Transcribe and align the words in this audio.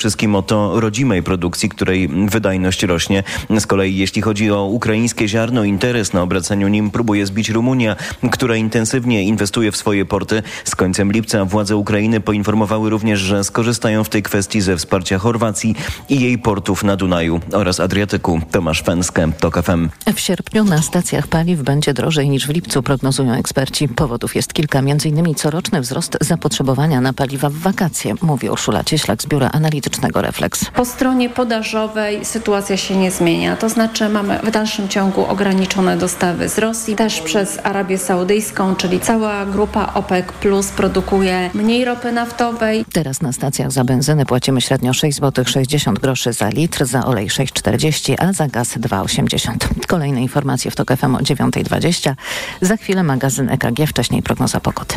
wszystkim 0.00 0.34
o 0.34 0.42
to 0.42 0.80
rodzimej 0.80 1.22
produkcji, 1.22 1.68
której 1.68 2.08
wydajność 2.08 2.82
rośnie. 2.82 3.22
Z 3.58 3.66
kolei 3.66 3.96
jeśli 3.96 4.22
chodzi 4.22 4.50
o 4.50 4.64
ukraińskie 4.64 5.28
ziarno, 5.28 5.64
interes 5.64 6.12
na 6.12 6.22
obracaniu 6.22 6.68
nim 6.68 6.90
próbuje 6.90 7.26
zbić 7.26 7.48
Rumunia, 7.50 7.96
która 8.30 8.56
intensywnie 8.56 9.22
inwestuje 9.22 9.72
w 9.72 9.76
swoje 9.76 10.04
porty. 10.04 10.42
Z 10.64 10.74
końcem 10.74 11.12
lipca 11.12 11.44
władze 11.44 11.76
Ukrainy 11.76 12.20
poinformowały 12.20 12.90
również, 12.90 13.20
że 13.20 13.44
skorzystają 13.44 14.04
w 14.04 14.08
tej 14.08 14.22
kwestii 14.22 14.60
ze 14.60 14.76
wsparcia 14.76 15.18
Chorwacji 15.18 15.74
i 16.08 16.20
jej 16.20 16.38
portów 16.38 16.84
na 16.84 16.96
Dunaju 16.96 17.40
oraz 17.52 17.80
Adriatyku. 17.80 18.40
Tomasz 18.50 18.82
Fęskę, 18.82 19.32
TOK 19.40 19.62
FM. 19.62 19.88
W 20.14 20.20
sierpniu 20.20 20.64
na 20.64 20.82
stacjach 20.82 21.28
paliw 21.28 21.62
będzie 21.62 21.94
drożej 21.94 22.28
niż 22.28 22.46
w 22.46 22.50
lipcu, 22.50 22.82
prognozują 22.82 23.32
eksperci. 23.32 23.88
Powodów 23.88 24.36
jest 24.36 24.52
kilka, 24.52 24.78
m.in. 24.78 25.34
coroczny 25.34 25.80
wzrost 25.80 26.18
zapotrzebowania 26.20 27.00
na 27.00 27.12
paliwa 27.12 27.50
w 27.50 27.54
wakacje, 27.54 28.14
mówi 28.22 28.50
Urszula 28.50 28.84
Cieślak 28.84 29.22
z 29.22 29.26
Biura 29.26 29.50
Analitycznego 29.52 29.89
Refleks. 30.14 30.64
Po 30.64 30.84
stronie 30.84 31.30
podażowej 31.30 32.24
sytuacja 32.24 32.76
się 32.76 32.96
nie 32.96 33.10
zmienia, 33.10 33.56
to 33.56 33.68
znaczy 33.68 34.08
mamy 34.08 34.38
w 34.38 34.50
dalszym 34.50 34.88
ciągu 34.88 35.26
ograniczone 35.26 35.96
dostawy 35.96 36.48
z 36.48 36.58
Rosji, 36.58 36.96
też 36.96 37.20
przez 37.20 37.58
Arabię 37.62 37.98
Saudyjską, 37.98 38.76
czyli 38.76 39.00
cała 39.00 39.46
grupa 39.46 39.92
OPEC 39.94 40.26
Plus 40.40 40.68
produkuje 40.68 41.50
mniej 41.54 41.84
ropy 41.84 42.12
naftowej. 42.12 42.84
Teraz 42.92 43.22
na 43.22 43.32
stacjach 43.32 43.72
za 43.72 43.84
benzynę 43.84 44.26
płacimy 44.26 44.60
średnio 44.60 44.92
6 44.92 45.18
zł 45.18 45.44
60 45.44 45.98
groszy 45.98 46.32
za 46.32 46.48
litr, 46.48 46.86
za 46.86 47.04
olej 47.04 47.28
6,40, 47.28 48.14
a 48.18 48.32
za 48.32 48.48
gaz 48.48 48.78
2,80. 48.78 49.86
Kolejne 49.86 50.22
informacje 50.22 50.70
w 50.70 50.76
TOK 50.76 50.96
FM 50.96 51.14
o 51.14 51.18
9.20. 51.18 52.14
Za 52.60 52.76
chwilę 52.76 53.02
magazyn 53.02 53.50
EKG, 53.50 53.86
wcześniej 53.86 54.22
prognoza 54.22 54.60
pogody. 54.60 54.94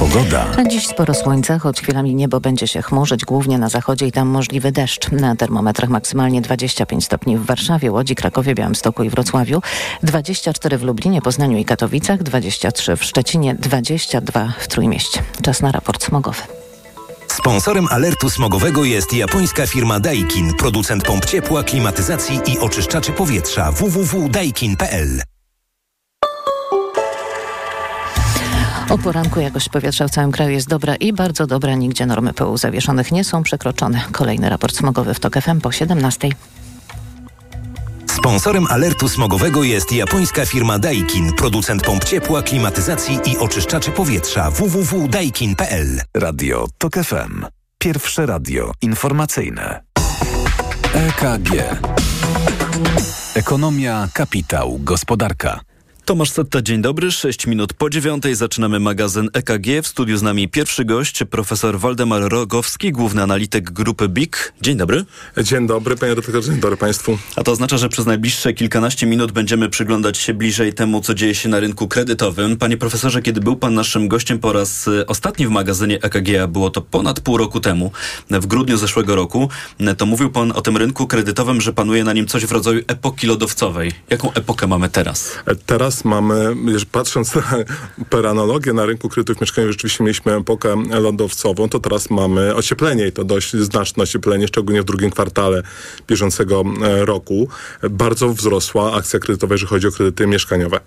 Pogoda. 0.00 0.46
Dziś 0.68 0.86
sporo 0.86 1.14
słońca, 1.14 1.58
choć 1.58 1.80
chwilami 1.80 2.14
niebo 2.14 2.40
będzie 2.40 2.68
się 2.68 2.82
chmurzyć, 2.82 3.24
głównie 3.24 3.58
na 3.58 3.68
zachodzie 3.68 4.06
i 4.06 4.12
tam 4.12 4.28
możliwy 4.28 4.72
deszcz. 4.72 5.10
Na 5.12 5.36
termometrach 5.36 5.90
maksymalnie 5.90 6.40
25 6.40 7.04
stopni 7.04 7.36
w 7.38 7.46
Warszawie, 7.46 7.92
Łodzi, 7.92 8.14
Krakowie, 8.14 8.54
Białymstoku 8.54 9.02
i 9.02 9.10
Wrocławiu, 9.10 9.62
24 10.02 10.78
w 10.78 10.82
Lublinie, 10.82 11.22
Poznaniu 11.22 11.58
i 11.58 11.64
Katowicach, 11.64 12.22
23 12.22 12.96
w 12.96 13.04
Szczecinie, 13.04 13.54
22 13.54 14.52
w 14.58 14.68
Trójmieście. 14.68 15.22
Czas 15.42 15.62
na 15.62 15.72
raport 15.72 16.04
smogowy. 16.04 16.42
Sponsorem 17.28 17.86
alertu 17.90 18.30
smogowego 18.30 18.84
jest 18.84 19.12
japońska 19.12 19.66
firma 19.66 20.00
Daikin, 20.00 20.54
producent 20.54 21.04
pomp 21.04 21.24
ciepła, 21.24 21.62
klimatyzacji 21.62 22.40
i 22.46 22.58
oczyszczaczy 22.58 23.12
powietrza 23.12 23.72
www.daikin.pl. 23.72 25.22
O 28.90 28.98
poranku 28.98 29.40
jakość 29.40 29.68
powietrza 29.68 30.08
w 30.08 30.10
całym 30.10 30.32
kraju 30.32 30.50
jest 30.50 30.68
dobra 30.68 30.96
i 30.96 31.12
bardzo 31.12 31.46
dobra. 31.46 31.74
Nigdzie 31.74 32.06
normy 32.06 32.32
pyłu 32.32 32.58
zawieszonych 32.58 33.12
nie 33.12 33.24
są 33.24 33.42
przekroczone. 33.42 34.02
Kolejny 34.12 34.48
raport 34.48 34.76
smogowy 34.76 35.14
w 35.14 35.20
TOK 35.20 35.34
FM 35.34 35.60
po 35.60 35.72
17. 35.72 36.28
Sponsorem 38.06 38.66
alertu 38.66 39.08
smogowego 39.08 39.62
jest 39.62 39.92
japońska 39.92 40.46
firma 40.46 40.78
Daikin, 40.78 41.32
producent 41.32 41.82
pomp 41.82 42.04
ciepła, 42.04 42.42
klimatyzacji 42.42 43.18
i 43.26 43.38
oczyszczaczy 43.38 43.90
powietrza 43.90 44.50
www.daikin.pl. 44.50 46.00
Radio 46.16 46.66
TOK 46.78 46.94
FM. 46.94 47.46
Pierwsze 47.78 48.26
radio 48.26 48.72
informacyjne. 48.82 49.80
EKG. 50.94 51.50
Ekonomia, 53.34 54.08
kapitał, 54.14 54.78
gospodarka. 54.78 55.60
Tomasz 56.10 56.30
Setta, 56.30 56.62
dzień 56.62 56.82
dobry. 56.82 57.10
6 57.10 57.46
minut 57.46 57.72
po 57.72 57.90
dziewiątej 57.90 58.34
zaczynamy 58.34 58.80
magazyn 58.80 59.28
EKG. 59.32 59.82
W 59.82 59.86
studiu 59.86 60.16
z 60.16 60.22
nami 60.22 60.48
pierwszy 60.48 60.84
gość, 60.84 61.24
profesor 61.30 61.78
Waldemar 61.78 62.22
Rogowski, 62.22 62.92
główny 62.92 63.22
analityk 63.22 63.70
grupy 63.70 64.08
BIK. 64.08 64.52
Dzień 64.60 64.76
dobry. 64.76 65.04
Dzień 65.42 65.66
dobry, 65.66 65.96
panie 65.96 66.10
redaktorze, 66.14 66.50
dzień 66.50 66.60
dobry 66.60 66.76
państwu. 66.76 67.18
A 67.36 67.42
to 67.42 67.52
oznacza, 67.52 67.78
że 67.78 67.88
przez 67.88 68.06
najbliższe 68.06 68.52
kilkanaście 68.52 69.06
minut 69.06 69.32
będziemy 69.32 69.68
przyglądać 69.68 70.18
się 70.18 70.34
bliżej 70.34 70.72
temu, 70.72 71.00
co 71.00 71.14
dzieje 71.14 71.34
się 71.34 71.48
na 71.48 71.60
rynku 71.60 71.88
kredytowym. 71.88 72.56
Panie 72.56 72.76
profesorze, 72.76 73.22
kiedy 73.22 73.40
był 73.40 73.56
pan 73.56 73.74
naszym 73.74 74.08
gościem 74.08 74.38
po 74.38 74.52
raz 74.52 74.88
y, 74.88 75.06
ostatni 75.06 75.46
w 75.46 75.50
magazynie 75.50 76.02
EKG, 76.02 76.28
a 76.42 76.46
było 76.46 76.70
to 76.70 76.80
ponad 76.80 77.20
pół 77.20 77.36
roku 77.36 77.60
temu, 77.60 77.92
w 78.30 78.46
grudniu 78.46 78.76
zeszłego 78.76 79.16
roku, 79.16 79.48
to 79.96 80.06
mówił 80.06 80.30
pan 80.30 80.52
o 80.52 80.62
tym 80.62 80.76
rynku 80.76 81.06
kredytowym, 81.06 81.60
że 81.60 81.72
panuje 81.72 82.04
na 82.04 82.12
nim 82.12 82.26
coś 82.26 82.46
w 82.46 82.52
rodzaju 82.52 82.82
epoki 82.88 83.26
lodowcowej. 83.26 83.92
Jaką 84.10 84.32
epokę 84.32 84.66
mamy 84.66 84.88
teraz? 84.88 85.32
Teraz 85.66 85.99
mamy, 86.04 86.56
patrząc 86.92 87.34
na 87.34 87.42
peranologię 88.10 88.72
na 88.72 88.86
rynku 88.86 89.08
kredytów 89.08 89.40
mieszkaniowych, 89.40 89.72
rzeczywiście 89.72 90.04
mieliśmy 90.04 90.36
epokę 90.36 90.76
lodowcową, 91.00 91.68
to 91.68 91.80
teraz 91.80 92.10
mamy 92.10 92.54
ocieplenie 92.54 93.06
i 93.06 93.12
to 93.12 93.24
dość 93.24 93.56
znaczne 93.56 94.02
ocieplenie, 94.02 94.48
szczególnie 94.48 94.82
w 94.82 94.84
drugim 94.84 95.10
kwartale 95.10 95.62
bieżącego 96.08 96.64
e, 96.82 97.04
roku. 97.04 97.48
Bardzo 97.90 98.28
wzrosła 98.28 98.92
akcja 98.92 99.18
kredytowa, 99.18 99.54
jeżeli 99.54 99.68
chodzi 99.68 99.86
o 99.86 99.92
kredyty 99.92 100.26
mieszkaniowe. 100.26 100.80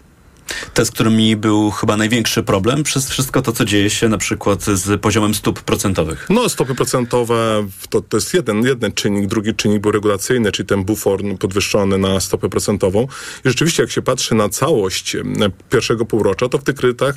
Te, 0.73 0.85
z 0.85 0.91
którymi 0.91 1.35
był 1.35 1.71
chyba 1.71 1.97
największy 1.97 2.43
problem 2.43 2.83
przez 2.83 3.09
wszystko 3.09 3.41
to, 3.41 3.51
co 3.51 3.65
dzieje 3.65 3.89
się 3.89 4.09
na 4.09 4.17
przykład 4.17 4.63
z 4.63 5.01
poziomem 5.01 5.33
stóp 5.33 5.61
procentowych. 5.61 6.27
No, 6.29 6.49
stopy 6.49 6.75
procentowe 6.75 7.67
to, 7.89 8.01
to 8.01 8.17
jest 8.17 8.33
jeden, 8.33 8.65
jeden 8.65 8.91
czynnik, 8.91 9.27
drugi 9.27 9.55
czynnik 9.55 9.81
był 9.81 9.91
regulacyjny, 9.91 10.51
czyli 10.51 10.67
ten 10.67 10.83
bufor 10.83 11.21
podwyższony 11.39 11.97
na 11.97 12.19
stopę 12.19 12.49
procentową. 12.49 13.07
I 13.45 13.49
rzeczywiście, 13.49 13.83
jak 13.83 13.91
się 13.91 14.01
patrzy 14.01 14.35
na 14.35 14.49
całość 14.49 15.17
pierwszego 15.69 16.05
półrocza, 16.05 16.49
to 16.49 16.57
w 16.57 16.63
tych 16.63 16.75
kredytach 16.75 17.15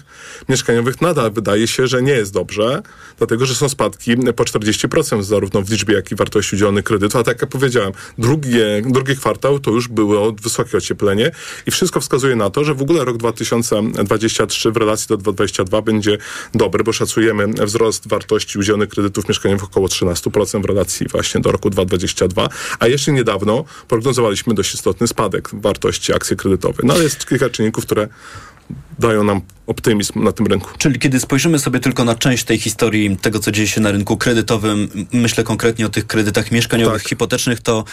mieszkaniowych 0.49 1.01
nadal 1.01 1.31
wydaje 1.31 1.69
się, 1.69 1.87
że 1.87 2.03
nie 2.03 2.13
jest 2.13 2.33
dobrze, 2.33 2.83
dlatego, 3.19 3.47
że 3.47 3.55
są 3.55 3.69
spadki 3.69 4.17
po 4.37 4.45
40% 4.45 5.23
zarówno 5.23 5.63
w 5.63 5.71
liczbie, 5.71 5.95
jak 5.95 6.13
i 6.13 6.15
wartości 6.15 6.57
udzielonych 6.57 6.85
kredytów, 6.85 7.21
a 7.21 7.25
tak 7.25 7.41
jak 7.41 7.51
powiedziałem, 7.51 7.93
drugie, 8.19 8.83
drugi 8.87 9.17
kwartał 9.17 9.59
to 9.59 9.71
już 9.71 9.89
było 9.89 10.33
wysokie 10.33 10.79
ocieplenie 10.79 11.31
i 11.67 11.71
wszystko 11.71 12.01
wskazuje 12.01 12.37
na 12.37 12.51
to, 12.51 12.65
że 12.65 12.75
w 12.75 12.83
ogóle 12.83 13.05
rok 13.05 13.17
2023 13.33 14.73
w 14.73 14.77
relacji 14.77 15.09
do 15.09 15.17
2022 15.17 15.83
będzie 15.83 16.19
dobry, 16.55 16.85
bo 16.85 16.93
szacujemy 16.93 17.47
wzrost 17.49 18.09
wartości 18.09 18.59
udzielonych 18.59 18.89
kredytów 18.89 19.29
mieszkaniowych 19.29 19.65
około 19.65 19.87
13% 19.87 20.63
w 20.63 20.65
relacji 20.65 21.09
właśnie 21.09 21.41
do 21.41 21.53
roku 21.53 21.71
2022, 21.71 22.49
a 22.79 22.87
jeszcze 22.87 23.13
niedawno 23.13 23.65
prognozowaliśmy 23.89 24.55
dość 24.55 24.75
istotny 24.75 25.07
spadek 25.07 25.51
wartości 25.53 26.15
akcji 26.15 26.37
kredytowych. 26.37 26.85
No 26.85 26.95
ale 26.95 27.03
jest 27.03 27.29
kilka 27.29 27.51
czynników, 27.51 27.87
które 27.87 28.09
dają 28.99 29.25
nam 29.25 29.41
optymizm 29.67 30.25
na 30.25 30.33
tym 30.33 30.47
rynku. 30.47 30.71
Czyli 30.79 30.99
kiedy 30.99 31.21
spojrzymy 31.21 31.59
sobie 31.59 31.81
tylko 31.81 32.05
na 32.05 32.15
część 32.15 32.45
tej 32.45 32.59
historii, 32.59 33.17
tego 33.17 33.39
co 33.39 33.53
dzieje 33.53 33.69
się 33.69 33.81
na 33.81 33.91
rynku 33.91 34.17
kredytowym, 34.17 34.89
myślę 35.13 35.45
konkretnie 35.45 35.87
o 35.87 35.89
tych 35.89 36.07
kredytach 36.07 36.53
mieszkaniowych, 36.53 37.03
tak. 37.03 37.09
hipotecznych, 37.09 37.61
to, 37.61 37.85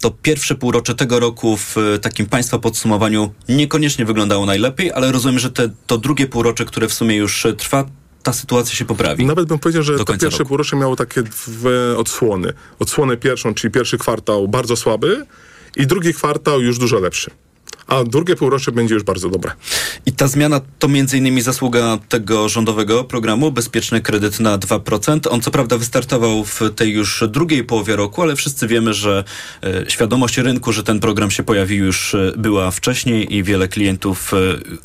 to 0.00 0.10
pierwsze 0.10 0.54
półrocze 0.54 0.94
tego 0.94 1.20
roku 1.20 1.56
w 1.56 1.76
takim 2.02 2.26
państwa 2.26 2.58
podsumowaniu 2.58 3.32
niekoniecznie 3.48 4.04
wyglądało 4.04 4.46
najlepiej, 4.46 4.92
ale 4.92 5.12
rozumiem, 5.12 5.38
że 5.38 5.50
te, 5.50 5.68
to 5.86 5.98
drugie 5.98 6.26
półrocze, 6.26 6.64
które 6.64 6.88
w 6.88 6.94
sumie 6.94 7.16
już 7.16 7.46
trwa, 7.58 7.86
ta 8.22 8.32
sytuacja 8.32 8.74
się 8.74 8.84
poprawi. 8.84 9.26
Nawet 9.26 9.48
bym 9.48 9.58
powiedział, 9.58 9.82
że 9.82 9.98
to 9.98 10.18
pierwsze 10.18 10.44
półrocze 10.44 10.76
miało 10.76 10.96
takie 10.96 11.22
dwie 11.22 11.96
odsłony. 11.96 12.52
Odsłonę 12.78 13.16
pierwszą, 13.16 13.54
czyli 13.54 13.70
pierwszy 13.70 13.98
kwartał 13.98 14.48
bardzo 14.48 14.76
słaby 14.76 15.26
i 15.76 15.86
drugi 15.86 16.14
kwartał 16.14 16.60
już 16.60 16.78
dużo 16.78 16.98
lepszy 16.98 17.30
a 17.90 18.04
drugie 18.04 18.36
półrocze 18.36 18.72
będzie 18.72 18.94
już 18.94 19.02
bardzo 19.02 19.28
dobre. 19.28 19.52
I 20.06 20.12
ta 20.12 20.28
zmiana 20.28 20.60
to 20.78 20.88
między 20.88 21.18
innymi 21.18 21.42
zasługa 21.42 21.98
tego 22.08 22.48
rządowego 22.48 23.04
programu 23.04 23.52
Bezpieczny 23.52 24.00
Kredyt 24.00 24.40
na 24.40 24.58
2%. 24.58 25.20
On 25.30 25.40
co 25.40 25.50
prawda 25.50 25.78
wystartował 25.78 26.44
w 26.44 26.60
tej 26.76 26.92
już 26.92 27.24
drugiej 27.28 27.64
połowie 27.64 27.96
roku, 27.96 28.22
ale 28.22 28.36
wszyscy 28.36 28.66
wiemy, 28.66 28.94
że 28.94 29.24
e, 29.62 29.90
świadomość 29.90 30.38
rynku, 30.38 30.72
że 30.72 30.82
ten 30.82 31.00
program 31.00 31.30
się 31.30 31.42
pojawił 31.42 31.84
już 31.84 32.14
e, 32.14 32.32
była 32.36 32.70
wcześniej 32.70 33.36
i 33.36 33.42
wiele 33.42 33.68
klientów 33.68 34.34
e, 34.34 34.36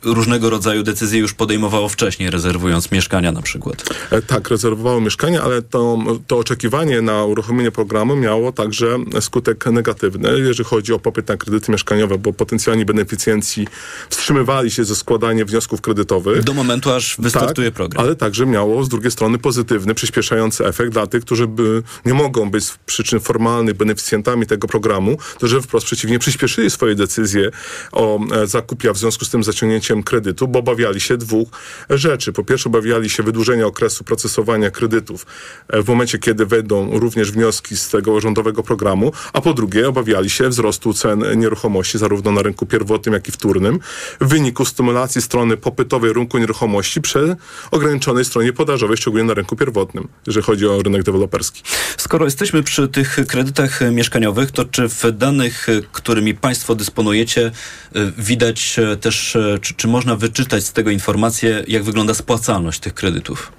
różnego 0.04 0.50
rodzaju 0.50 0.84
decyzje 0.84 1.20
już 1.20 1.34
podejmowało 1.34 1.90
wcześniej, 1.90 2.30
rezerwując 2.30 2.92
mieszkania 2.92 3.32
na 3.32 3.42
przykład. 3.42 3.84
Tak, 4.28 4.50
rezerwowało 4.50 5.02
mieszkania, 5.02 5.42
ale 5.42 5.62
to, 5.62 5.98
to 6.28 6.38
oczekiwanie 6.38 7.02
na 7.02 7.24
uruchomienie 7.24 7.72
programu 7.72 8.16
miało 8.16 8.52
także 8.52 8.98
skutek 9.20 9.66
negatywny, 9.66 10.30
jeżeli 10.40 10.64
chodzi 10.70 10.94
o 10.94 11.00
popyt 11.00 11.28
na 11.28 11.38
kredyty 11.38 11.72
mieszkaniowe, 11.72 12.18
bo 12.18 12.34
potencjalni 12.34 12.86
beneficjenci 12.96 13.68
wstrzymywali 14.10 14.72
się 14.72 14.86
ze 14.86 14.96
składaniem 14.96 15.48
wniosków 15.48 15.82
kredytowych. 15.82 16.44
Do 16.44 16.54
momentu, 16.54 16.92
aż 16.92 17.16
wystartuje 17.20 17.68
tak, 17.68 17.76
program. 17.76 18.06
Ale 18.06 18.16
także 18.16 18.46
miało 18.46 18.84
z 18.84 18.90
drugiej 18.90 19.12
strony 19.12 19.38
pozytywny, 19.38 19.96
przyspieszający 19.96 20.66
efekt 20.66 20.92
dla 20.92 21.08
tych, 21.08 21.26
którzy 21.26 21.48
by, 21.48 21.84
nie 22.06 22.14
mogą 22.14 22.50
być 22.50 22.66
z 22.66 22.78
przyczyn 22.86 23.20
formalnych 23.20 23.76
beneficjentami 23.76 24.46
tego 24.46 24.68
programu, 24.68 25.18
to 25.40 25.48
że 25.48 25.62
wprost 25.62 25.86
przeciwnie 25.86 26.20
przyspieszyli 26.20 26.70
swoje 26.70 26.96
decyzje 26.96 27.52
o 27.92 28.20
e, 28.34 28.48
zakupie, 28.48 28.90
a 28.90 28.94
w 28.94 28.98
związku 28.98 29.26
z 29.26 29.30
tym 29.30 29.44
zaciągnięciem 29.44 30.04
kredytu, 30.04 30.48
bo 30.48 30.60
obawiali 30.60 31.02
się 31.02 31.18
dwóch 31.18 31.48
rzeczy. 31.90 32.34
Po 32.34 32.44
pierwsze 32.44 32.70
obawiali 32.70 33.10
się 33.10 33.24
wydłużenia 33.24 33.66
okresu 33.66 34.04
procesowania 34.04 34.72
kredytów 34.72 35.26
e, 35.68 35.82
w 35.84 35.88
momencie, 35.88 36.20
kiedy 36.20 36.46
wejdą 36.46 37.00
również 37.00 37.32
wnioski 37.32 37.78
z 37.78 37.90
tego 37.90 38.22
rządowego 38.22 38.64
programu, 38.64 39.12
a 39.34 39.42
po 39.42 39.54
drugie 39.54 39.90
obawiali 39.90 40.30
się 40.30 40.50
wzrostu 40.50 40.94
cen 40.94 41.40
nieruchomości 41.40 41.98
zarówno 41.98 42.32
na 42.32 42.42
rynku 42.42 42.66
pierwotnym, 42.66 42.85
pierwotnym, 42.86 43.14
jak 43.14 43.28
i 43.28 43.32
wtórnym 43.32 43.80
w 44.22 44.28
wyniku 44.28 44.66
stymulacji 44.66 45.22
strony 45.22 45.58
popytowej 45.58 46.14
rynku 46.14 46.38
nieruchomości 46.38 47.02
przy 47.02 47.36
ograniczonej 47.72 48.26
stronie 48.26 48.54
podażowej, 48.54 48.98
szczególnie 48.98 49.28
na 49.28 49.34
rynku 49.34 49.56
pierwotnym, 49.56 50.08
jeżeli 50.28 50.46
chodzi 50.46 50.68
o 50.68 50.82
rynek 50.84 51.04
deweloperski. 51.04 51.64
Skoro 51.98 52.26
jesteśmy 52.26 52.64
przy 52.64 52.88
tych 52.88 53.18
kredytach 53.28 53.80
mieszkaniowych, 53.92 54.52
to 54.52 54.66
czy 54.66 54.90
w 54.90 55.12
danych, 55.12 55.68
którymi 55.92 56.36
Państwo 56.36 56.76
dysponujecie, 56.76 57.52
y, 57.96 58.12
widać 58.18 58.80
też, 59.02 59.38
czy, 59.62 59.74
czy 59.74 59.88
można 59.88 60.16
wyczytać 60.16 60.66
z 60.66 60.74
tego 60.74 60.92
informację, 60.92 61.64
jak 61.68 61.84
wygląda 61.84 62.14
spłacalność 62.14 62.80
tych 62.80 62.94
kredytów? 62.94 63.52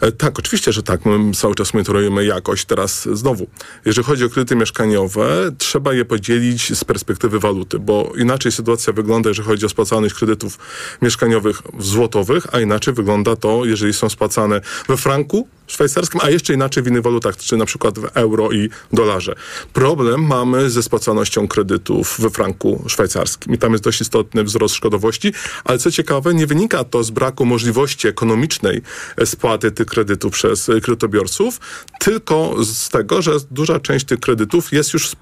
E, 0.00 0.12
tak, 0.12 0.38
oczywiście, 0.38 0.72
że 0.72 0.82
tak. 0.82 1.06
My 1.06 1.32
cały 1.32 1.54
czas 1.54 1.74
monitorujemy 1.74 2.24
jakość. 2.24 2.64
Teraz 2.64 3.08
znowu, 3.12 3.46
jeżeli 3.84 4.06
chodzi 4.06 4.24
o 4.24 4.28
kredyty 4.28 4.56
mieszkaniowe, 4.56 5.50
trzeba 5.58 5.94
je 5.94 6.04
podzielić 6.04 6.78
z 6.78 6.84
perspektywy 6.84 7.38
waluty, 7.38 7.78
bo 7.78 8.12
inaczej 8.18 8.52
sytuacja 8.52 8.73
wygląda, 8.92 9.30
jeżeli 9.30 9.48
chodzi 9.48 9.66
o 9.66 9.68
spłacalność 9.68 10.14
kredytów 10.14 10.58
mieszkaniowych 11.02 11.62
złotowych, 11.78 12.46
a 12.52 12.60
inaczej 12.60 12.94
wygląda 12.94 13.36
to, 13.36 13.64
jeżeli 13.64 13.92
są 13.92 14.08
spłacane 14.08 14.60
we 14.88 14.96
franku 14.96 15.48
szwajcarskim, 15.66 16.20
a 16.24 16.30
jeszcze 16.30 16.54
inaczej 16.54 16.82
w 16.82 16.86
innych 16.86 17.02
walutach, 17.02 17.36
czy 17.36 17.56
na 17.56 17.64
przykład 17.64 17.98
w 17.98 18.04
euro 18.14 18.52
i 18.52 18.70
dolarze. 18.92 19.34
Problem 19.72 20.26
mamy 20.26 20.70
ze 20.70 20.82
spłacalnością 20.82 21.48
kredytów 21.48 22.16
we 22.20 22.30
franku 22.30 22.84
szwajcarskim 22.86 23.54
i 23.54 23.58
tam 23.58 23.72
jest 23.72 23.84
dość 23.84 24.00
istotny 24.00 24.44
wzrost 24.44 24.74
szkodowości, 24.74 25.32
ale 25.64 25.78
co 25.78 25.90
ciekawe, 25.90 26.34
nie 26.34 26.46
wynika 26.46 26.84
to 26.84 27.04
z 27.04 27.10
braku 27.10 27.46
możliwości 27.46 28.08
ekonomicznej 28.08 28.82
spłaty 29.24 29.70
tych 29.70 29.86
kredytów 29.86 30.32
przez 30.32 30.66
kredytobiorców, 30.66 31.60
tylko 32.00 32.54
z 32.64 32.88
tego, 32.88 33.22
że 33.22 33.32
duża 33.50 33.80
część 33.80 34.06
tych 34.06 34.20
kredytów 34.20 34.72
jest 34.72 34.92
już 34.92 35.12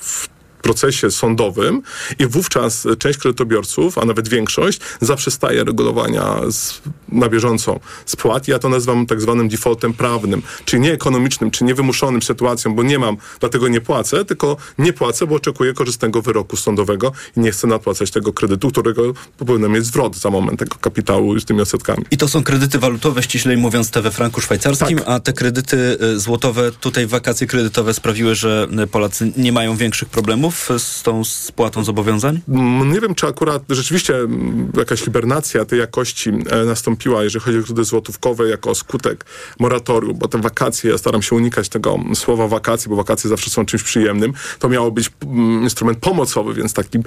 w 0.00 0.28
procesie 0.62 1.10
sądowym 1.10 1.82
i 2.18 2.26
wówczas 2.26 2.86
część 2.98 3.18
kredytobiorców, 3.18 3.98
a 3.98 4.04
nawet 4.04 4.28
większość, 4.28 4.80
zaprzestaje 5.00 5.64
regulowania 5.64 6.40
z, 6.50 6.82
na 7.08 7.28
bieżąco 7.28 7.80
spłat. 8.06 8.48
Ja 8.48 8.58
to 8.58 8.68
nazywam 8.68 9.06
tak 9.06 9.20
zwanym 9.20 9.48
defaultem 9.48 9.92
prawnym, 9.94 10.42
czyli 10.64 10.82
nie 10.82 10.92
ekonomicznym, 10.92 11.50
czy 11.50 11.64
niewymuszonym 11.64 12.22
sytuacją, 12.22 12.74
bo 12.74 12.82
nie 12.82 12.98
mam, 12.98 13.16
dlatego 13.40 13.68
nie 13.68 13.80
płacę, 13.80 14.24
tylko 14.24 14.56
nie 14.78 14.92
płacę, 14.92 15.26
bo 15.26 15.34
oczekuję 15.34 15.72
korzystnego 15.72 16.22
wyroku 16.22 16.56
sądowego 16.56 17.12
i 17.36 17.40
nie 17.40 17.50
chcę 17.50 17.66
napłacać 17.66 18.10
tego 18.10 18.32
kredytu, 18.32 18.70
którego 18.70 19.02
powinien 19.38 19.72
mieć 19.72 19.84
zwrot 19.84 20.16
za 20.16 20.30
moment 20.30 20.58
tego 20.58 20.76
kapitału 20.80 21.40
z 21.40 21.44
tymi 21.44 21.60
odsetkami. 21.60 22.04
I 22.10 22.16
to 22.16 22.28
są 22.28 22.42
kredyty 22.42 22.78
walutowe, 22.78 23.22
ściślej 23.22 23.56
mówiąc 23.56 23.90
te 23.90 24.02
we 24.02 24.10
franku 24.10 24.40
szwajcarskim, 24.40 24.98
tak. 24.98 25.08
a 25.08 25.20
te 25.20 25.32
kredyty 25.32 25.98
y, 26.02 26.20
złotowe, 26.20 26.72
tutaj 26.72 27.06
wakacje 27.06 27.46
kredytowe 27.46 27.94
sprawiły, 27.94 28.34
że 28.34 28.68
Polacy 28.90 29.32
nie 29.36 29.52
mają 29.52 29.76
większych 29.76 30.08
problemów 30.08 30.51
z 30.78 31.02
tą 31.02 31.24
spłatą 31.24 31.84
zobowiązań? 31.84 32.40
Mm, 32.48 32.92
nie 32.92 33.00
wiem, 33.00 33.14
czy 33.14 33.26
akurat 33.26 33.62
rzeczywiście 33.68 34.16
mm, 34.16 34.72
jakaś 34.76 35.00
hibernacja 35.00 35.64
tej 35.64 35.78
jakości 35.78 36.30
e, 36.30 36.64
nastąpiła, 36.64 37.24
jeżeli 37.24 37.44
chodzi 37.44 37.58
o 37.58 37.62
kredyty 37.62 37.84
złotówkowe, 37.84 38.48
jako 38.48 38.74
skutek 38.74 39.24
moratorium, 39.58 40.18
bo 40.18 40.28
te 40.28 40.40
wakacje, 40.40 40.90
ja 40.90 40.98
staram 40.98 41.22
się 41.22 41.36
unikać 41.36 41.68
tego 41.68 41.98
słowa 42.14 42.48
wakacje, 42.48 42.90
bo 42.90 42.96
wakacje 42.96 43.30
zawsze 43.30 43.50
są 43.50 43.66
czymś 43.66 43.82
przyjemnym. 43.82 44.32
To 44.58 44.68
miało 44.68 44.90
być 44.90 45.10
mm, 45.22 45.62
instrument 45.62 45.98
pomocowy, 45.98 46.54
więc 46.54 46.72
taki 46.74 46.98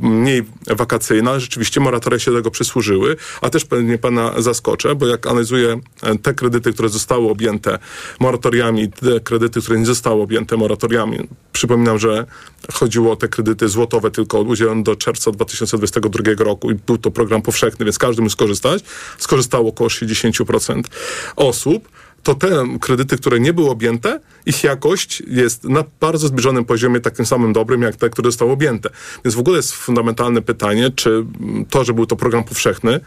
mniej 0.00 0.42
wakacyjny, 0.66 1.30
ale 1.30 1.40
rzeczywiście 1.40 1.80
moratoria 1.80 2.18
się 2.18 2.32
tego 2.32 2.50
przysłużyły, 2.50 3.16
a 3.40 3.50
też 3.50 3.64
pewnie 3.64 3.98
pana 3.98 4.42
zaskoczę, 4.42 4.94
bo 4.94 5.06
jak 5.06 5.26
analizuję 5.26 5.80
e, 6.02 6.18
te 6.18 6.34
kredyty, 6.34 6.72
które 6.72 6.88
zostały 6.88 7.30
objęte 7.30 7.78
moratoriami, 8.20 8.92
te 8.92 9.20
kredyty, 9.20 9.60
które 9.60 9.78
nie 9.78 9.86
zostały 9.86 10.22
objęte 10.22 10.56
moratoriami, 10.56 11.28
przypominam, 11.52 11.98
że 11.98 12.26
chodziło 12.80 13.12
o 13.12 13.16
te 13.16 13.28
kredyty 13.28 13.68
złotowe 13.68 14.10
tylko 14.10 14.40
udzielone 14.40 14.82
do 14.82 14.96
czerwca 14.96 15.30
2022 15.30 16.44
roku 16.44 16.70
i 16.70 16.74
był 16.74 16.98
to 16.98 17.10
program 17.10 17.42
powszechny, 17.42 17.84
więc 17.84 17.98
każdy 17.98 18.22
mógł 18.22 18.32
skorzystać. 18.32 18.84
Skorzystało 19.18 19.68
około 19.68 19.90
60% 19.90 20.82
osób 21.36 21.88
to 22.22 22.34
te 22.34 22.64
kredyty, 22.80 23.16
które 23.16 23.40
nie 23.40 23.52
były 23.52 23.70
objęte, 23.70 24.20
ich 24.46 24.64
jakość 24.64 25.22
jest 25.26 25.64
na 25.64 25.84
bardzo 26.00 26.28
zbliżonym 26.28 26.64
poziomie, 26.64 27.00
takim 27.00 27.26
samym 27.26 27.52
dobrym, 27.52 27.82
jak 27.82 27.96
te, 27.96 28.10
które 28.10 28.28
zostały 28.28 28.52
objęte. 28.52 28.90
Więc 29.24 29.34
w 29.34 29.38
ogóle 29.38 29.56
jest 29.56 29.72
fundamentalne 29.72 30.42
pytanie, 30.42 30.90
czy 30.96 31.24
to, 31.70 31.84
że 31.84 31.92
był 31.92 32.06
to 32.06 32.16
program 32.16 32.44
powszechny, 32.44 33.00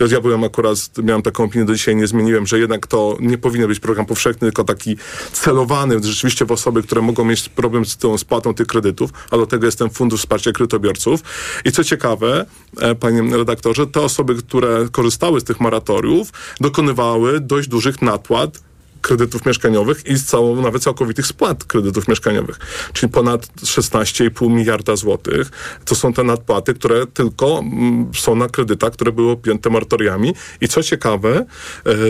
ja 0.00 0.20
byłem 0.20 0.44
akurat, 0.44 0.78
miałem 1.02 1.22
taką 1.22 1.44
opinię 1.44 1.64
do 1.64 1.74
dzisiaj, 1.74 1.96
nie 1.96 2.06
zmieniłem, 2.06 2.46
że 2.46 2.58
jednak 2.58 2.86
to 2.86 3.16
nie 3.20 3.38
powinien 3.38 3.68
być 3.68 3.80
program 3.80 4.06
powszechny, 4.06 4.40
tylko 4.40 4.64
taki 4.64 4.96
celowany 5.32 6.02
rzeczywiście 6.02 6.44
w 6.44 6.52
osoby, 6.52 6.82
które 6.82 7.02
mogą 7.02 7.24
mieć 7.24 7.48
problem 7.48 7.84
z 7.84 7.96
tą 7.96 8.18
spłatą 8.18 8.54
tych 8.54 8.66
kredytów, 8.66 9.10
a 9.30 9.36
do 9.36 9.46
tego 9.46 9.66
jest 9.66 9.78
ten 9.78 9.90
Fundusz 9.90 10.20
Wsparcia 10.20 10.52
Kredytobiorców. 10.52 11.20
I 11.64 11.72
co 11.72 11.84
ciekawe, 11.84 12.46
e, 12.80 12.94
panie 12.94 13.36
redaktorze, 13.36 13.86
te 13.86 14.00
osoby, 14.00 14.34
które 14.34 14.88
korzystały 14.92 15.40
z 15.40 15.44
tych 15.44 15.60
moratoriów, 15.60 16.32
dokonywały 16.60 17.40
dość 17.40 17.68
dużych 17.68 18.02
napłat 18.02 18.60
kredytów 19.00 19.46
mieszkaniowych 19.46 20.06
i 20.06 20.16
z 20.16 20.24
całą, 20.24 20.62
nawet 20.62 20.82
całkowitych 20.82 21.26
spłat 21.26 21.64
kredytów 21.64 22.08
mieszkaniowych, 22.08 22.58
czyli 22.92 23.12
ponad 23.12 23.46
16,5 23.46 24.50
miliarda 24.50 24.96
złotych. 24.96 25.50
To 25.84 25.94
są 25.94 26.12
te 26.12 26.24
nadpłaty, 26.24 26.74
które 26.74 27.06
tylko 27.06 27.58
mm, 27.58 28.10
są 28.14 28.34
na 28.34 28.48
kredytach, 28.48 28.92
które 28.92 29.12
były 29.12 29.30
objęte 29.30 29.70
moratoriami 29.70 30.34
i 30.60 30.68
co 30.68 30.82
ciekawe, 30.82 31.36
e, 31.36 31.44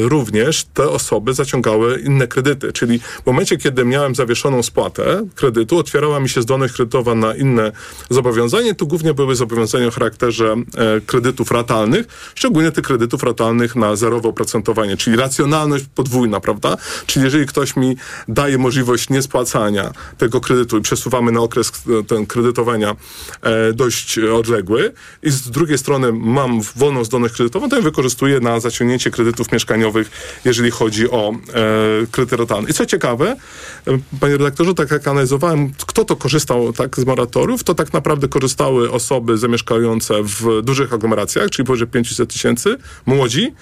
również 0.08 0.64
te 0.64 0.88
osoby 0.88 1.34
zaciągały 1.34 2.00
inne 2.00 2.26
kredyty, 2.26 2.72
czyli 2.72 2.98
w 2.98 3.26
momencie, 3.26 3.56
kiedy 3.56 3.84
miałem 3.84 4.14
zawieszoną 4.14 4.62
spłatę 4.62 5.26
kredytu, 5.34 5.78
otwierała 5.78 6.20
mi 6.20 6.28
się 6.28 6.42
zdolność 6.42 6.74
kredytowa 6.74 7.14
na 7.14 7.34
inne 7.34 7.72
zobowiązanie. 8.10 8.74
Tu 8.74 8.86
głównie 8.86 9.14
były 9.14 9.34
zobowiązania 9.34 9.86
o 9.86 9.90
charakterze 9.90 10.54
e, 10.54 11.00
kredytów 11.00 11.50
ratalnych, 11.50 12.06
szczególnie 12.34 12.72
tych 12.72 12.84
kredytów 12.84 13.22
ratalnych 13.22 13.76
na 13.76 13.96
zerowe 13.96 14.28
oprocentowanie, 14.28 14.96
czyli 14.96 15.16
racjonalność 15.16 15.84
podwójna, 15.94 16.40
prawda? 16.40 16.75
Czyli 17.06 17.24
jeżeli 17.24 17.46
ktoś 17.46 17.76
mi 17.76 17.96
daje 18.28 18.58
możliwość 18.58 19.08
niespłacania 19.10 19.92
tego 20.18 20.40
kredytu 20.40 20.78
i 20.78 20.80
przesuwamy 20.80 21.32
na 21.32 21.40
okres 21.40 21.72
e, 22.00 22.04
ten 22.04 22.26
kredytowania 22.26 22.96
e, 23.42 23.72
dość 23.72 24.18
odległy 24.18 24.92
i 25.22 25.30
z 25.30 25.50
drugiej 25.50 25.78
strony 25.78 26.12
mam 26.12 26.60
wolną 26.76 27.04
zdolność 27.04 27.34
kredytową, 27.34 27.68
to 27.68 27.76
ja 27.76 27.82
wykorzystuję 27.82 28.40
na 28.40 28.60
zaciągnięcie 28.60 29.10
kredytów 29.10 29.52
mieszkaniowych, 29.52 30.10
jeżeli 30.44 30.70
chodzi 30.70 31.10
o 31.10 31.32
e, 31.32 32.06
kredyty 32.10 32.36
ratalne. 32.36 32.70
I 32.70 32.72
co 32.72 32.86
ciekawe, 32.86 33.36
e, 33.86 33.98
panie 34.20 34.36
redaktorze, 34.36 34.74
tak 34.74 34.90
jak 34.90 35.08
analizowałem, 35.08 35.70
kto 35.86 36.04
to 36.04 36.16
korzystał 36.16 36.72
tak 36.72 36.96
z 36.96 37.06
moratoriów, 37.06 37.64
to 37.64 37.74
tak 37.74 37.92
naprawdę 37.92 38.28
korzystały 38.28 38.90
osoby 38.90 39.38
zamieszkające 39.38 40.14
w 40.22 40.62
dużych 40.62 40.92
aglomeracjach, 40.92 41.50
czyli 41.50 41.66
powyżej 41.66 41.88
500 41.88 42.32
tysięcy, 42.32 42.76
młodzi, 43.06 43.54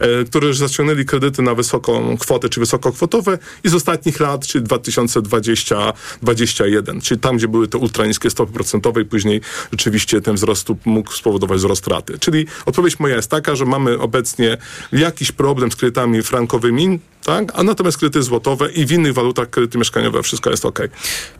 e, 0.00 0.24
którzy 0.24 0.54
zaciągnęli 0.54 1.04
kredyty 1.04 1.42
na 1.42 1.54
wysoką 1.54 2.16
kwotę, 2.18 2.48
czy 2.48 2.59
wysokokwotowe 2.60 3.38
i 3.64 3.68
z 3.68 3.74
ostatnich 3.74 4.20
lat, 4.20 4.46
czyli 4.46 4.64
2020-2021, 4.64 7.02
czyli 7.02 7.20
tam, 7.20 7.36
gdzie 7.36 7.48
były 7.48 7.68
te 7.68 7.78
ultraniskie 7.78 8.30
stopy 8.30 8.52
procentowe 8.52 9.00
i 9.00 9.04
później 9.04 9.40
rzeczywiście 9.72 10.20
ten 10.20 10.34
wzrost 10.34 10.68
mógł 10.84 11.12
spowodować 11.12 11.58
wzrost 11.58 11.86
raty. 11.86 12.18
Czyli 12.18 12.46
odpowiedź 12.66 12.98
moja 12.98 13.16
jest 13.16 13.30
taka, 13.30 13.54
że 13.54 13.64
mamy 13.64 13.98
obecnie 13.98 14.56
jakiś 14.92 15.32
problem 15.32 15.72
z 15.72 15.76
kredytami 15.76 16.22
frankowymi, 16.22 17.00
tak? 17.24 17.52
A 17.54 17.62
natomiast 17.62 17.98
kredyty 17.98 18.22
złotowe 18.22 18.72
i 18.72 18.86
w 18.86 18.92
innych 18.92 19.14
walutach 19.14 19.50
kredyty 19.50 19.78
mieszkaniowe, 19.78 20.22
wszystko 20.22 20.50
jest 20.50 20.64
ok. 20.64 20.80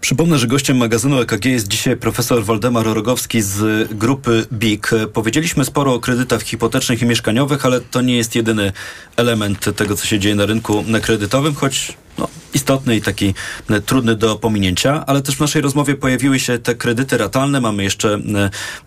Przypomnę, 0.00 0.38
że 0.38 0.46
gościem 0.46 0.76
magazynu 0.76 1.20
EKG 1.20 1.44
jest 1.44 1.68
dzisiaj 1.68 1.96
profesor 1.96 2.44
Waldemar 2.44 2.86
Rogowski 2.86 3.42
z 3.42 3.88
grupy 3.92 4.46
BIK. 4.52 4.90
Powiedzieliśmy 5.12 5.64
sporo 5.64 5.94
o 5.94 6.00
kredytach 6.00 6.42
hipotecznych 6.42 7.02
i 7.02 7.06
mieszkaniowych, 7.06 7.66
ale 7.66 7.80
to 7.80 8.00
nie 8.00 8.16
jest 8.16 8.34
jedyny 8.34 8.72
element 9.16 9.76
tego, 9.76 9.96
co 9.96 10.06
się 10.06 10.18
dzieje 10.18 10.34
na 10.34 10.46
rynku 10.46 10.84
kredytowym, 11.02 11.54
choć 11.54 11.96
no, 12.18 12.28
istotny 12.54 12.96
i 12.96 13.02
taki 13.02 13.34
e, 13.70 13.80
trudny 13.80 14.16
do 14.16 14.36
pominięcia, 14.36 15.04
ale 15.06 15.22
też 15.22 15.36
w 15.36 15.40
naszej 15.40 15.62
rozmowie 15.62 15.94
pojawiły 15.94 16.40
się 16.40 16.58
te 16.58 16.74
kredyty 16.74 17.18
ratalne, 17.18 17.60
mamy 17.60 17.82
jeszcze 17.82 18.20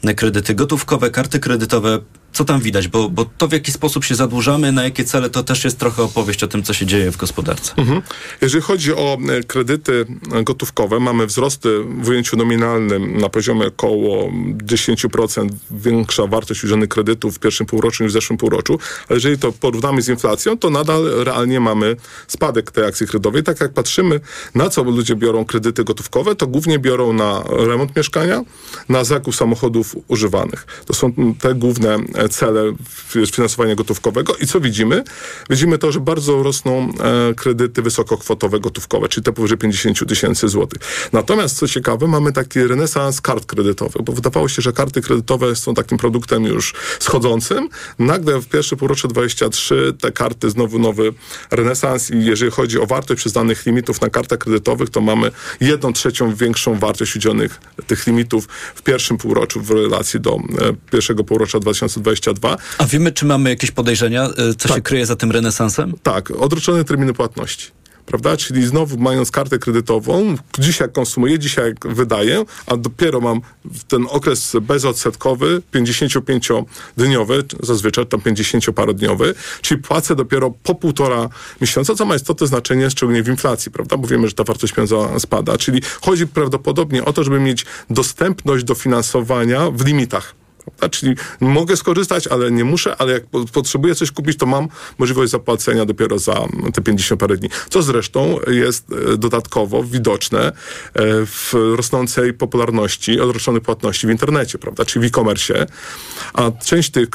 e, 0.03 0.13
kredyty 0.13 0.55
gotówkowe, 0.55 1.09
karty 1.09 1.39
kredytowe. 1.39 1.99
Co 2.33 2.45
tam 2.45 2.61
widać? 2.61 2.87
Bo, 2.87 3.09
bo 3.09 3.25
to, 3.37 3.47
w 3.47 3.51
jaki 3.51 3.71
sposób 3.71 4.05
się 4.05 4.15
zadłużamy, 4.15 4.71
na 4.71 4.83
jakie 4.83 5.03
cele, 5.03 5.29
to 5.29 5.43
też 5.43 5.63
jest 5.63 5.79
trochę 5.79 6.03
opowieść 6.03 6.43
o 6.43 6.47
tym, 6.47 6.63
co 6.63 6.73
się 6.73 6.85
dzieje 6.85 7.11
w 7.11 7.17
gospodarce. 7.17 7.73
Mhm. 7.77 8.01
Jeżeli 8.41 8.63
chodzi 8.63 8.93
o 8.93 9.17
e, 9.29 9.43
kredyty 9.43 10.05
gotówkowe, 10.43 10.99
mamy 10.99 11.27
wzrosty 11.27 11.83
w 12.01 12.07
ujęciu 12.07 12.37
nominalnym 12.37 13.17
na 13.17 13.29
poziomie 13.29 13.67
około 13.67 14.31
10% 14.57 15.49
większa 15.71 16.27
wartość 16.27 16.63
udzielonych 16.63 16.89
kredytów 16.89 17.35
w 17.35 17.39
pierwszym 17.39 17.65
półroczu 17.65 18.03
niż 18.03 18.11
w 18.11 18.13
zeszłym 18.13 18.37
półroczu, 18.37 18.79
ale 19.09 19.17
jeżeli 19.17 19.37
to 19.37 19.51
porównamy 19.51 20.01
z 20.01 20.09
inflacją, 20.09 20.57
to 20.57 20.69
nadal 20.69 21.23
realnie 21.23 21.59
mamy 21.59 21.95
spadek 22.27 22.71
tej 22.71 22.85
akcji 22.85 23.07
kredytowej. 23.07 23.43
Tak 23.43 23.61
jak 23.61 23.73
patrzymy, 23.73 24.19
na 24.55 24.69
co 24.69 24.83
ludzie 24.83 25.15
biorą 25.15 25.45
kredyty 25.45 25.83
gotówkowe, 25.83 26.35
to 26.35 26.47
głównie 26.47 26.79
biorą 26.79 27.13
na 27.13 27.43
remont 27.49 27.95
mieszkania, 27.95 28.41
na 28.89 29.03
zakup 29.03 29.35
samochodów 29.35 29.95
używanych. 30.07 30.65
To 30.85 30.93
są 30.93 31.13
te 31.39 31.55
główne 31.55 31.97
cele 32.29 32.73
finansowania 33.31 33.75
gotówkowego. 33.75 34.35
I 34.35 34.47
co 34.47 34.59
widzimy? 34.59 35.03
Widzimy 35.49 35.77
to, 35.77 35.91
że 35.91 35.99
bardzo 35.99 36.43
rosną 36.43 36.93
kredyty 37.35 37.81
wysokokwotowe 37.81 38.59
gotówkowe, 38.59 39.09
czyli 39.09 39.23
te 39.23 39.31
powyżej 39.33 39.57
50 39.57 40.07
tysięcy 40.07 40.47
złotych. 40.47 40.81
Natomiast, 41.13 41.57
co 41.57 41.67
ciekawe, 41.67 42.07
mamy 42.07 42.31
taki 42.31 42.67
renesans 42.67 43.21
kart 43.21 43.45
kredytowych, 43.45 44.01
bo 44.01 44.13
wydawało 44.13 44.49
się, 44.49 44.61
że 44.61 44.73
karty 44.73 45.01
kredytowe 45.01 45.55
są 45.55 45.73
takim 45.73 45.97
produktem 45.97 46.43
już 46.43 46.73
schodzącym. 46.99 47.69
Nagle 47.99 48.39
w 48.39 48.47
pierwsze 48.47 48.75
półrocze 48.75 49.07
23 49.07 49.93
te 50.01 50.11
karty 50.11 50.49
znowu 50.49 50.79
nowy 50.79 51.13
renesans 51.51 52.11
i 52.11 52.25
jeżeli 52.25 52.51
chodzi 52.51 52.79
o 52.79 52.85
wartość 52.85 53.19
przyznanych 53.19 53.65
limitów 53.65 54.01
na 54.01 54.09
kartach 54.09 54.39
kredytowych, 54.39 54.89
to 54.89 55.01
mamy 55.01 55.31
jedną 55.61 55.93
trzecią 55.93 56.35
większą 56.35 56.79
wartość 56.79 57.15
udzielonych 57.15 57.61
tych 57.87 58.07
limitów 58.07 58.47
w 58.75 58.81
pierwszym 58.81 59.17
półroczu 59.17 59.61
w 59.61 59.71
relacji 59.71 60.19
do 60.19 60.35
e, 60.35 60.39
pierwszego 60.91 61.23
półrocza 61.23 61.59
2022. 62.21 62.57
A 62.77 62.85
wiemy, 62.85 63.11
czy 63.11 63.25
mamy 63.25 63.49
jakieś 63.49 63.71
podejrzenia, 63.71 64.23
e, 64.23 64.53
co 64.57 64.67
tak. 64.67 64.77
się 64.77 64.81
kryje 64.81 65.05
za 65.05 65.15
tym 65.15 65.31
renesansem? 65.31 65.93
Tak, 66.03 66.31
odroczone 66.31 66.83
terminy 66.83 67.13
płatności 67.13 67.71
prawda? 68.05 68.37
Czyli 68.37 68.67
znowu 68.67 68.97
mając 68.97 69.31
kartę 69.31 69.59
kredytową, 69.59 70.35
dzisiaj 70.59 70.91
konsumuję, 70.91 71.39
dzisiaj 71.39 71.73
wydaję, 71.85 72.45
a 72.65 72.77
dopiero 72.77 73.21
mam 73.21 73.41
ten 73.87 74.05
okres 74.09 74.55
bezodsetkowy, 74.61 75.61
55-dniowy, 75.73 77.43
zazwyczaj 77.59 78.05
tam 78.05 78.19
50-parodniowy, 78.19 79.33
czyli 79.61 79.81
płacę 79.81 80.15
dopiero 80.15 80.53
po 80.63 80.75
półtora 80.75 81.29
miesiąca, 81.61 81.95
co 81.95 82.05
ma 82.05 82.15
istotne 82.15 82.47
znaczenie, 82.47 82.89
szczególnie 82.89 83.23
w 83.23 83.27
inflacji, 83.27 83.71
prawda? 83.71 83.97
Bo 83.97 84.07
wiemy, 84.07 84.27
że 84.27 84.33
ta 84.33 84.43
wartość 84.43 84.73
pieniądza 84.73 85.19
spada. 85.19 85.57
Czyli 85.57 85.81
chodzi 86.01 86.27
prawdopodobnie 86.27 87.05
o 87.05 87.13
to, 87.13 87.23
żeby 87.23 87.39
mieć 87.39 87.65
dostępność 87.89 88.63
do 88.63 88.75
finansowania 88.75 89.71
w 89.71 89.85
limitach. 89.85 90.42
Czyli 90.91 91.15
mogę 91.39 91.77
skorzystać, 91.77 92.27
ale 92.27 92.51
nie 92.51 92.63
muszę, 92.63 92.95
ale 92.97 93.13
jak 93.13 93.23
potrzebuję 93.53 93.95
coś 93.95 94.11
kupić, 94.11 94.37
to 94.37 94.45
mam 94.45 94.67
możliwość 94.97 95.31
zapłacenia 95.31 95.85
dopiero 95.85 96.19
za 96.19 96.47
te 96.73 96.81
50 96.81 97.19
parę 97.19 97.37
dni. 97.37 97.49
Co 97.69 97.81
zresztą 97.81 98.39
jest 98.47 98.85
e, 99.13 99.17
dodatkowo 99.17 99.83
widoczne 99.83 100.39
e, 100.41 100.51
w 101.25 101.53
rosnącej 101.75 102.33
popularności 102.33 103.19
odroczonych 103.19 103.63
płatności 103.63 104.07
w 104.07 104.09
internecie, 104.09 104.57
prawda? 104.57 104.85
Czyli 104.85 105.05
w 105.05 105.07
e-commerce. 105.07 105.65
A 106.33 106.51
część 106.51 106.91
tych 106.91 107.07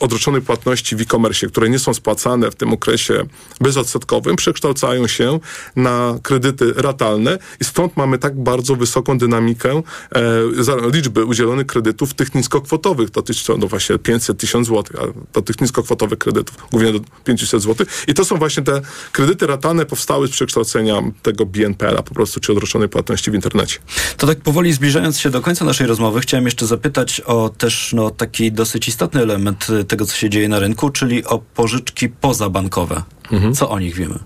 odroczonych 0.00 0.44
płatności 0.44 0.96
w 0.96 1.00
e-commerce, 1.00 1.46
które 1.46 1.70
nie 1.70 1.78
są 1.78 1.94
spłacane 1.94 2.50
w 2.50 2.54
tym 2.54 2.72
okresie 2.72 3.24
bezodsetkowym, 3.60 4.36
przekształcają 4.36 5.06
się 5.06 5.40
na 5.76 6.18
kredyty 6.22 6.72
ratalne 6.72 7.38
i 7.60 7.64
stąd 7.64 7.96
mamy 7.96 8.18
tak 8.18 8.42
bardzo 8.42 8.76
wysoką 8.76 9.18
dynamikę 9.18 9.82
e, 10.14 10.92
liczby 10.92 11.24
udzielonych 11.24 11.66
kredytów 11.66 12.14
tych 12.14 12.34
niskokwotowych. 12.34 13.10
Dotyczy 13.10 13.46
to 13.46 13.56
no 13.56 13.66
właśnie 13.66 13.98
500 13.98 14.38
tysiąc 14.38 14.66
złotych, 14.66 14.96
a 15.00 15.32
do 15.32 15.42
tych 15.42 15.60
niskokwotowych 15.60 16.18
kredytów 16.18 16.56
głównie 16.70 16.92
do 16.92 17.00
500 17.24 17.62
złotych. 17.62 18.04
I 18.08 18.14
to 18.14 18.24
są 18.24 18.36
właśnie 18.36 18.62
te 18.62 18.80
kredyty 19.12 19.46
ratalne 19.46 19.86
powstały 19.86 20.28
z 20.28 20.30
przekształcenia 20.30 21.02
tego 21.22 21.46
BNPL-a 21.46 22.02
po 22.02 22.14
prostu, 22.14 22.40
czy 22.40 22.52
odroczonej 22.52 22.88
płatności 22.88 23.30
w 23.30 23.34
internecie. 23.34 23.78
To 24.16 24.26
tak 24.26 24.40
powoli 24.40 24.72
zbliżając 24.72 25.18
się 25.18 25.30
do 25.30 25.40
końca 25.40 25.64
naszej 25.64 25.86
rozmowy, 25.86 26.20
chciałem 26.20 26.44
jeszcze 26.44 26.66
zapytać 26.66 27.20
o 27.20 27.48
też 27.48 27.92
no, 27.92 28.10
taki 28.10 28.52
dosyć 28.52 28.88
istotny 28.88 29.22
element 29.22 29.66
tego, 29.86 30.06
co 30.06 30.16
się 30.16 30.30
dzieje 30.30 30.48
na 30.48 30.58
rynku, 30.58 30.90
czyli 30.90 31.24
o 31.24 31.38
pożyczki 31.38 32.08
pozabankowe. 32.08 33.02
Mhm. 33.32 33.54
Co 33.54 33.70
o 33.70 33.78
nich 33.78 33.94
wiemy? 33.94 34.18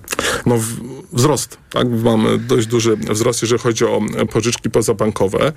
No, 0.46 0.58
wzrost. 1.12 1.58
Tak? 1.70 1.88
Mamy 1.90 2.38
dość 2.38 2.66
duży 2.66 2.96
wzrost, 2.96 3.42
jeżeli 3.42 3.60
chodzi 3.60 3.84
o 3.84 4.00
pożyczki 4.32 4.70
pozabankowe. 4.70 5.52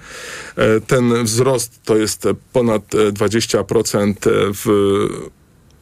E, 0.56 0.82
ten 0.82 1.24
wzrost 1.24 1.80
to 1.86 1.98
jest 1.98 2.28
ponad 2.54 2.84
20% 2.92 4.14
w 4.26 5.08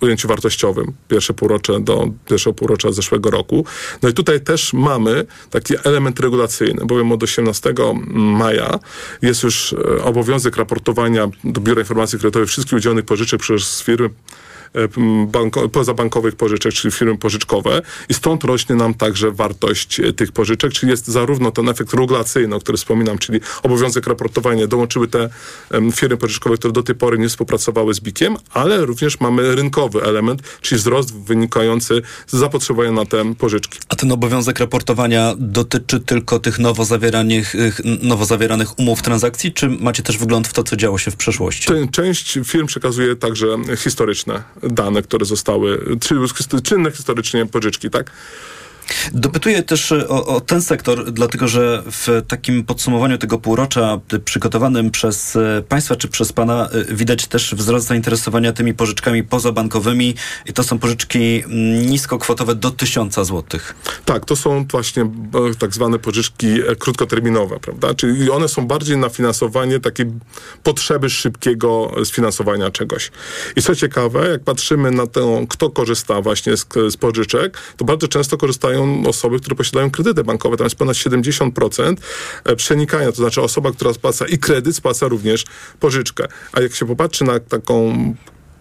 ujęciu 0.01 0.27
wartościowym, 0.27 0.93
pierwsze 1.07 1.33
półrocze 1.33 1.79
do 1.79 2.07
pierwszego 2.25 2.53
półrocza 2.53 2.91
zeszłego 2.91 3.31
roku. 3.31 3.65
No 4.01 4.09
i 4.09 4.13
tutaj 4.13 4.41
też 4.41 4.73
mamy 4.73 5.25
taki 5.49 5.73
element 5.83 6.19
regulacyjny, 6.19 6.85
bowiem 6.85 7.11
od 7.11 7.23
18 7.23 7.73
maja 8.13 8.79
jest 9.21 9.43
już 9.43 9.73
e, 9.73 10.03
obowiązek 10.03 10.57
raportowania 10.57 11.27
do 11.43 11.61
Biura 11.61 11.81
Informacji 11.81 12.19
Kredytowej 12.19 12.47
wszystkich 12.47 12.77
udzielonych 12.77 13.05
pożyczek 13.05 13.41
przez 13.41 13.81
firmy 13.81 14.09
banko, 15.27 15.69
pozabankowych 15.69 16.35
pożyczek, 16.35 16.73
czyli 16.73 16.91
firmy 16.91 17.17
pożyczkowe 17.17 17.81
i 18.09 18.13
stąd 18.13 18.43
rośnie 18.43 18.75
nam 18.75 18.93
także 18.93 19.31
wartość 19.31 19.99
e, 19.99 20.13
tych 20.13 20.31
pożyczek, 20.31 20.73
czyli 20.73 20.89
jest 20.89 21.07
zarówno 21.07 21.51
ten 21.51 21.69
efekt 21.69 21.93
regulacyjny, 21.93 22.55
o 22.55 22.59
którym 22.59 22.77
wspominam, 22.77 23.17
czyli 23.17 23.39
obowiązek 23.63 24.07
raportowania, 24.07 24.67
dołączyły 24.67 25.07
te 25.07 25.29
firmy 25.93 26.17
pożyczkowe, 26.17 26.57
które 26.57 26.73
do 26.73 26.83
tej 26.83 26.95
pory 26.95 27.17
nie 27.17 27.29
współpracowały 27.29 27.93
z 27.93 27.99
BIK-iem, 27.99 28.37
ale 28.53 28.85
również 28.85 29.19
mamy 29.19 29.55
rynkowy 29.55 30.03
element, 30.03 30.41
czyli 30.61 30.79
wzrost 30.79 31.15
wynikający 31.15 32.01
z 32.27 32.35
zapotrzebowania 32.37 32.91
na 32.91 33.05
te 33.05 33.35
pożyczki. 33.35 33.79
A 33.89 33.95
ten 33.95 34.11
obowiązek 34.11 34.59
raportowania 34.59 35.35
dotyczy 35.37 35.99
tylko 35.99 36.39
tych 36.39 36.59
nowo 36.59 36.85
zawieranych, 36.85 37.53
nowo 38.01 38.25
zawieranych 38.25 38.79
umów 38.79 39.01
transakcji, 39.01 39.53
czy 39.53 39.69
macie 39.69 40.03
też 40.03 40.17
wgląd 40.17 40.47
w 40.47 40.53
to, 40.53 40.63
co 40.63 40.75
działo 40.75 40.97
się 40.97 41.11
w 41.11 41.15
przeszłości? 41.15 41.69
Część 41.91 42.39
firm 42.45 42.67
przekazuje 42.67 43.15
także 43.15 43.47
historyczne 43.77 44.43
dane, 44.63 45.01
które 45.01 45.25
zostały, 45.25 45.97
czynne 46.63 46.91
historycznie 46.91 47.45
pożyczki, 47.45 47.89
tak? 47.89 48.11
Dopytuję 49.13 49.63
też 49.63 49.91
e, 49.91 50.07
o, 50.07 50.25
o, 50.25 50.41
ten 50.41 50.61
sektor, 50.61 51.11
dlatego 51.11 51.47
że 51.47 51.83
w 51.85 52.21
takim 52.27 52.63
podsumowaniu 52.63 53.17
tego 53.17 53.37
półrocza 53.37 53.99
e, 54.13 54.19
przygotowanym 54.19 54.91
przez 54.91 55.35
e, 55.35 55.63
Państwa 55.69 55.95
czy 55.95 56.07
przez 56.07 56.33
Pana 56.33 56.69
widać 56.89 57.27
też 57.27 57.55
wzrost 57.55 57.87
zainteresowania 57.87 58.53
tymi 58.53 58.73
pożyczkami 58.73 59.23
pozabankowymi 59.23 60.15
i 60.45 60.53
to 60.53 60.63
są 60.63 60.79
pożyczki 60.79 61.43
mm, 61.45 61.85
niskokwotowe 61.85 62.55
do 62.55 62.71
1000 62.71 63.15
złotych. 63.21 63.75
Tak, 64.05 64.25
to 64.25 64.35
są 64.35 64.65
właśnie 64.71 65.11
tak 65.59 65.73
zwane 65.73 65.99
pożyczki 65.99 66.47
krótkoterminowe, 66.79 67.59
prawda? 67.59 67.93
Czyli 67.93 68.31
one 68.31 68.47
są 68.47 68.67
bardziej 68.67 68.97
na 68.97 69.09
finansowanie 69.09 69.79
takiej 69.79 70.05
potrzeby 70.63 71.09
szybkiego 71.09 71.91
sfinansowania 72.03 72.71
czegoś. 72.71 73.11
I 73.55 73.61
co 73.61 73.75
ciekawe, 73.75 74.29
jak 74.29 74.43
patrzymy 74.43 74.91
na 74.91 75.07
to, 75.07 75.41
kto 75.49 75.69
korzysta 75.69 76.21
właśnie 76.21 76.57
z, 76.57 76.67
z 76.89 76.97
pożyczek, 76.97 77.57
to 77.77 77.85
bardzo 77.85 78.07
często 78.07 78.37
korzystają 78.37 78.80
osoby, 79.07 79.39
które 79.39 79.55
posiadają 79.55 79.91
kredyty 79.91 80.23
bankowe. 80.23 80.57
Tam 80.57 80.65
jest 80.65 80.75
ponad 80.75 80.95
70% 80.95 81.95
e, 82.43 82.55
przenikania, 82.55 83.11
to 83.11 83.17
znaczy 83.17 83.41
osoba, 83.41 83.71
która 83.71 83.93
spłaca 83.93 84.27
i 84.27 84.37
kredyt, 84.37 84.75
spłaca 84.75 85.07
również 85.07 85.45
pożyczkę. 85.79 86.27
A 86.53 86.61
jak 86.61 86.75
się 86.75 86.85
popatrzy 86.85 87.23
na 87.23 87.39
taką 87.39 87.93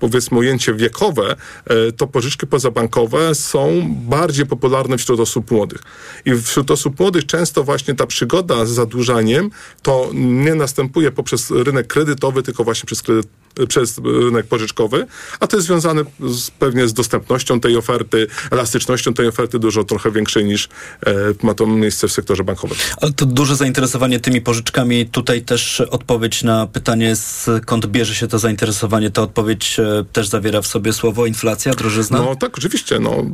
powiedzmy 0.00 0.38
ujęcie 0.38 0.74
wiekowe, 0.74 1.36
e, 1.64 1.92
to 1.92 2.06
pożyczki 2.06 2.46
pozabankowe 2.46 3.34
są 3.34 3.94
bardziej 4.08 4.46
popularne 4.46 4.98
wśród 4.98 5.20
osób 5.20 5.50
młodych. 5.50 5.80
I 6.24 6.34
wśród 6.34 6.70
osób 6.70 7.00
młodych 7.00 7.26
często 7.26 7.64
właśnie 7.64 7.94
ta 7.94 8.06
przygoda 8.06 8.66
z 8.66 8.70
zadłużaniem 8.70 9.50
to 9.82 10.10
nie 10.14 10.54
następuje 10.54 11.10
poprzez 11.10 11.50
rynek 11.50 11.86
kredytowy, 11.86 12.42
tylko 12.42 12.64
właśnie 12.64 12.86
przez 12.86 13.02
kredyt 13.02 13.26
przez 13.69 14.00
rynek 14.04 14.47
pożyczkowy, 14.47 15.07
a 15.40 15.47
to 15.47 15.57
jest 15.57 15.66
związane 15.66 16.02
z, 16.21 16.50
pewnie 16.50 16.88
z 16.88 16.92
dostępnością 16.92 17.61
tej 17.61 17.76
oferty, 17.76 18.26
elastycznością 18.50 19.14
tej 19.14 19.28
oferty 19.28 19.59
dużo 19.59 19.85
trochę 19.85 20.11
większej 20.11 20.45
niż 20.45 20.69
e, 21.07 21.14
ma 21.42 21.54
to 21.54 21.66
miejsce 21.66 22.09
w 22.09 22.12
sektorze 22.12 22.45
bankowym. 22.45 22.78
Ale 23.00 23.12
to 23.12 23.26
duże 23.26 23.57
zainteresowanie 23.57 24.21
tymi 24.21 24.40
pożyczkami. 24.40 25.07
Tutaj 25.07 25.42
też 25.42 25.80
odpowiedź 25.80 26.42
na 26.42 26.66
pytanie, 26.66 27.16
skąd 27.16 27.87
bierze 27.87 28.14
się 28.14 28.28
to 28.28 28.38
zainteresowanie. 28.38 29.11
Ta 29.11 29.23
odpowiedź 29.23 29.78
e, 29.78 30.04
też 30.12 30.28
zawiera 30.28 30.62
w 30.62 30.66
sobie 30.66 30.92
słowo 30.92 31.26
inflacja, 31.26 31.75
drożyzna? 31.75 32.19
No 32.19 32.37
tak, 32.37 32.59
oczywiście. 32.59 32.99
No, 32.99 33.25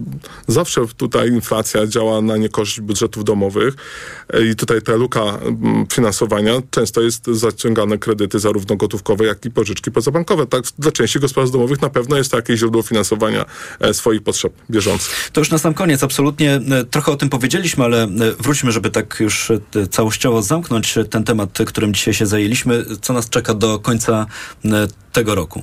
zawsze 0.49 0.81
tutaj 0.97 1.29
inflacja 1.29 1.87
działa 1.87 2.23
na 2.23 2.37
niekorzyść 2.37 2.81
budżetów 2.81 3.25
domowych 3.25 3.75
e, 4.33 4.47
i 4.47 4.57
tutaj 4.57 4.83
ta 4.83 4.95
luka 4.95 5.21
finansowania 5.93 6.53
często 6.71 7.03
jest 7.03 7.27
zaciągane 7.27 7.99
kredyty 7.99 8.39
zarówno 8.39 8.77
gotówkowe, 8.77 9.25
jak 9.25 9.45
i 9.45 9.51
pożyczki 9.51 9.91
poza 9.91 10.06
bankowe. 10.11 10.47
Tak, 10.47 10.65
dla 10.79 10.93
części 10.93 11.21
gospodarstw 11.21 11.53
domowych 11.53 11.83
na 11.83 11.91
pewno 11.91 12.17
jest 12.17 12.31
to 12.31 12.37
jakieś 12.37 12.59
źródło 12.59 12.83
finansowania 12.83 13.45
e, 13.81 13.95
swoich 13.95 14.23
potrzeb 14.23 14.53
bieżących. 14.71 15.31
To 15.33 15.41
już 15.41 15.51
na 15.51 15.59
sam 15.59 15.75
koniec, 15.75 16.03
absolutnie 16.03 16.55
e, 16.55 16.85
trochę 16.85 17.13
o 17.13 17.17
tym 17.17 17.29
powiedzieliśmy, 17.29 17.85
ale 17.85 18.03
e, 18.05 18.09
wróćmy, 18.39 18.73
żeby 18.73 18.91
tak 18.91 19.17
już 19.21 19.53
całościowo 19.91 20.43
zamknąć 20.43 20.95
ten 21.11 21.25
temat, 21.25 21.59
którym 21.67 21.95
dzisiaj 21.95 22.15
się 22.15 22.27
zajęliśmy. 22.27 22.85
Co 23.03 23.13
nas 23.13 23.29
czeka 23.29 23.55
do 23.55 23.79
końca 23.79 24.27
tego 25.17 25.35
roku? 25.35 25.63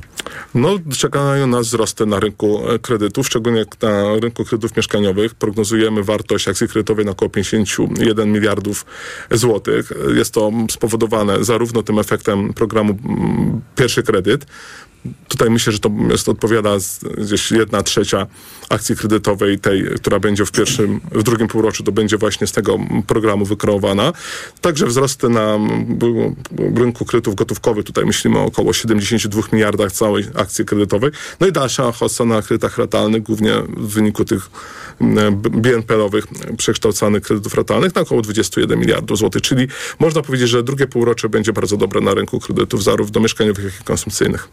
No, 0.56 0.80
czekają 0.98 1.48
nas 1.48 1.68
wzrosty 1.68 2.06
na 2.06 2.20
rynku 2.20 2.62
kredytów, 2.82 3.28
szczególnie 3.28 3.66
na 3.82 4.20
rynku 4.20 4.46
kredytów 4.46 4.78
mieszkaniowych. 4.78 5.36
Prognozujemy 5.36 6.04
wartość 6.04 6.48
akcji 6.48 6.68
kredytowej 6.68 7.06
na 7.06 7.12
około 7.12 7.30
51 7.30 8.32
miliardów 8.32 8.86
złotych. 9.32 9.92
Jest 10.16 10.34
to 10.34 10.52
spowodowane 10.72 11.44
zarówno 11.44 11.84
tym 11.84 12.00
efektem 12.00 12.54
programu 12.54 12.98
Pierwszy 13.76 14.04
Kredyt, 14.04 14.46
Tutaj 15.28 15.50
myślę, 15.50 15.74
że 15.74 15.80
to 15.80 15.92
jest, 16.10 16.30
odpowiada 16.30 16.70
gdzieś 17.18 17.52
jedna 17.52 17.84
trzecia 17.84 18.28
akcji 18.70 18.96
kredytowej, 18.96 19.60
tej, 19.60 19.84
która 19.96 20.20
będzie 20.20 20.46
w 20.46 20.52
pierwszym, 20.52 21.02
w 21.12 21.24
drugim 21.24 21.48
półroczu, 21.48 21.84
to 21.84 21.92
będzie 21.92 22.18
właśnie 22.18 22.48
z 22.48 22.52
tego 22.52 22.80
programu 23.08 23.46
wykreowana. 23.46 24.14
Także 24.62 24.86
wzrosty 24.86 25.30
na 25.30 25.60
rynku 26.76 27.06
kredytów 27.06 27.36
gotówkowych, 27.36 27.86
tutaj 27.86 28.06
myślimy 28.06 28.40
o 28.40 28.46
około 28.46 28.74
72 28.74 29.42
miliardach 29.54 29.92
całej 29.92 30.26
akcji 30.36 30.66
kredytowej. 30.66 31.12
No 31.40 31.48
i 31.48 31.52
dalsza 31.52 31.92
hossa 31.92 32.26
na 32.26 32.42
kredytach 32.42 32.78
ratalnych, 32.78 33.24
głównie 33.24 33.54
w 33.78 33.94
wyniku 33.94 34.26
tych 34.26 34.50
BNP-owych 35.40 36.28
przekształcanych 36.58 37.24
kredytów 37.24 37.54
ratalnych 37.54 37.96
na 37.96 38.02
około 38.02 38.22
21 38.22 38.80
miliardów 38.80 39.18
złotych, 39.18 39.42
czyli 39.42 39.68
można 40.00 40.22
powiedzieć, 40.22 40.50
że 40.50 40.64
drugie 40.64 40.88
półrocze 40.88 41.30
będzie 41.30 41.54
bardzo 41.54 41.78
dobre 41.78 42.02
na 42.02 42.14
rynku 42.14 42.40
kredytów 42.40 42.84
zarówno 42.84 43.22
mieszkaniowych, 43.22 43.66
jak 43.66 43.82
i 43.82 43.84
konsumpcyjnych. 43.84 44.50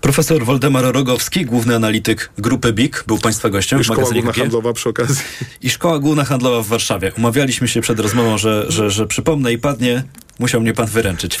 Profesor 0.00 0.44
Woldemar 0.44 0.84
Rogowski, 0.84 1.44
główny 1.44 1.76
analityk 1.76 2.30
grupy 2.38 2.72
BIK, 2.72 3.04
był 3.06 3.18
Państwa 3.18 3.50
gościem 3.50 3.80
I 3.80 3.82
w 3.82 3.86
Szkoła 3.86 4.10
Główna 4.10 4.32
Handlowa 4.32 4.72
przy 4.72 4.88
okazji. 4.88 5.24
I 5.62 5.70
Szkoła 5.70 5.98
Główna 5.98 6.24
Handlowa 6.24 6.62
w 6.62 6.66
Warszawie. 6.66 7.12
Umawialiśmy 7.18 7.68
się 7.68 7.80
przed 7.80 8.00
rozmową, 8.00 8.38
że, 8.38 8.66
że, 8.68 8.90
że 8.90 9.06
przypomnę 9.06 9.52
i 9.52 9.58
padnie 9.58 10.04
Musiał 10.38 10.60
mnie 10.60 10.74
pan 10.74 10.86
wyręczyć. 10.86 11.40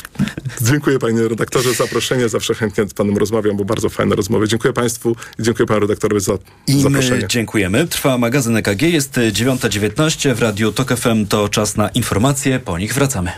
Dziękuję 0.60 0.98
panie 0.98 1.28
redaktorze 1.28 1.74
za 1.74 1.84
zaproszenie. 1.84 2.28
Zawsze 2.28 2.54
chętnie 2.54 2.88
z 2.88 2.94
panem 2.94 3.16
rozmawiam, 3.16 3.56
bo 3.56 3.64
bardzo 3.64 3.88
fajne 3.88 4.16
rozmowy. 4.16 4.48
Dziękuję 4.48 4.72
państwu 4.72 5.16
i 5.38 5.42
dziękuję 5.42 5.66
panu 5.66 5.80
redaktorowi 5.80 6.20
za 6.20 6.32
I 6.66 6.80
zaproszenie. 6.80 7.20
My 7.20 7.28
dziękujemy. 7.28 7.86
Trwa 7.86 8.18
magazyn 8.18 8.56
EKG. 8.56 8.82
Jest 8.82 9.12
9.19 9.14 10.34
w 10.34 10.42
Radiu 10.42 10.72
TOK 10.72 10.96
FM. 10.96 11.26
To 11.26 11.48
czas 11.48 11.76
na 11.76 11.88
informacje. 11.88 12.60
Po 12.60 12.78
nich 12.78 12.94
wracamy. 12.94 13.32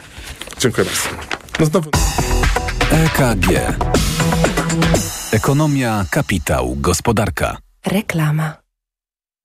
Dziękuję 0.60 0.84
bardzo. 0.84 1.08
No 1.60 1.66
znowu... 1.66 1.90
EKG. 2.90 3.48
Ekonomia, 5.34 6.06
kapitał, 6.10 6.76
gospodarka. 6.78 7.56
Reklama. 7.86 8.63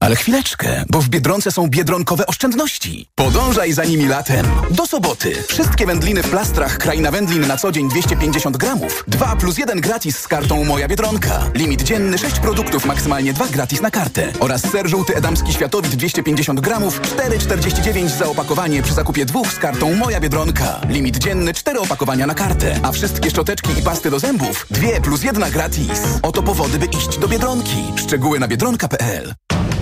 Ale 0.03 0.15
chwileczkę, 0.15 0.83
bo 0.89 1.01
w 1.01 1.09
Biedronce 1.09 1.51
są 1.51 1.67
biedronkowe 1.67 2.25
oszczędności. 2.25 3.09
Podążaj 3.15 3.73
za 3.73 3.83
nimi 3.83 4.07
latem. 4.07 4.45
Do 4.71 4.85
soboty. 4.85 5.43
Wszystkie 5.47 5.85
wędliny 5.85 6.23
w 6.23 6.29
plastrach 6.29 6.77
Kraina 6.77 7.11
Wędlin 7.11 7.47
na 7.47 7.57
co 7.57 7.71
dzień 7.71 7.89
250 7.89 8.57
gramów. 8.57 9.03
2 9.07 9.35
plus 9.35 9.57
1 9.57 9.81
gratis 9.81 10.19
z 10.19 10.27
kartą 10.27 10.63
Moja 10.65 10.87
Biedronka. 10.87 11.51
Limit 11.53 11.81
dzienny 11.81 12.17
6 12.17 12.39
produktów, 12.39 12.85
maksymalnie 12.85 13.33
2 13.33 13.47
gratis 13.47 13.81
na 13.81 13.91
kartę. 13.91 14.33
Oraz 14.39 14.61
ser 14.61 14.89
żółty 14.89 15.15
edamski 15.15 15.53
światowit 15.53 15.95
250 15.95 16.59
gramów. 16.59 17.01
4,49 17.01 18.07
za 18.07 18.25
opakowanie 18.25 18.83
przy 18.83 18.93
zakupie 18.93 19.25
dwóch 19.25 19.53
z 19.53 19.59
kartą 19.59 19.95
Moja 19.95 20.19
Biedronka. 20.19 20.81
Limit 20.89 21.17
dzienny 21.17 21.53
4 21.53 21.79
opakowania 21.79 22.27
na 22.27 22.33
kartę. 22.33 22.79
A 22.83 22.91
wszystkie 22.91 23.29
szczoteczki 23.29 23.79
i 23.79 23.81
pasty 23.81 24.09
do 24.09 24.19
zębów 24.19 24.67
2 24.71 25.01
plus 25.03 25.23
1 25.23 25.51
gratis. 25.51 26.01
Oto 26.21 26.43
powody, 26.43 26.79
by 26.79 26.85
iść 26.85 27.17
do 27.17 27.27
Biedronki. 27.27 27.93
Szczegóły 27.95 28.39
na 28.39 28.47
biedronka.pl 28.47 29.33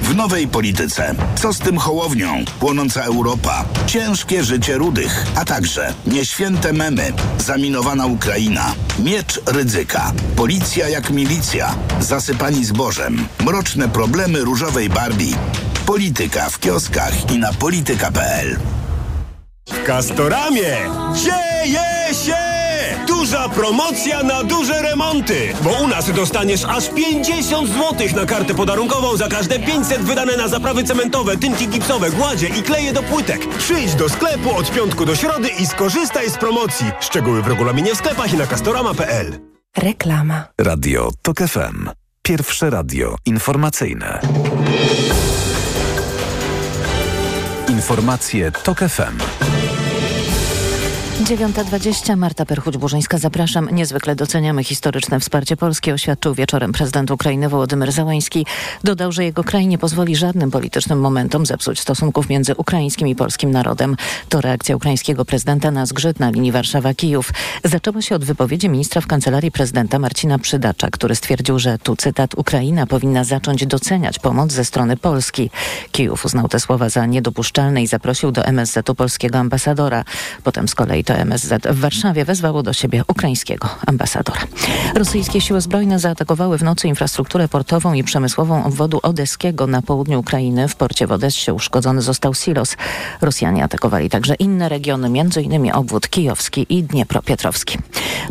w 0.08 0.16
nowej 0.16 0.48
polityce. 0.48 1.16
Co 1.36 1.54
z 1.54 1.60
tym 1.60 1.78
Hołownią? 1.78 2.46
Płonąca 2.60 3.02
Europa. 3.02 3.66
Ciężkie 3.88 4.44
życie 4.44 4.78
rudych. 4.78 5.26
A 5.36 5.46
także 5.46 5.94
nieświęte 6.06 6.74
memy. 6.74 7.14
Zaminowana 7.38 8.06
Ukraina. 8.06 8.76
Miecz 9.00 9.42
Rydzyka. 9.46 10.14
Policja 10.36 10.90
jak 10.90 11.10
milicja. 11.10 11.76
Zasypani 12.00 12.66
zbożem. 12.66 13.28
Mroczne 13.46 13.90
problemy 13.90 14.40
różowej 14.40 14.90
Barbie. 14.90 15.36
Polityka 15.86 16.50
w 16.50 16.60
kioskach 16.60 17.32
i 17.32 17.38
na 17.38 17.54
polityka.pl 17.54 18.60
W 19.70 19.86
Castoramie 19.86 20.78
dzieje 21.16 22.14
się! 22.26 22.57
Duża 23.08 23.50
promocja 23.50 24.24
na 24.24 24.44
duże 24.44 24.82
remonty! 24.82 25.54
Bo 25.62 25.70
u 25.70 25.88
nas 25.88 26.12
dostaniesz 26.12 26.66
aż 26.66 26.90
50 26.90 27.68
zł 27.70 28.08
na 28.16 28.26
kartę 28.26 28.54
podarunkową 28.54 29.18
za 29.18 29.28
każde 29.28 29.60
500 29.60 30.02
wydane 30.02 30.38
na 30.38 30.48
zaprawy 30.48 30.84
cementowe, 30.84 31.38
tynki 31.38 31.68
gipsowe, 31.68 32.12
gładzie 32.12 32.48
i 32.48 32.64
kleje 32.64 32.94
do 32.94 33.04
płytek. 33.04 33.48
Przyjdź 33.58 33.96
do 33.96 34.10
sklepu 34.10 34.56
od 34.56 34.72
piątku 34.72 35.06
do 35.06 35.16
środy 35.16 35.50
i 35.60 35.66
skorzystaj 35.66 36.30
z 36.30 36.38
promocji. 36.38 36.86
Szczegóły 37.00 37.42
w 37.42 37.48
regulaminie 37.48 37.96
w 37.96 37.98
sklepach 37.98 38.34
i 38.34 38.38
na 38.38 38.48
castorama.pl. 38.48 39.40
Reklama. 39.78 40.44
Radio 40.62 41.10
TOK 41.22 41.38
FM. 41.38 41.90
Pierwsze 42.22 42.70
radio 42.70 43.16
informacyjne. 43.26 44.20
Informacje 47.70 48.52
TOK 48.52 48.80
FM. 48.80 49.18
9.20 51.24 52.18
Marta 52.18 52.46
Perchuć-Burzyńska, 52.46 53.18
zapraszam. 53.18 53.70
Niezwykle 53.72 54.16
doceniamy 54.16 54.64
historyczne 54.64 55.20
wsparcie 55.20 55.58
Polski, 55.58 55.92
oświadczył 55.92 56.34
wieczorem 56.34 56.72
prezydent 56.72 57.12
Ukrainy 57.12 57.50
Wołodymyr 57.50 57.92
Załański. 57.92 58.46
Dodał, 58.84 59.12
że 59.12 59.24
jego 59.24 59.44
kraj 59.44 59.68
nie 59.68 59.78
pozwoli 59.78 60.16
żadnym 60.16 60.52
politycznym 60.52 61.00
momentom 61.00 61.46
zepsuć 61.46 61.80
stosunków 61.80 62.30
między 62.30 62.56
ukraińskim 62.56 63.08
i 63.08 63.16
polskim 63.16 63.52
narodem. 63.52 63.96
To 64.30 64.42
reakcja 64.42 64.76
ukraińskiego 64.76 65.26
prezydenta 65.26 65.72
na 65.72 65.86
zgrzyt 65.86 66.20
na 66.20 66.30
linii 66.30 66.52
Warszawa-Kijów. 66.52 67.32
Zaczęła 67.64 68.02
się 68.02 68.16
od 68.16 68.26
wypowiedzi 68.26 68.70
ministra 68.70 69.02
w 69.02 69.08
kancelarii 69.08 69.52
prezydenta 69.52 70.00
Marcina 70.00 70.40
Przydacza, 70.40 70.88
który 70.92 71.16
stwierdził, 71.16 71.60
że 71.60 71.78
tu 71.78 71.96
cytat 71.96 72.36
Ukraina 72.36 72.88
powinna 72.88 73.24
zacząć 73.24 73.66
doceniać 73.66 74.20
pomoc 74.20 74.52
ze 74.52 74.66
strony 74.66 74.98
Polski. 74.98 75.50
Kijów 75.92 76.26
uznał 76.26 76.48
te 76.48 76.60
słowa 76.60 76.90
za 76.90 77.06
niedopuszczalne 77.06 77.84
i 77.84 77.88
zaprosił 77.88 78.32
do 78.32 78.46
MSZ-u 78.46 78.96
polskiego 78.96 79.38
ambasadora. 79.38 80.04
Potem 80.44 80.68
z 80.68 80.76
kolei 80.76 81.07
to 81.08 81.14
MSZ 81.14 81.68
w 81.68 81.80
Warszawie 81.80 82.26
wezwało 82.26 82.64
do 82.64 82.74
siebie 82.74 83.04
ukraińskiego 83.08 83.70
ambasadora. 83.86 84.42
Rosyjskie 84.96 85.42
siły 85.42 85.62
zbrojne 85.62 86.00
zaatakowały 86.00 86.58
w 86.58 86.64
nocy 86.64 86.88
infrastrukturę 86.88 87.48
portową 87.48 87.94
i 87.94 88.04
przemysłową 88.04 88.66
obwodu 88.66 89.00
odeskiego 89.04 89.68
na 89.68 89.82
południu 89.82 90.20
Ukrainy. 90.20 90.68
W 90.68 90.76
porcie 90.76 91.08
w 91.08 91.12
Odessie 91.12 91.52
uszkodzony 91.54 92.02
został 92.02 92.34
silos. 92.34 92.76
Rosjanie 93.22 93.64
atakowali 93.64 94.10
także 94.10 94.36
inne 94.36 94.70
regiony, 94.70 95.08
m.in. 95.08 95.72
obwód 95.74 96.10
kijowski 96.10 96.66
i 96.70 96.84
Dniepropietrowski. 96.84 97.78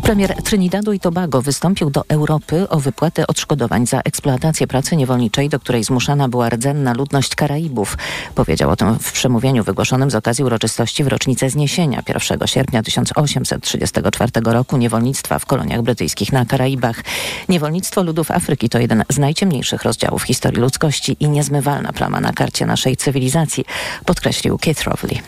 Premier 0.03 0.43
Trinidadu 0.43 0.93
i 0.93 0.99
Tobago 0.99 1.41
wystąpił 1.41 1.89
do 1.89 2.03
Europy 2.07 2.69
o 2.69 2.79
wypłatę 2.79 3.27
odszkodowań 3.27 3.87
za 3.87 4.01
eksploatację 4.01 4.67
pracy 4.67 4.95
niewolniczej, 4.95 5.49
do 5.49 5.59
której 5.59 5.83
zmuszana 5.83 6.29
była 6.29 6.49
rdzenna 6.49 6.93
ludność 6.93 7.35
Karaibów. 7.35 7.97
Powiedział 8.35 8.69
o 8.69 8.75
tym 8.75 8.99
w 8.99 9.11
przemówieniu 9.11 9.63
wygłoszonym 9.63 10.11
z 10.11 10.15
okazji 10.15 10.43
uroczystości 10.43 11.03
w 11.03 11.07
rocznicę 11.07 11.49
zniesienia 11.49 12.03
1 12.07 12.47
sierpnia 12.47 12.66
sierpnia 12.67 12.83
1834 12.83 14.31
roku 14.45 14.77
niewolnictwa 14.77 15.39
w 15.39 15.45
koloniach 15.45 15.81
brytyjskich 15.81 16.33
na 16.33 16.45
Karaibach. 16.45 17.01
Niewolnictwo 17.49 18.03
ludów 18.03 18.31
Afryki 18.31 18.69
to 18.69 18.79
jeden 18.79 19.03
z 19.09 19.17
najciemniejszych 19.17 19.83
rozdziałów 19.83 20.23
historii 20.23 20.61
ludzkości 20.61 21.17
i 21.19 21.29
niezmywalna 21.29 21.93
plama 21.93 22.19
na 22.19 22.33
karcie 22.33 22.65
naszej 22.65 22.97
cywilizacji, 22.97 23.65
podkreślił 24.05 24.57
Keith 24.57 24.83
Rowley. 24.83 25.21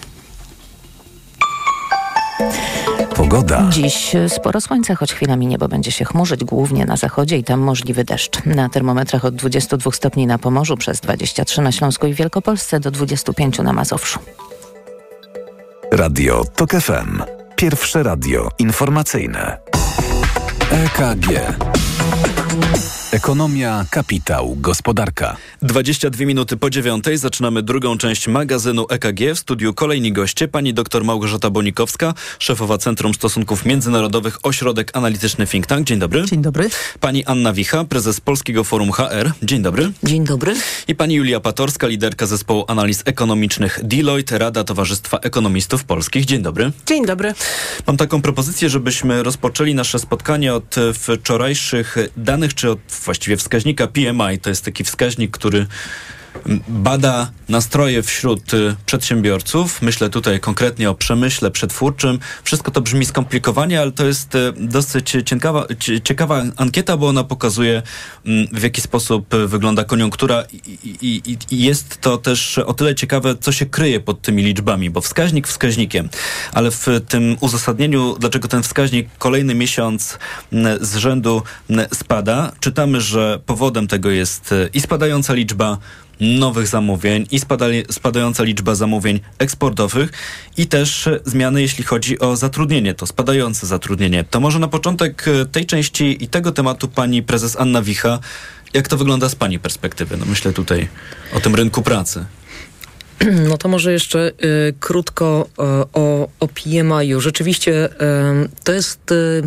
Pogoda. 3.16 3.68
Dziś 3.70 4.12
sporo 4.28 4.62
słońca, 4.62 4.96
choć 4.96 5.14
chwilami 5.14 5.48
niebo 5.48 5.68
będzie 5.68 5.92
się 5.92 6.06
chmurzyć, 6.06 6.44
głównie 6.44 6.86
na 6.86 6.98
zachodzie 6.98 7.38
i 7.38 7.44
tam 7.44 7.60
możliwy 7.60 8.04
deszcz. 8.04 8.46
Na 8.46 8.70
termometrach 8.70 9.26
od 9.26 9.36
22 9.36 9.92
stopni 9.92 10.28
na 10.28 10.38
Pomorzu, 10.38 10.78
przez 10.78 11.00
23 11.00 11.62
na 11.62 11.72
Śląsku 11.72 12.08
i 12.08 12.14
Wielkopolsce 12.14 12.80
do 12.80 12.92
25 12.92 13.60
na 13.60 13.74
Mazowszu. 13.74 14.20
Radio 15.92 16.44
TOK 16.56 16.72
FM. 16.72 17.22
Pierwsze 17.56 18.04
radio 18.04 18.50
informacyjne. 18.60 19.58
EKG. 20.72 21.28
Ekonomia, 23.12 23.86
kapitał, 23.90 24.56
gospodarka. 24.60 25.38
22 25.62 26.26
minuty 26.26 26.58
po 26.58 26.70
dziewiątej 26.70 27.18
zaczynamy 27.18 27.64
drugą 27.64 27.98
część 27.98 28.28
magazynu 28.28 28.86
EKG. 28.90 29.20
W 29.36 29.40
studiu 29.40 29.74
kolejni 29.74 30.14
goście. 30.14 30.48
Pani 30.48 30.74
dr 30.74 31.04
Małgorzata 31.04 31.50
Bonikowska, 31.50 32.14
szefowa 32.40 32.78
Centrum 32.78 33.14
Stosunków 33.14 33.66
Międzynarodowych, 33.66 34.38
Ośrodek 34.44 34.98
Analityczny 34.98 35.48
Think 35.48 35.68
Tank. 35.68 35.88
Dzień 35.88 36.00
dobry. 36.00 36.26
Dzień 36.26 36.42
dobry. 36.42 36.70
Pani 37.00 37.26
Anna 37.26 37.54
Wicha, 37.54 37.84
prezes 37.84 38.22
Polskiego 38.22 38.64
Forum 38.64 38.92
HR. 38.92 39.32
Dzień 39.44 39.62
dobry. 39.62 39.92
Dzień 40.04 40.26
dobry. 40.26 40.56
I 40.88 40.96
pani 40.96 41.16
Julia 41.16 41.40
Patorska, 41.40 41.88
liderka 41.88 42.26
zespołu 42.26 42.66
analiz 42.68 43.02
ekonomicznych 43.06 43.80
Deloitte, 43.84 44.38
Rada 44.38 44.64
Towarzystwa 44.64 45.18
Ekonomistów 45.18 45.84
Polskich. 45.84 46.26
Dzień 46.26 46.42
dobry. 46.42 46.72
Dzień 46.86 47.06
dobry. 47.06 47.34
Mam 47.88 47.98
taką 47.98 48.22
propozycję, 48.22 48.70
żebyśmy 48.70 49.24
rozpoczęli 49.24 49.76
nasze 49.76 50.00
spotkanie 50.00 50.54
od 50.54 50.76
wczorajszych 50.94 51.98
danych, 52.18 52.54
czy 52.54 52.72
od 52.72 52.99
właściwie 53.06 53.38
wskaźnika 53.38 53.88
PMI. 53.88 54.40
To 54.42 54.50
jest 54.50 54.66
taki 54.66 54.84
wskaźnik, 54.84 55.32
który 55.32 55.66
bada 56.68 57.32
nastroje 57.50 58.04
wśród 58.04 58.54
y, 58.54 58.76
przedsiębiorców. 58.86 59.82
Myślę 59.82 60.10
tutaj 60.10 60.40
konkretnie 60.40 60.90
o 60.90 60.96
przemyśle 60.96 61.52
przetwórczym. 61.52 62.20
Wszystko 62.44 62.72
to 62.72 62.82
brzmi 62.82 63.06
skomplikowanie, 63.06 63.82
ale 63.82 63.92
to 63.92 64.06
jest 64.06 64.36
y, 64.36 64.54
dosyć 64.58 65.18
ciekawa, 65.26 65.68
ciekawa 66.04 66.44
ankieta, 66.58 66.98
bo 66.98 67.08
ona 67.08 67.24
pokazuje 67.24 67.82
mm, 68.26 68.48
w 68.52 68.64
jaki 68.64 68.82
sposób 68.82 69.36
wygląda 69.48 69.84
koniunktura 69.84 70.44
i, 70.54 70.80
i, 71.02 71.38
i 71.52 71.64
jest 71.64 72.02
to 72.02 72.18
też 72.18 72.58
o 72.58 72.74
tyle 72.74 72.96
ciekawe, 72.96 73.36
co 73.42 73.52
się 73.52 73.66
kryje 73.66 74.00
pod 74.00 74.22
tymi 74.22 74.44
liczbami, 74.44 74.90
bo 74.90 75.02
wskaźnik 75.02 75.48
wskaźnikiem, 75.48 76.10
ale 76.54 76.72
w 76.72 76.88
tym 77.08 77.38
uzasadnieniu, 77.40 78.16
dlaczego 78.20 78.48
ten 78.48 78.64
wskaźnik 78.64 79.10
kolejny 79.18 79.56
miesiąc 79.56 80.18
mm, 80.54 80.86
z 80.86 80.96
rzędu 80.96 81.42
mm, 81.70 81.88
spada, 81.94 82.52
czytamy, 82.60 83.02
że 83.02 83.40
powodem 83.46 83.88
tego 83.88 84.10
jest 84.10 84.52
y, 84.52 84.70
i 84.74 84.82
spadająca 84.82 85.34
liczba 85.34 85.78
nowych 86.20 86.68
zamówień 86.68 87.28
i 87.32 87.40
spadająca 87.92 88.44
liczba 88.44 88.76
zamówień 88.76 89.20
eksportowych 89.38 90.12
i 90.58 90.68
też 90.68 91.10
zmiany, 91.26 91.62
jeśli 91.62 91.84
chodzi 91.84 92.20
o 92.20 92.36
zatrudnienie, 92.36 92.94
to 92.94 93.08
spadające 93.08 93.68
zatrudnienie. 93.68 94.24
To 94.24 94.40
może 94.40 94.60
na 94.60 94.68
początek 94.68 95.26
e, 95.28 95.46
tej 95.46 95.66
części 95.66 96.24
i 96.24 96.28
tego 96.28 96.52
tematu 96.52 96.88
pani 96.88 97.24
prezes 97.24 97.56
Anna 97.60 97.82
Wicha, 97.82 98.20
jak 98.74 98.88
to 98.88 98.98
wygląda 98.98 99.30
z 99.30 99.36
pani 99.36 99.60
perspektywy? 99.60 100.18
No 100.18 100.26
myślę 100.26 100.54
tutaj 100.54 100.88
o 101.34 101.40
tym 101.40 101.56
rynku 101.56 101.82
pracy. 101.82 102.26
No 103.50 103.58
to 103.58 103.68
może 103.68 103.94
jeszcze 103.94 104.32
y, 104.44 104.74
krótko 104.80 105.48
y, 105.50 105.62
o, 105.94 106.28
o 106.40 106.48
PMI-u. 106.48 107.22
Rzeczywiście 107.22 107.86
y, 107.86 108.50
to 108.64 108.74
jest 108.74 109.12
y, 109.12 109.44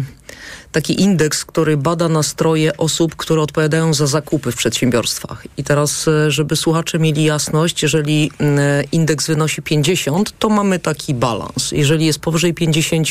taki 0.72 1.00
indeks, 1.00 1.44
który 1.44 1.76
bada 1.76 2.08
nastroje 2.08 2.76
osób, 2.76 3.16
które 3.16 3.42
odpowiadają 3.42 3.94
za 3.94 4.06
zakupy 4.06 4.52
w 4.52 4.56
przedsiębiorstwach. 4.56 5.46
I 5.56 5.64
teraz, 5.64 6.08
y, 6.08 6.30
żeby 6.30 6.56
słuchacze 6.56 6.98
mieli 6.98 7.24
jasność, 7.24 7.82
jeżeli 7.82 8.30
y, 8.40 8.84
indeks 8.92 9.26
wynosi 9.26 9.62
50, 9.62 10.38
to 10.38 10.48
mamy 10.48 10.78
taki 10.78 11.14
balans. 11.14 11.72
Jeżeli 11.72 12.06
jest 12.06 12.18
powyżej 12.18 12.54
50, 12.54 13.08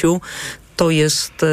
to 0.82 0.90
jest 0.90 1.44
e, 1.44 1.48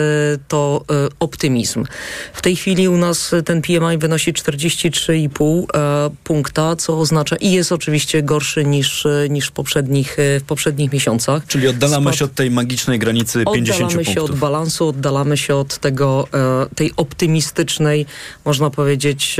to 0.49 0.85
e, 0.91 1.09
optymizm. 1.21 1.85
W 2.33 2.43
tej 2.43 2.57
chwili 2.57 2.89
u 2.89 2.97
nas 2.97 3.35
ten 3.45 3.63
PMI 3.63 3.99
wynosi 3.99 4.33
43,5 4.33 5.65
e, 5.75 6.11
punkta, 6.25 6.77
co 6.77 7.01
oznacza 7.01 7.37
i 7.37 7.53
jest 7.53 7.73
oczywiście 7.73 8.23
gorszy 8.23 8.65
niż, 8.65 9.07
niż 9.31 9.47
w, 9.47 9.53
poprzednich, 9.53 10.17
w 10.41 10.43
poprzednich 10.47 10.93
miesiącach. 10.93 11.47
Czyli 11.47 11.69
oddalamy 11.69 12.07
Spad... 12.07 12.17
się 12.17 12.25
od 12.25 12.35
tej 12.35 12.51
magicznej 12.51 12.99
granicy 12.99 13.45
50 13.55 13.59
oddalamy 13.59 14.05
punktów. 14.05 14.15
Oddalamy 14.15 14.15
się 14.15 14.23
od 14.23 14.39
balansu, 14.39 14.89
oddalamy 14.89 15.37
się 15.37 15.57
od 15.57 15.79
tego, 15.79 16.29
tej 16.75 16.93
optymistycznej, 16.97 18.07
można 18.45 18.71
powiedzieć, 18.71 19.37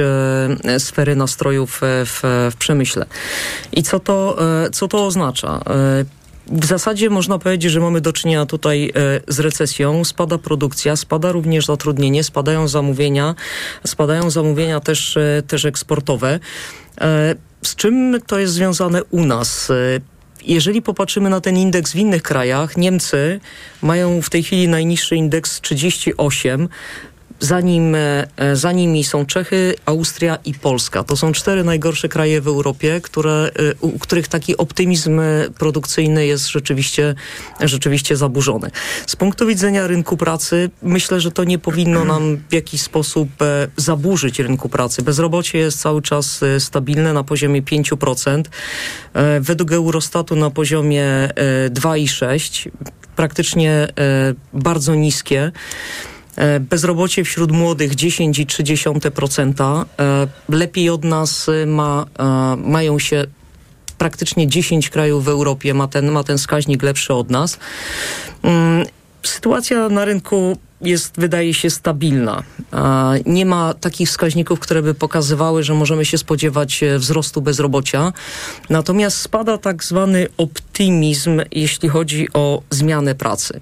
sfery 0.79 1.17
nastrojów 1.17 1.81
w, 1.83 2.13
w 2.51 2.57
przemyśle. 2.57 3.07
I 3.73 3.83
co 3.83 4.01
to, 4.01 4.39
co 4.73 4.89
to 4.89 5.07
oznacza? 5.07 5.61
W 6.53 6.65
zasadzie 6.65 7.11
można 7.11 7.39
powiedzieć, 7.39 7.73
że 7.73 7.81
mamy 7.81 8.01
do 8.01 8.13
czynienia 8.13 8.47
tutaj 8.47 8.93
e, 8.95 9.21
z 9.29 9.41
recesją. 9.41 10.05
Spada 10.05 10.39
produkcja, 10.39 10.97
spada 10.97 11.33
również 11.33 11.67
zatrudnienie, 11.67 12.25
spadają 12.25 12.69
zamówienia, 12.69 13.35
spadają 13.87 14.31
zamówienia 14.31 14.81
też, 14.81 15.17
e, 15.17 15.43
też 15.47 15.65
eksportowe. 15.65 16.41
E, 17.01 17.35
z 17.63 17.75
czym 17.75 18.19
to 18.27 18.39
jest 18.39 18.53
związane 18.53 19.05
u 19.05 19.25
nas? 19.25 19.73
Jeżeli 20.45 20.83
popatrzymy 20.83 21.31
na 21.31 21.41
ten 21.41 21.57
indeks 21.57 21.93
w 21.93 21.97
innych 21.97 22.23
krajach, 22.23 22.77
Niemcy 22.77 23.41
mają 23.83 24.23
w 24.23 24.31
tej 24.31 24.43
chwili 24.43 24.69
najniższy 24.69 25.17
indeks 25.17 25.61
38, 25.61 26.69
za, 27.41 27.61
nim, 27.61 27.95
e, 27.95 28.27
za 28.53 28.73
nimi 28.73 29.05
są 29.05 29.27
Czechy, 29.27 29.75
Austria 29.87 30.39
i 30.45 30.55
Polska. 30.55 31.05
To 31.05 31.17
są 31.17 31.33
cztery 31.33 31.65
najgorsze 31.65 32.09
kraje 32.09 32.41
w 32.41 32.49
Europie, 32.49 33.01
które, 33.01 33.51
e, 33.57 33.75
u 33.81 33.99
których 33.99 34.29
taki 34.29 34.57
optymizm 34.57 35.21
produkcyjny 35.59 36.27
jest 36.27 36.49
rzeczywiście, 36.49 37.15
rzeczywiście 37.61 38.17
zaburzony. 38.17 38.71
Z 39.07 39.17
punktu 39.17 39.47
widzenia 39.47 39.87
rynku 39.87 40.17
pracy 40.17 40.71
myślę, 40.83 41.21
że 41.21 41.31
to 41.31 41.45
nie 41.45 41.59
powinno 41.59 42.05
nam 42.05 42.37
w 42.51 42.53
jakiś 42.53 42.81
sposób 42.83 43.43
e, 43.43 43.69
zaburzyć 43.77 44.39
rynku 44.39 44.69
pracy. 44.69 45.03
Bezrobocie 45.03 45.59
jest 45.59 45.81
cały 45.81 46.03
czas 46.03 46.41
stabilne 46.59 47.13
na 47.13 47.25
poziomie 47.25 47.63
5%. 47.63 48.43
Według 49.41 49.73
Eurostatu 49.73 50.37
na 50.37 50.51
poziomie 50.51 51.05
2,6%. 51.71 52.71
Praktycznie 53.17 53.89
bardzo 54.53 54.95
niskie. 54.95 55.53
E, 56.39 56.61
bezrobocie 56.61 57.25
wśród 57.25 57.53
młodych 57.53 57.95
10,3%. 57.95 59.85
E, 59.99 60.27
lepiej 60.49 60.91
od 60.91 61.05
nas 61.05 61.49
e, 61.49 61.67
ma, 61.67 62.07
mają 62.57 62.99
się 62.99 63.25
praktycznie 63.99 64.49
10 64.49 64.91
krajów 64.91 65.25
w 65.25 65.29
Europie, 65.29 65.75
ma 65.75 65.89
ten, 65.89 66.11
ma 66.11 66.25
ten 66.25 66.39
wskaźnik 66.39 66.83
lepszy 66.83 67.15
od 67.15 67.31
nas. 67.31 67.59
Mm, 68.43 68.87
sytuacja 69.23 69.89
na 69.89 70.05
rynku 70.05 70.59
jest, 70.81 71.15
wydaje 71.17 71.55
się, 71.55 71.71
stabilna. 71.71 72.43
Nie 73.27 73.47
ma 73.47 73.75
takich 73.75 74.09
wskaźników, 74.09 74.61
które 74.61 74.83
by 74.83 74.95
pokazywały, 74.95 75.63
że 75.63 75.75
możemy 75.75 76.05
się 76.05 76.19
spodziewać 76.19 76.85
wzrostu 76.99 77.43
bezrobocia. 77.43 78.13
Natomiast 78.71 79.17
spada 79.17 79.59
tak 79.59 79.85
zwany 79.85 80.27
optymizm, 80.37 81.41
jeśli 81.53 81.89
chodzi 81.89 82.29
o 82.33 82.63
zmianę 82.71 83.15
pracy. 83.15 83.61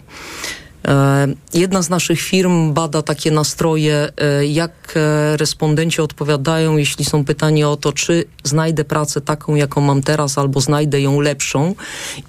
E, 0.87 1.27
jedna 1.55 1.83
z 1.83 1.90
naszych 1.90 2.20
firm 2.20 2.72
bada 2.72 3.03
takie 3.03 3.31
nastroje, 3.31 4.09
e, 4.16 4.46
jak 4.46 4.94
e, 4.96 5.37
respondenci 5.37 6.01
odpowiadają, 6.01 6.77
jeśli 6.77 7.05
są 7.05 7.25
pytani 7.25 7.64
o 7.64 7.77
to, 7.77 7.92
czy 7.92 8.25
znajdę 8.44 8.85
pracę 8.85 9.20
taką, 9.20 9.55
jaką 9.55 9.81
mam 9.81 10.03
teraz, 10.03 10.38
albo 10.38 10.61
znajdę 10.61 11.01
ją 11.01 11.20
lepszą. 11.20 11.75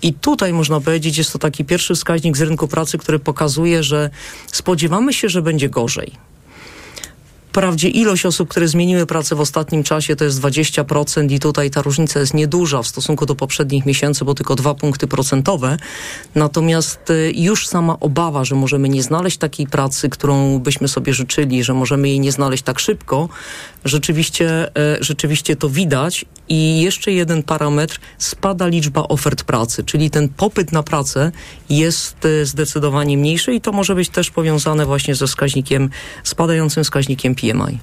I 0.01 0.13
tutaj 0.13 0.53
można 0.53 0.81
powiedzieć, 0.81 1.17
jest 1.17 1.33
to 1.33 1.39
taki 1.39 1.65
pierwszy 1.65 1.95
wskaźnik 1.95 2.37
z 2.37 2.41
rynku 2.41 2.67
pracy, 2.67 2.97
który 2.97 3.19
pokazuje, 3.19 3.83
że 3.83 4.09
spodziewamy 4.47 5.13
się, 5.13 5.29
że 5.29 5.41
będzie 5.41 5.69
gorzej. 5.69 6.11
Wprawdzie 7.57 7.89
ilość 7.89 8.25
osób, 8.25 8.49
które 8.49 8.67
zmieniły 8.67 9.05
pracę 9.05 9.35
w 9.35 9.41
ostatnim 9.41 9.83
czasie 9.83 10.15
to 10.15 10.25
jest 10.25 10.41
20% 10.41 11.31
i 11.31 11.39
tutaj 11.39 11.69
ta 11.69 11.81
różnica 11.81 12.19
jest 12.19 12.33
nieduża 12.33 12.81
w 12.81 12.87
stosunku 12.87 13.25
do 13.25 13.35
poprzednich 13.35 13.85
miesięcy, 13.85 14.25
bo 14.25 14.33
tylko 14.33 14.55
dwa 14.55 14.73
punkty 14.73 15.07
procentowe. 15.07 15.77
Natomiast 16.35 17.09
y, 17.09 17.33
już 17.35 17.67
sama 17.67 17.99
obawa, 17.99 18.45
że 18.45 18.55
możemy 18.55 18.89
nie 18.89 19.03
znaleźć 19.03 19.37
takiej 19.37 19.67
pracy, 19.67 20.09
którą 20.09 20.59
byśmy 20.59 20.87
sobie 20.87 21.13
życzyli, 21.13 21.63
że 21.63 21.73
możemy 21.73 22.09
jej 22.09 22.19
nie 22.19 22.31
znaleźć 22.31 22.63
tak 22.63 22.79
szybko, 22.79 23.29
rzeczywiście, 23.87 24.67
y, 24.67 25.03
rzeczywiście 25.03 25.55
to 25.55 25.69
widać. 25.69 26.25
I 26.49 26.81
jeszcze 26.81 27.11
jeden 27.11 27.43
parametr, 27.43 27.99
spada 28.17 28.67
liczba 28.67 29.01
ofert 29.01 29.43
pracy, 29.43 29.83
czyli 29.83 30.09
ten 30.09 30.29
popyt 30.29 30.71
na 30.71 30.83
pracę 30.83 31.31
jest 31.69 32.25
y, 32.25 32.45
zdecydowanie 32.45 33.17
mniejszy 33.17 33.53
i 33.53 33.61
to 33.61 33.71
może 33.71 33.95
być 33.95 34.09
też 34.09 34.31
powiązane 34.31 34.85
właśnie 34.85 35.15
ze 35.15 35.27
wskaźnikiem, 35.27 35.89
spadającym 36.23 36.83
wskaźnikiem. 36.83 37.35
PMI. 37.35 37.79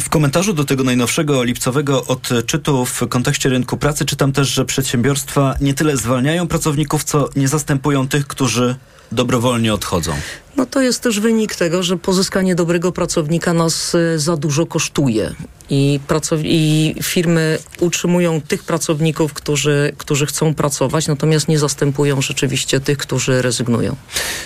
W 0.00 0.08
komentarzu 0.08 0.52
do 0.52 0.64
tego 0.64 0.84
najnowszego 0.84 1.42
lipcowego 1.44 2.04
odczytu 2.06 2.84
w 2.84 3.08
kontekście 3.08 3.48
rynku 3.48 3.76
pracy 3.76 4.04
czytam 4.04 4.32
też, 4.32 4.48
że 4.48 4.64
przedsiębiorstwa 4.64 5.54
nie 5.60 5.74
tyle 5.74 5.96
zwalniają 5.96 6.48
pracowników, 6.48 7.04
co 7.04 7.28
nie 7.36 7.48
zastępują 7.48 8.08
tych, 8.08 8.26
którzy 8.26 8.76
dobrowolnie 9.12 9.74
odchodzą. 9.74 10.12
No 10.56 10.66
to 10.66 10.80
jest 10.80 11.02
też 11.02 11.20
wynik 11.20 11.54
tego, 11.54 11.82
że 11.82 11.96
pozyskanie 11.96 12.54
dobrego 12.54 12.92
pracownika 12.92 13.52
nas 13.52 13.94
y, 13.94 14.18
za 14.18 14.36
dużo 14.36 14.66
kosztuje 14.66 15.34
i, 15.70 16.00
i 16.42 16.94
firmy 17.02 17.58
utrzymują 17.80 18.40
tych 18.40 18.64
pracowników, 18.64 19.32
którzy, 19.32 19.92
którzy 19.98 20.26
chcą 20.26 20.54
pracować, 20.54 21.06
natomiast 21.06 21.48
nie 21.48 21.58
zastępują 21.58 22.22
rzeczywiście 22.22 22.80
tych, 22.80 22.98
którzy 22.98 23.42
rezygnują. 23.42 23.96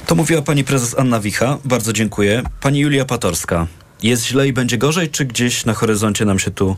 To 0.06 0.14
mówiła 0.14 0.42
pani 0.42 0.64
prezes 0.64 0.98
Anna 0.98 1.20
Wicha. 1.20 1.58
Bardzo 1.64 1.92
dziękuję. 1.92 2.42
Pani 2.60 2.80
Julia 2.80 3.04
Patorska 3.04 3.66
jest 4.02 4.26
źle 4.26 4.48
i 4.48 4.52
będzie 4.52 4.78
gorzej, 4.78 5.10
czy 5.10 5.24
gdzieś 5.24 5.64
na 5.64 5.74
horyzoncie 5.74 6.24
nam 6.24 6.38
się 6.38 6.50
tu 6.50 6.76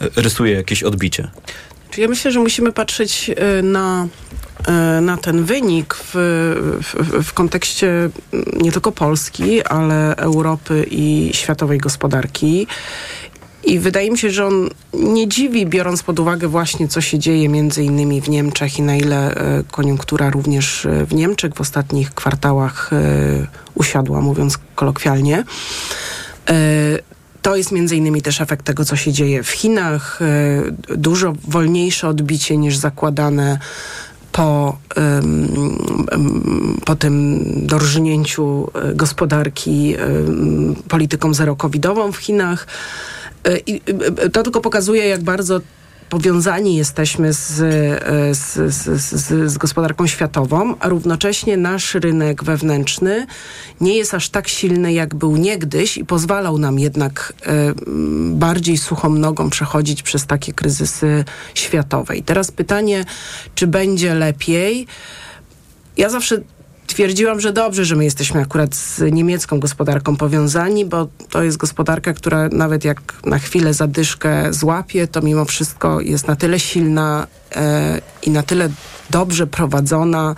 e, 0.00 0.08
rysuje 0.16 0.54
jakieś 0.54 0.82
odbicie? 0.82 1.30
Ja 1.96 2.08
myślę, 2.08 2.32
że 2.32 2.40
musimy 2.40 2.72
patrzeć 2.72 3.30
e, 3.36 3.62
na, 3.62 4.06
e, 4.68 5.00
na 5.00 5.16
ten 5.16 5.44
wynik 5.44 5.94
w, 5.94 6.14
w, 6.82 7.22
w, 7.24 7.32
kontekście 7.32 8.10
nie 8.56 8.72
tylko 8.72 8.92
Polski, 8.92 9.64
ale 9.64 10.16
Europy 10.16 10.86
i 10.90 11.30
światowej 11.34 11.78
gospodarki. 11.78 12.66
I 13.64 13.78
wydaje 13.78 14.10
mi 14.10 14.18
się, 14.18 14.30
że 14.30 14.46
on 14.46 14.68
nie 14.94 15.28
dziwi, 15.28 15.66
biorąc 15.66 16.02
pod 16.02 16.20
uwagę 16.20 16.48
właśnie, 16.48 16.88
co 16.88 17.00
się 17.00 17.18
dzieje 17.18 17.48
między 17.48 17.84
innymi 17.84 18.20
w 18.20 18.28
Niemczech 18.28 18.78
i 18.78 18.82
na 18.82 18.96
ile 18.96 19.34
koniunktura 19.70 20.30
również 20.30 20.86
w 21.06 21.14
Niemczech 21.14 21.54
w 21.54 21.60
ostatnich 21.60 22.14
kwartałach 22.14 22.90
usiadła, 23.74 24.20
mówiąc 24.20 24.58
kolokwialnie. 24.74 25.44
E, 27.38 27.42
to 27.42 27.56
jest 27.56 27.72
między 27.72 27.96
innymi 27.96 28.22
też 28.22 28.40
efekt 28.40 28.66
tego, 28.66 28.84
co 28.84 28.96
się 28.96 29.12
dzieje 29.12 29.42
w 29.42 29.50
Chinach. 29.50 30.22
E, 30.22 30.96
dużo 30.96 31.32
wolniejsze 31.48 32.08
odbicie 32.08 32.56
niż 32.56 32.76
zakładane 32.76 33.58
po, 34.32 34.78
po 36.84 36.96
tym 36.96 37.44
dorżnięciu 37.66 38.70
e, 38.74 38.94
gospodarki 38.94 39.96
polityką 40.88 41.34
zero-covidową 41.34 42.12
w 42.12 42.16
Chinach. 42.16 42.66
I 43.66 43.80
to 44.32 44.42
tylko 44.42 44.60
pokazuje, 44.60 45.06
jak 45.06 45.22
bardzo 45.22 45.60
powiązani 46.08 46.76
jesteśmy 46.76 47.32
z, 47.32 47.46
z, 48.36 48.74
z, 48.74 49.00
z, 49.00 49.52
z 49.52 49.58
gospodarką 49.58 50.06
światową, 50.06 50.74
a 50.80 50.88
równocześnie 50.88 51.56
nasz 51.56 51.94
rynek 51.94 52.44
wewnętrzny 52.44 53.26
nie 53.80 53.96
jest 53.96 54.14
aż 54.14 54.28
tak 54.28 54.48
silny, 54.48 54.92
jak 54.92 55.14
był 55.14 55.36
niegdyś 55.36 55.96
i 55.96 56.04
pozwalał 56.04 56.58
nam 56.58 56.78
jednak 56.78 57.32
bardziej 58.30 58.78
suchą 58.78 59.14
nogą 59.14 59.50
przechodzić 59.50 60.02
przez 60.02 60.26
takie 60.26 60.52
kryzysy 60.52 61.24
światowe. 61.54 62.16
I 62.16 62.22
teraz 62.22 62.50
pytanie, 62.50 63.04
czy 63.54 63.66
będzie 63.66 64.14
lepiej? 64.14 64.86
Ja 65.96 66.10
zawsze 66.10 66.40
twierdziłam, 66.88 67.40
że 67.40 67.52
dobrze, 67.52 67.84
że 67.84 67.96
my 67.96 68.04
jesteśmy 68.04 68.40
akurat 68.40 68.74
z 68.74 69.12
niemiecką 69.12 69.60
gospodarką 69.60 70.16
powiązani, 70.16 70.84
bo 70.84 71.08
to 71.30 71.42
jest 71.42 71.56
gospodarka, 71.56 72.12
która 72.12 72.48
nawet 72.48 72.84
jak 72.84 73.00
na 73.24 73.38
chwilę 73.38 73.74
zadyszkę 73.74 74.52
złapie, 74.52 75.08
to 75.08 75.20
mimo 75.20 75.44
wszystko 75.44 76.00
jest 76.00 76.28
na 76.28 76.36
tyle 76.36 76.60
silna 76.60 77.26
e, 77.56 78.00
i 78.22 78.30
na 78.30 78.42
tyle 78.42 78.68
dobrze 79.10 79.46
prowadzona, 79.46 80.34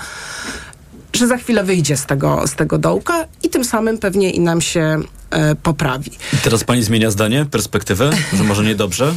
że 1.13 1.27
za 1.27 1.37
chwilę 1.37 1.65
wyjdzie 1.65 1.97
z 1.97 2.07
tego, 2.07 2.47
z 2.47 2.55
tego 2.55 2.79
dołka 2.79 3.27
i 3.43 3.49
tym 3.49 3.65
samym 3.65 3.99
pewnie 3.99 4.31
i 4.31 4.41
nam 4.41 4.61
się 4.61 4.99
e, 5.31 5.55
poprawi. 5.55 6.11
I 6.33 6.37
teraz 6.37 6.65
pani 6.65 6.83
zmienia 6.83 7.11
zdanie, 7.11 7.47
perspektywę, 7.51 8.11
że 8.33 8.45
może 8.45 8.65
niedobrze? 8.65 9.15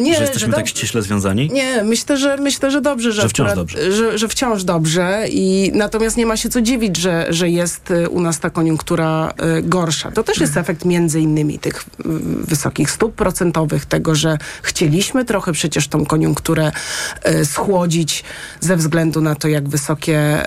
Nie, 0.00 0.14
że 0.14 0.20
jesteśmy 0.20 0.48
że 0.48 0.54
tak 0.54 0.68
ściśle 0.68 1.02
związani? 1.02 1.50
Nie, 1.52 1.84
myślę, 1.84 2.16
że 2.16 2.36
myślę, 2.36 2.70
że 2.70 2.80
dobrze, 2.80 3.12
że, 3.12 3.22
Że 3.22 3.28
wciąż 3.28 3.46
akurat- 3.46 3.56
dobrze. 3.56 3.92
Że, 3.92 4.18
że 4.18 4.28
wciąż 4.28 4.64
dobrze 4.64 5.24
i 5.30 5.70
natomiast 5.74 6.16
nie 6.16 6.26
ma 6.26 6.36
się 6.36 6.48
co 6.48 6.60
dziwić, 6.60 6.96
że, 6.96 7.26
że 7.30 7.48
jest 7.48 7.90
y, 7.90 8.08
u 8.08 8.20
nas 8.20 8.40
ta 8.40 8.50
koniunktura 8.50 9.34
y, 9.58 9.62
gorsza. 9.62 10.10
To 10.10 10.22
też 10.22 10.38
jest 10.38 10.56
efekt 10.56 10.84
między 10.84 11.20
innymi 11.20 11.58
tych 11.58 11.84
wysokich 12.44 12.90
stóp 12.90 13.14
procentowych, 13.14 13.86
tego, 13.86 14.14
że 14.14 14.38
chcieliśmy 14.62 15.24
trochę 15.24 15.52
przecież 15.52 15.88
tą 15.88 16.06
koniunkturę 16.06 16.72
y, 17.28 17.44
schłodzić 17.46 18.24
ze 18.60 18.76
względu 18.76 19.20
na 19.20 19.34
to, 19.34 19.48
jak 19.48 19.68
wysokie, 19.68 20.46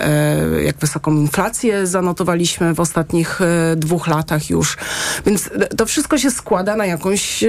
jak 0.64 0.78
wysoką 0.78 1.12
inflację 1.12 1.88
zanotowaliśmy 1.88 2.74
w 2.74 2.80
ostatnich 2.80 3.40
dwóch 3.76 4.08
latach 4.08 4.50
już. 4.50 4.78
Więc 5.26 5.50
to 5.78 5.86
wszystko 5.86 6.18
się 6.18 6.32
składa 6.32 6.76
na 6.76 6.86
jakąś 6.86 7.44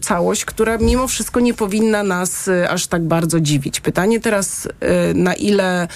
całość, 0.00 0.44
która 0.44 0.78
mimo 0.78 1.08
wszystko 1.08 1.31
nie 1.40 1.54
powinna 1.54 2.02
nas 2.02 2.48
y, 2.48 2.68
aż 2.68 2.86
tak 2.86 3.02
bardzo 3.02 3.40
dziwić. 3.40 3.80
Pytanie 3.80 4.20
teraz, 4.20 4.66
y, 4.66 4.70
na 5.14 5.34
ile 5.34 5.88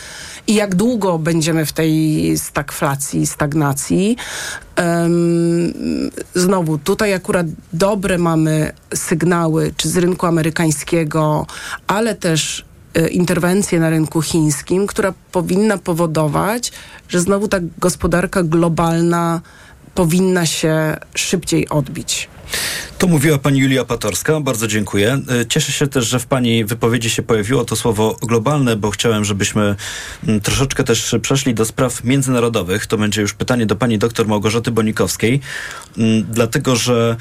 i 0.46 0.54
jak 0.54 0.74
długo 0.74 1.18
będziemy 1.18 1.66
w 1.66 1.72
tej 1.72 2.38
stagflacji, 2.38 3.26
stagnacji. 3.26 4.16
Znowu, 6.34 6.78
tutaj 6.78 7.14
akurat 7.14 7.46
dobre 7.72 8.18
mamy 8.18 8.72
sygnały, 8.94 9.72
czy 9.76 9.88
z 9.88 9.96
rynku 9.96 10.26
amerykańskiego, 10.26 11.46
ale 11.86 12.14
też 12.14 12.64
y, 12.98 13.08
interwencję 13.08 13.80
na 13.80 13.90
rynku 13.90 14.22
chińskim, 14.22 14.86
która 14.86 15.14
powinna 15.32 15.78
powodować, 15.78 16.72
że 17.08 17.20
znowu 17.20 17.48
ta 17.48 17.58
gospodarka 17.78 18.42
globalna 18.42 19.40
powinna 19.94 20.46
się 20.46 20.96
szybciej 21.14 21.68
odbić. 21.68 22.28
To 22.98 23.06
mówiła 23.06 23.38
pani 23.38 23.60
Julia 23.60 23.84
Patorska, 23.84 24.40
bardzo 24.40 24.66
dziękuję. 24.66 25.18
E, 25.40 25.46
Cieszę 25.46 25.72
się 25.72 25.86
też, 25.86 26.06
że 26.06 26.18
w 26.18 26.26
pani 26.26 26.64
wypowiedzi 26.64 27.10
się 27.10 27.22
pojawiło 27.22 27.64
to 27.64 27.76
słowo 27.76 28.16
globalne, 28.22 28.76
bo 28.76 28.90
chciałem, 28.90 29.24
żebyśmy 29.24 29.76
mm, 30.26 30.40
troszeczkę 30.40 30.84
też 30.84 31.14
przeszli 31.22 31.54
do 31.54 31.64
spraw 31.64 32.04
międzynarodowych. 32.04 32.86
To 32.86 32.98
będzie 32.98 33.20
już 33.20 33.34
pytanie 33.34 33.66
do 33.66 33.76
pani 33.76 33.98
doktor 33.98 34.28
Małgorzaty 34.28 34.70
Bonikowskiej, 34.70 35.40
Mm, 35.98 36.26
dlatego 36.30 36.76
że 36.76 37.16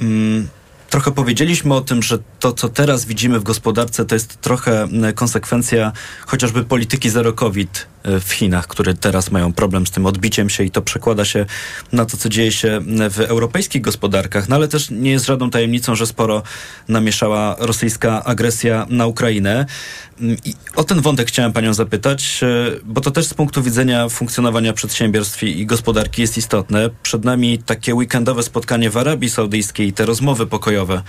mm, 0.00 0.48
trochę 0.90 1.12
powiedzieliśmy 1.12 1.74
o 1.74 1.80
tym, 1.80 2.02
że 2.02 2.18
to, 2.38 2.52
co 2.52 2.68
teraz 2.68 3.04
widzimy 3.04 3.40
w 3.40 3.42
gospodarce, 3.42 4.04
to 4.04 4.14
jest 4.14 4.40
trochę 4.40 4.88
konsekwencja 5.14 5.92
chociażby 6.26 6.64
polityki 6.64 7.10
zero 7.10 7.32
COVID 7.32 7.86
w 8.04 8.32
Chinach, 8.32 8.66
które 8.66 8.94
teraz 8.94 9.30
mają 9.30 9.52
problem 9.52 9.86
z 9.86 9.90
tym 9.90 10.06
odbiciem 10.06 10.50
się 10.50 10.64
i 10.64 10.70
to 10.70 10.82
przekłada 10.82 11.24
się 11.24 11.46
na 11.92 12.04
to, 12.04 12.16
co 12.16 12.28
dzieje 12.28 12.52
się 12.52 12.80
w 13.10 13.20
europejskich 13.20 13.82
gospodarkach, 13.82 14.48
no 14.48 14.56
ale 14.56 14.68
też 14.68 14.90
nie 14.90 15.10
jest 15.10 15.26
żadną 15.26 15.50
tajemnicą, 15.50 15.94
że 15.94 16.06
sporo 16.06 16.42
namieszała 16.88 17.56
rosyjska 17.58 18.24
agresja 18.24 18.86
na 18.90 19.06
Ukrainę. 19.06 19.66
Mm, 20.20 20.36
I 20.44 20.54
o 20.76 20.84
ten 20.84 21.00
wątek 21.00 21.28
chciałem 21.28 21.52
panią 21.52 21.74
zapytać, 21.74 22.40
e, 22.42 22.46
bo 22.84 23.00
to 23.00 23.10
też 23.10 23.26
z 23.26 23.34
punktu 23.34 23.62
widzenia 23.62 24.08
funkcjonowania 24.08 24.72
przedsiębiorstw 24.72 25.42
i 25.42 25.66
gospodarki 25.66 26.22
jest 26.22 26.38
istotne. 26.38 26.90
Przed 27.02 27.24
nami 27.24 27.58
takie 27.58 27.94
weekendowe 27.94 28.42
spotkanie 28.42 28.90
w 28.90 28.96
Arabii 28.96 29.30
Saudyjskiej 29.30 29.92
te 29.92 30.06
rozmowy 30.06 30.46
pokojowe 30.46 31.02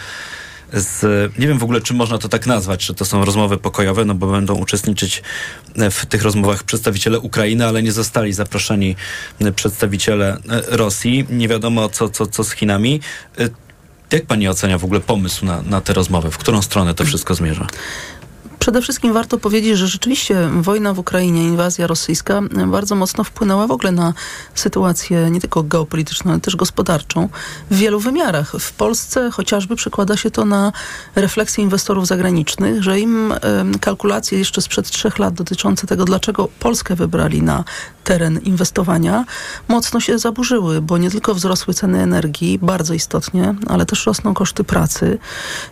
z, 0.73 1.01
nie 1.39 1.47
wiem 1.47 1.59
w 1.59 1.63
ogóle, 1.63 1.81
czy 1.81 1.93
można 1.93 2.17
to 2.17 2.29
tak 2.29 2.47
nazwać, 2.47 2.85
czy 2.85 2.93
to 2.93 3.05
są 3.05 3.25
rozmowy 3.25 3.57
pokojowe, 3.57 4.05
no 4.05 4.15
bo 4.15 4.27
będą 4.27 4.55
uczestniczyć 4.55 5.23
e, 5.75 5.91
w 5.91 6.05
tych 6.05 6.23
rozmowach 6.23 6.63
przedstawiciele 6.63 7.19
Ukrainy, 7.19 7.65
ale 7.65 7.83
nie 7.83 7.91
zostali 7.91 8.33
zaproszeni 8.33 8.95
e, 9.41 9.51
przedstawiciele 9.51 10.37
e, 10.49 10.61
Rosji. 10.77 11.25
Nie 11.29 11.47
wiadomo, 11.47 11.89
co, 11.89 12.09
co, 12.09 12.27
co 12.27 12.43
z 12.43 12.51
Chinami. 12.51 13.01
Jak 14.11 14.25
pani 14.25 14.47
ocenia 14.47 14.77
w 14.77 14.85
ogóle 14.85 14.99
pomysł 14.99 15.45
na, 15.45 15.61
na 15.61 15.81
te 15.81 15.93
rozmowy? 15.93 16.31
W 16.31 16.37
którą 16.37 16.61
stronę 16.61 16.93
to 16.93 17.05
wszystko 17.05 17.35
zmierza? 17.35 17.67
Przede 18.61 18.81
wszystkim 18.81 19.13
warto 19.13 19.37
powiedzieć, 19.37 19.77
że 19.77 19.87
rzeczywiście 19.87 20.49
wojna 20.61 20.93
w 20.93 20.99
Ukrainie, 20.99 21.43
inwazja 21.43 21.87
rosyjska 21.87 22.41
bardzo 22.67 22.95
mocno 22.95 23.23
wpłynęła 23.23 23.67
w 23.67 23.71
ogóle 23.71 23.91
na 23.91 24.13
sytuację 24.55 25.29
nie 25.31 25.41
tylko 25.41 25.63
geopolityczną, 25.63 26.31
ale 26.31 26.39
też 26.39 26.55
gospodarczą 26.55 27.29
w 27.71 27.75
wielu 27.75 27.99
wymiarach. 27.99 28.51
W 28.59 28.73
Polsce 28.73 29.31
chociażby 29.31 29.75
przekłada 29.75 30.17
się 30.17 30.31
to 30.31 30.45
na 30.45 30.71
refleksję 31.15 31.63
inwestorów 31.63 32.07
zagranicznych, 32.07 32.83
że 32.83 32.99
im 32.99 33.33
kalkulacje 33.81 34.39
jeszcze 34.39 34.61
sprzed 34.61 34.89
trzech 34.89 35.19
lat 35.19 35.33
dotyczące 35.33 35.87
tego, 35.87 36.05
dlaczego 36.05 36.47
Polskę 36.59 36.95
wybrali 36.95 37.41
na 37.41 37.63
teren 38.03 38.39
inwestowania, 38.39 39.25
mocno 39.67 39.99
się 39.99 40.19
zaburzyły, 40.19 40.81
bo 40.81 40.97
nie 40.97 41.11
tylko 41.11 41.35
wzrosły 41.35 41.73
ceny 41.73 42.01
energii 42.01 42.59
bardzo 42.61 42.93
istotnie, 42.93 43.55
ale 43.67 43.85
też 43.85 44.05
rosną 44.05 44.33
koszty 44.33 44.63
pracy 44.63 45.17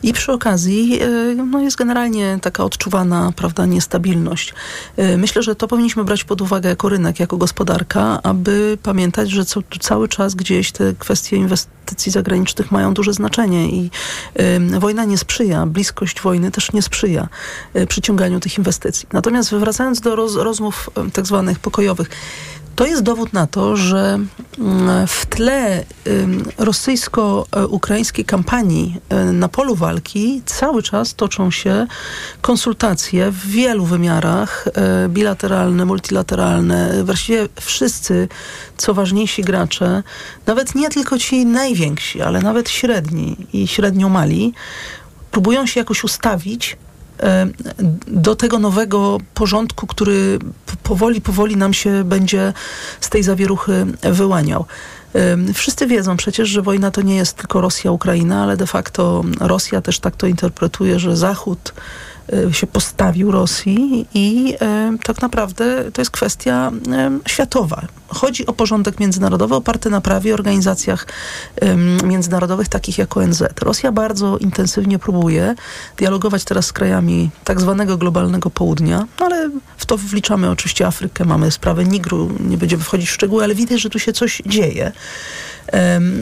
i 0.04 0.14
przy 0.14 0.32
okazji 0.32 1.00
e, 1.02 1.36
no, 1.36 1.62
jest 1.62 1.78
generalnie 1.78 2.40
taka 2.42 2.64
odczuwana 2.64 3.34
prawda, 3.36 3.66
niestabilność. 3.66 4.54
E, 4.98 5.18
Myślę, 5.18 5.44
że 5.44 5.56
to 5.56 5.68
powinniśmy 5.68 6.04
brać 6.04 6.24
pod 6.24 6.42
uwagę 6.42 6.70
jako 6.70 6.90
rynek, 6.90 7.20
jako 7.20 7.38
gospodarka, 7.38 8.20
aby 8.24 8.78
pamiętać, 8.84 9.32
że 9.32 9.46
co, 9.46 9.62
cały 9.80 10.08
czas 10.08 10.36
gdzieś 10.36 10.72
te 10.72 10.94
kwestie 11.00 11.38
inwestycji 11.38 12.12
zagranicznych 12.12 12.72
mają 12.72 12.94
duże 12.94 13.14
znaczenie 13.14 13.70
i 13.70 13.92
e, 14.36 14.80
wojna 14.80 15.06
nie 15.06 15.18
sprzyja, 15.18 15.66
bliskość 15.66 16.22
wojny 16.22 16.52
też 16.52 16.74
nie 16.74 16.82
sprzyja 16.82 17.28
e, 17.74 17.88
przyciąganiu 17.88 18.40
tych 18.40 18.58
inwestycji. 18.58 19.08
Natomiast 19.14 19.52
wracając 19.56 20.02
do 20.02 20.16
roz, 20.16 20.36
rozmów 20.36 20.90
e, 20.96 21.12
tak 21.12 21.26
zwanych 21.28 21.60
pokojowych, 21.60 22.10
to 22.80 22.86
jest 22.86 23.04
dowód 23.04 23.34
na 23.34 23.48
to, 23.48 23.76
że 23.76 24.20
mm, 24.60 25.08
w 25.08 25.26
tle 25.26 25.84
rosyjsko-ukraińskiej 26.58 28.26
kampanii 28.26 29.02
y, 29.30 29.34
na 29.34 29.50
polu 29.50 29.76
walki 29.76 30.42
cały 30.46 30.84
czas 30.84 31.16
toczą 31.16 31.52
się 31.52 31.88
konsultacje 32.42 33.32
w 33.32 33.48
wielu 33.48 33.86
wymiarach, 33.86 34.68
y, 34.68 35.10
bilateralne, 35.10 35.86
multilateralne. 35.86 37.04
Właściwie 37.04 37.48
wszyscy, 37.62 38.28
co 38.78 38.94
ważniejsi 38.94 39.42
gracze, 39.42 40.04
nawet 40.46 40.76
nie 40.76 40.90
tylko 40.90 41.18
ci 41.18 41.46
najwięksi, 41.46 42.22
ale 42.22 42.42
nawet 42.42 42.70
średni 42.70 43.36
i 43.54 43.68
średnio 43.68 44.10
mali, 44.10 44.54
próbują 45.32 45.66
się 45.66 45.80
jakoś 45.80 46.04
ustawić 46.04 46.78
do 48.08 48.36
tego 48.36 48.60
nowego 48.60 49.18
porządku, 49.34 49.88
który 49.88 50.40
powoli, 50.84 51.22
powoli 51.22 51.58
nam 51.58 51.74
się 51.74 52.04
będzie 52.04 52.54
z 53.02 53.10
tej 53.10 53.24
zawieruchy 53.24 53.86
wyłaniał. 54.02 54.66
Wszyscy 55.54 55.88
wiedzą 55.88 56.18
przecież, 56.18 56.50
że 56.50 56.62
wojna 56.62 56.92
to 56.92 57.02
nie 57.02 57.16
jest 57.16 57.38
tylko 57.38 57.62
Rosja-Ukraina, 57.62 58.44
ale 58.44 58.58
de 58.58 58.68
facto 58.68 59.24
Rosja 59.40 59.82
też 59.82 60.00
tak 60.00 60.16
to 60.16 60.28
interpretuje, 60.28 61.00
że 61.00 61.18
Zachód 61.18 61.74
się 62.52 62.68
postawił 62.68 63.32
Rosji 63.32 64.08
i 64.14 64.56
y, 64.96 65.04
tak 65.04 65.22
naprawdę 65.22 65.92
to 65.92 66.02
jest 66.02 66.12
kwestia 66.12 66.72
y, 67.26 67.30
światowa. 67.30 67.82
Chodzi 68.08 68.46
o 68.46 68.54
porządek 68.54 69.00
międzynarodowy 69.00 69.56
oparty 69.56 69.90
na 69.90 70.02
prawie, 70.02 70.34
organizacjach 70.34 71.08
międzynarodowych 72.04 72.68
takich 72.68 72.98
jak 72.98 73.18
ONZ. 73.18 73.44
Rosja 73.62 73.92
bardzo 73.92 74.38
intensywnie 74.38 75.00
próbuje 75.00 75.56
dialogować 75.98 76.44
teraz 76.44 76.66
z 76.66 76.74
krajami 76.74 77.30
tak 77.44 77.62
zwanego 77.62 77.98
globalnego 77.98 78.50
południa, 78.50 79.08
no 79.20 79.26
ale 79.26 79.50
w 79.78 79.86
to 79.86 79.98
wliczamy 79.98 80.50
oczywiście 80.50 80.88
Afrykę, 80.88 81.26
mamy 81.26 81.52
sprawę 81.52 81.86
Nigru, 81.86 82.32
nie 82.40 82.58
będziemy 82.58 82.84
wchodzić 82.84 83.10
w 83.10 83.14
szczegóły, 83.14 83.44
ale 83.44 83.56
widać, 83.56 83.82
że 83.82 83.90
tu 83.90 84.00
się 84.00 84.14
coś 84.14 84.42
dzieje. 84.46 84.92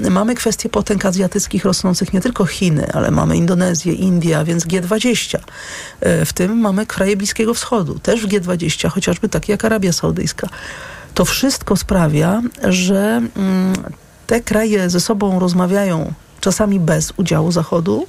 Mamy 0.10 0.36
kwestie 0.36 0.70
potęg 0.70 1.06
azjatyckich 1.06 1.66
rosnących, 1.66 2.14
nie 2.14 2.22
tylko 2.22 2.46
Chiny, 2.46 2.94
ale 2.94 3.12
mamy 3.12 3.38
Indonezję, 3.38 3.94
Indię, 3.94 4.38
a 4.38 4.44
więc 4.44 4.66
G20. 4.66 5.40
E, 6.02 6.26
W 6.26 6.34
tym 6.34 6.58
mamy 6.58 6.86
kraje 6.86 7.18
Bliskiego 7.18 7.54
Wschodu, 7.54 8.00
też 8.00 8.22
w 8.26 8.30
G20, 8.30 8.90
chociażby 8.90 9.30
takie 9.30 9.52
jak 9.52 9.66
Arabia 9.66 9.94
Saudyjska. 9.94 10.50
To 11.14 11.26
wszystko 11.26 11.78
sprawia, 11.78 12.42
że 12.64 13.22
mm, 13.36 13.74
te 14.28 14.42
kraje 14.42 14.90
ze 14.90 15.00
sobą 15.00 15.40
rozmawiają 15.40 16.14
czasami 16.42 16.80
bez 16.80 17.14
udziału 17.18 17.52
Zachodu. 17.52 18.08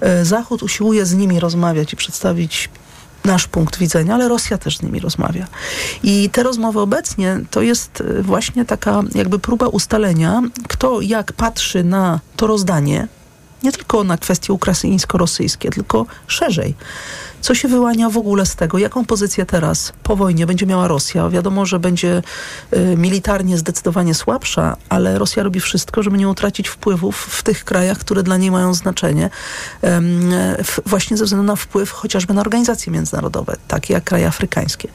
E, 0.00 0.24
Zachód 0.24 0.62
usiłuje 0.62 1.06
z 1.06 1.14
nimi 1.14 1.40
rozmawiać 1.40 1.92
i 1.92 1.96
przedstawić 1.96 2.68
nasz 3.24 3.46
punkt 3.46 3.78
widzenia, 3.78 4.14
ale 4.14 4.28
Rosja 4.28 4.58
też 4.58 4.76
z 4.76 4.82
nimi 4.82 5.00
rozmawia. 5.00 5.46
I 6.02 6.30
te 6.30 6.42
rozmowy 6.42 6.80
obecnie 6.80 7.40
to 7.50 7.62
jest 7.62 8.00
e, 8.00 8.22
właśnie 8.22 8.64
taka 8.64 9.02
jakby 9.14 9.38
próba 9.38 9.66
ustalenia, 9.68 10.42
kto 10.68 11.00
jak 11.00 11.32
patrzy 11.32 11.84
na 11.84 12.20
to 12.36 12.46
rozdanie, 12.46 13.08
nie 13.62 13.72
tylko 13.72 14.04
na 14.04 14.18
kwestie 14.18 14.52
ukraińsko-rosyjskie, 14.52 15.70
tylko 15.70 16.06
szerzej. 16.26 16.74
Co 17.40 17.54
się 17.54 17.68
wyłania 17.68 18.10
w 18.10 18.16
ogóle 18.16 18.46
z 18.46 18.56
tego? 18.56 18.78
Jaką 18.78 19.04
pozycję 19.04 19.46
teraz 19.46 19.92
po 20.02 20.16
wojnie 20.16 20.46
będzie 20.46 20.66
miała 20.66 20.88
Rosja? 20.88 21.28
Wiadomo, 21.28 21.66
że 21.66 21.78
będzie 21.78 22.22
y, 22.72 22.96
militarnie 22.96 23.58
zdecydowanie 23.58 24.14
słabsza, 24.14 24.76
ale 24.88 25.18
Rosja 25.18 25.42
robi 25.42 25.60
wszystko, 25.60 26.02
żeby 26.02 26.18
nie 26.18 26.28
utracić 26.28 26.68
wpływów 26.68 27.16
w 27.16 27.42
tych 27.42 27.64
krajach, 27.64 27.98
które 27.98 28.22
dla 28.22 28.36
niej 28.36 28.50
mają 28.50 28.74
znaczenie, 28.74 29.30
w, 30.64 30.80
właśnie 30.86 31.16
ze 31.16 31.24
względu 31.24 31.46
na 31.46 31.56
wpływ 31.56 31.90
chociażby 31.90 32.34
na 32.34 32.40
organizacje 32.40 32.92
międzynarodowe, 32.92 33.56
takie 33.68 33.94
jak 33.94 34.04
kraje 34.04 34.26
afrykańskie. 34.26 34.88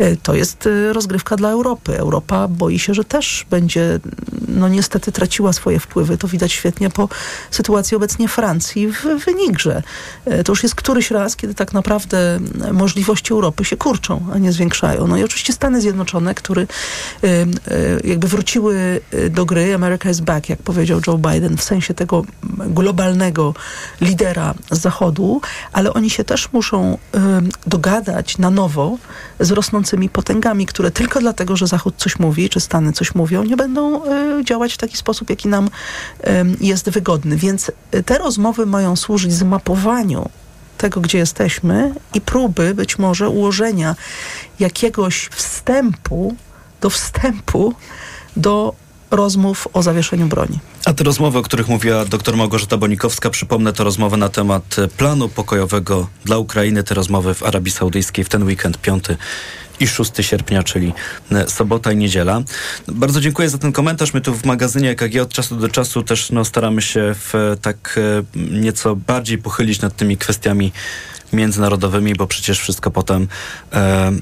Y, 0.00 0.16
to 0.22 0.34
jest 0.34 0.66
y, 0.66 0.92
rozgrywka 0.92 1.36
dla 1.36 1.50
Europy. 1.50 1.98
Europa 1.98 2.48
boi 2.48 2.78
się, 2.78 2.94
że 2.94 3.04
też 3.04 3.46
będzie, 3.50 4.00
no 4.48 4.68
niestety 4.68 5.12
traciła 5.12 5.52
swoje 5.52 5.80
wpływy. 5.80 6.18
To 6.18 6.28
widać 6.28 6.52
świetnie 6.52 6.90
po 6.90 7.08
sytuacji 7.50 7.96
obecnie 7.96 8.28
Francji 8.28 8.88
w, 8.88 9.02
w 9.24 9.26
Nigrze. 9.34 9.82
Y, 10.26 10.44
to 10.44 10.52
już 10.52 10.62
jest 10.62 10.74
któryś 10.74 11.10
raz, 11.10 11.36
kiedy 11.36 11.54
tak 11.54 11.72
naprawdę 11.72 11.87
naprawdę 11.88 12.40
możliwości 12.72 13.32
Europy 13.32 13.64
się 13.64 13.76
kurczą, 13.76 14.26
a 14.32 14.38
nie 14.38 14.52
zwiększają. 14.52 15.06
No 15.06 15.16
i 15.16 15.24
oczywiście 15.24 15.52
Stany 15.52 15.80
Zjednoczone, 15.80 16.34
które 16.34 16.66
jakby 18.04 18.28
wróciły 18.28 19.00
do 19.30 19.44
gry, 19.44 19.74
America 19.74 20.10
is 20.10 20.20
back, 20.20 20.48
jak 20.48 20.62
powiedział 20.62 21.00
Joe 21.06 21.18
Biden, 21.18 21.56
w 21.56 21.62
sensie 21.62 21.94
tego 21.94 22.24
globalnego 22.58 23.54
lidera 24.00 24.54
z 24.70 24.80
Zachodu, 24.80 25.40
ale 25.72 25.94
oni 25.94 26.10
się 26.10 26.24
też 26.24 26.52
muszą 26.52 26.98
dogadać 27.66 28.38
na 28.38 28.50
nowo 28.50 28.98
z 29.40 29.50
rosnącymi 29.50 30.08
potęgami, 30.08 30.66
które 30.66 30.90
tylko 30.90 31.20
dlatego, 31.20 31.56
że 31.56 31.66
Zachód 31.66 31.94
coś 31.96 32.18
mówi, 32.18 32.48
czy 32.48 32.60
Stany 32.60 32.92
coś 32.92 33.14
mówią, 33.14 33.42
nie 33.42 33.56
będą 33.56 34.02
działać 34.44 34.74
w 34.74 34.78
taki 34.78 34.96
sposób, 34.96 35.30
jaki 35.30 35.48
nam 35.48 35.68
jest 36.60 36.90
wygodny. 36.90 37.36
Więc 37.36 37.70
te 38.06 38.18
rozmowy 38.18 38.66
mają 38.66 38.96
służyć 38.96 39.32
zmapowaniu 39.32 40.30
tego, 40.78 41.00
gdzie 41.00 41.18
jesteśmy 41.18 41.94
i 42.14 42.20
próby 42.20 42.74
być 42.74 42.98
może 42.98 43.28
ułożenia 43.28 43.96
jakiegoś 44.60 45.28
wstępu 45.32 46.36
do 46.80 46.90
wstępu 46.90 47.74
do 48.36 48.74
rozmów 49.10 49.68
o 49.72 49.82
zawieszeniu 49.82 50.26
broni. 50.26 50.58
A 50.84 50.92
te 50.92 51.04
rozmowy, 51.04 51.38
o 51.38 51.42
których 51.42 51.68
mówiła 51.68 52.04
dr 52.04 52.36
Małgorzata 52.36 52.76
Bonikowska, 52.76 53.30
przypomnę, 53.30 53.72
to 53.72 53.84
rozmowy 53.84 54.16
na 54.16 54.28
temat 54.28 54.76
planu 54.96 55.28
pokojowego 55.28 56.08
dla 56.24 56.38
Ukrainy, 56.38 56.82
te 56.82 56.94
rozmowy 56.94 57.34
w 57.34 57.42
Arabii 57.42 57.72
Saudyjskiej 57.72 58.24
w 58.24 58.28
ten 58.28 58.42
weekend, 58.42 58.78
5 58.78 59.04
i 59.80 59.86
6 59.86 60.12
sierpnia, 60.20 60.62
czyli 60.62 60.92
sobota 61.46 61.92
i 61.92 61.96
niedziela. 61.96 62.42
Bardzo 62.88 63.20
dziękuję 63.20 63.48
za 63.48 63.58
ten 63.58 63.72
komentarz. 63.72 64.14
My 64.14 64.20
tu 64.20 64.34
w 64.34 64.44
magazynie 64.44 64.90
EKG 64.90 65.22
od 65.22 65.32
czasu 65.32 65.56
do 65.56 65.68
czasu 65.68 66.02
też 66.02 66.30
no, 66.30 66.44
staramy 66.44 66.82
się 66.82 67.14
w, 67.14 67.56
tak 67.62 68.00
nieco 68.50 68.96
bardziej 68.96 69.38
pochylić 69.38 69.80
nad 69.80 69.96
tymi 69.96 70.16
kwestiami 70.16 70.72
międzynarodowymi, 71.32 72.14
bo 72.14 72.26
przecież 72.26 72.60
wszystko 72.60 72.90
potem 72.90 73.28
e, 73.72 74.12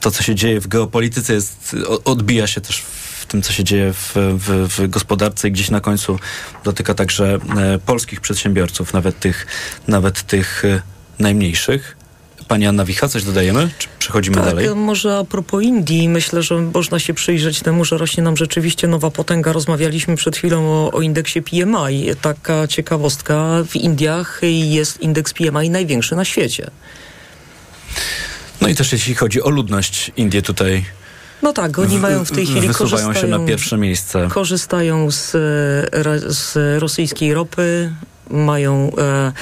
to, 0.00 0.10
co 0.10 0.22
się 0.22 0.34
dzieje 0.34 0.60
w 0.60 0.68
geopolityce 0.68 1.34
jest, 1.34 1.76
odbija 2.04 2.46
się 2.46 2.60
też 2.60 2.82
w 3.20 3.26
tym, 3.26 3.42
co 3.42 3.52
się 3.52 3.64
dzieje 3.64 3.92
w, 3.92 4.12
w, 4.14 4.68
w 4.78 4.88
gospodarce 4.88 5.48
i 5.48 5.52
gdzieś 5.52 5.70
na 5.70 5.80
końcu 5.80 6.18
dotyka 6.64 6.94
także 6.94 7.38
e, 7.56 7.78
polskich 7.78 8.20
przedsiębiorców, 8.20 8.92
nawet 8.92 9.20
tych, 9.20 9.46
nawet 9.88 10.22
tych 10.22 10.64
e, 10.64 10.82
najmniejszych. 11.18 11.95
Pani 12.48 12.66
Anna 12.66 12.84
Wicha, 12.84 13.08
coś 13.08 13.24
dodajemy? 13.24 13.70
Czy 13.78 13.88
przechodzimy 13.98 14.36
tak, 14.36 14.44
dalej? 14.44 14.68
może 14.74 15.16
a 15.18 15.24
propos 15.24 15.62
Indii, 15.62 16.08
myślę, 16.08 16.42
że 16.42 16.54
można 16.74 16.98
się 16.98 17.14
przyjrzeć 17.14 17.60
temu, 17.60 17.84
że 17.84 17.98
rośnie 17.98 18.22
nam 18.22 18.36
rzeczywiście 18.36 18.88
nowa 18.88 19.10
potęga. 19.10 19.52
Rozmawialiśmy 19.52 20.16
przed 20.16 20.36
chwilą 20.36 20.66
o, 20.68 20.92
o 20.92 21.00
indeksie 21.00 21.42
PMI. 21.42 22.10
Taka 22.20 22.66
ciekawostka, 22.66 23.64
w 23.68 23.76
Indiach 23.76 24.40
jest 24.42 25.00
indeks 25.00 25.32
PMI 25.32 25.70
największy 25.70 26.16
na 26.16 26.24
świecie. 26.24 26.70
No 28.60 28.68
i 28.68 28.74
też 28.74 28.92
jeśli 28.92 29.14
chodzi 29.14 29.42
o 29.42 29.50
ludność, 29.50 30.12
Indie 30.16 30.42
tutaj 30.42 30.84
no 31.42 31.52
tak, 31.52 31.78
oni 31.78 31.98
mają 31.98 32.24
w 32.24 32.30
tej 32.30 32.46
chwili 32.46 32.68
wysuwają 32.68 33.14
się 33.14 33.26
na 33.26 33.38
pierwsze 33.38 33.78
miejsce. 33.78 34.28
Korzystają 34.30 35.10
z, 35.10 35.30
z 36.26 36.54
rosyjskiej 36.82 37.34
ropy, 37.34 37.92
mają 38.30 38.92
e, 38.98 39.32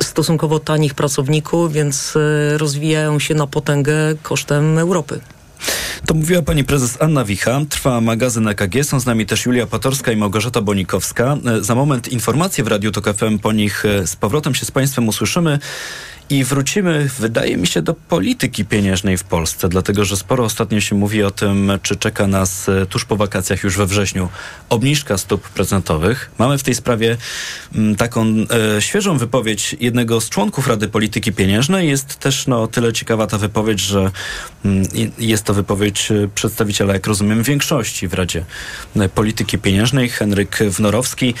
stosunkowo 0.00 0.58
tanich 0.58 0.94
pracowników, 0.94 1.72
więc 1.72 2.14
e, 2.16 2.58
rozwijają 2.58 3.18
się 3.18 3.34
na 3.34 3.46
potęgę 3.46 3.94
kosztem 4.22 4.78
Europy. 4.78 5.20
To 6.06 6.14
mówiła 6.14 6.42
pani 6.42 6.64
prezes 6.64 6.96
Anna 7.00 7.24
Wicha. 7.24 7.60
Trwa 7.68 8.00
magazyn 8.00 8.48
EKG. 8.48 8.84
Są 8.84 9.00
z 9.00 9.06
nami 9.06 9.26
też 9.26 9.46
Julia 9.46 9.66
Patorska 9.66 10.12
i 10.12 10.16
Małgorzata 10.16 10.60
Bonikowska. 10.60 11.36
E, 11.46 11.64
za 11.64 11.74
moment 11.74 12.08
informacje 12.08 12.64
w 12.64 12.66
Radiu 12.66 12.92
Tok 12.92 13.14
FM. 13.14 13.38
Po 13.38 13.52
nich 13.52 13.84
e, 13.84 14.06
z 14.06 14.16
powrotem 14.16 14.54
się 14.54 14.66
z 14.66 14.70
państwem 14.70 15.08
usłyszymy. 15.08 15.58
I 16.30 16.44
wrócimy, 16.44 17.10
wydaje 17.18 17.56
mi 17.56 17.66
się, 17.66 17.82
do 17.82 17.94
polityki 17.94 18.64
pieniężnej 18.64 19.18
w 19.18 19.24
Polsce, 19.24 19.68
dlatego 19.68 20.04
że 20.04 20.16
sporo 20.16 20.44
ostatnio 20.44 20.80
się 20.80 20.94
mówi 20.94 21.22
o 21.22 21.30
tym, 21.30 21.72
czy 21.82 21.96
czeka 21.96 22.26
nas 22.26 22.68
e, 22.68 22.86
tuż 22.86 23.04
po 23.04 23.16
wakacjach, 23.16 23.62
już 23.62 23.76
we 23.76 23.86
wrześniu, 23.86 24.28
obniżka 24.68 25.18
stóp 25.18 25.48
procentowych. 25.48 26.30
Mamy 26.38 26.58
w 26.58 26.62
tej 26.62 26.74
sprawie 26.74 27.16
mm, 27.74 27.96
taką 27.96 28.26
e, 28.26 28.82
świeżą 28.82 29.18
wypowiedź 29.18 29.76
jednego 29.80 30.20
z 30.20 30.28
członków 30.28 30.68
Rady 30.68 30.88
Polityki 30.88 31.32
Pieniężnej. 31.32 31.88
Jest 31.88 32.16
też 32.16 32.46
no, 32.46 32.66
tyle 32.66 32.92
ciekawa 32.92 33.26
ta 33.26 33.38
wypowiedź, 33.38 33.80
że 33.80 34.00
m, 34.00 34.10
mm, 34.64 35.12
jest 35.18 35.44
to 35.44 35.54
wypowiedź 35.54 36.10
e, 36.10 36.28
przedstawiciela, 36.34 36.92
jak 36.92 37.06
rozumiem, 37.06 37.42
większości 37.42 38.08
w 38.08 38.14
Radzie 38.14 38.44
e, 38.96 39.08
Polityki 39.08 39.58
Pieniężnej. 39.58 40.08
Henryk 40.08 40.58
Wnorowski 40.58 41.34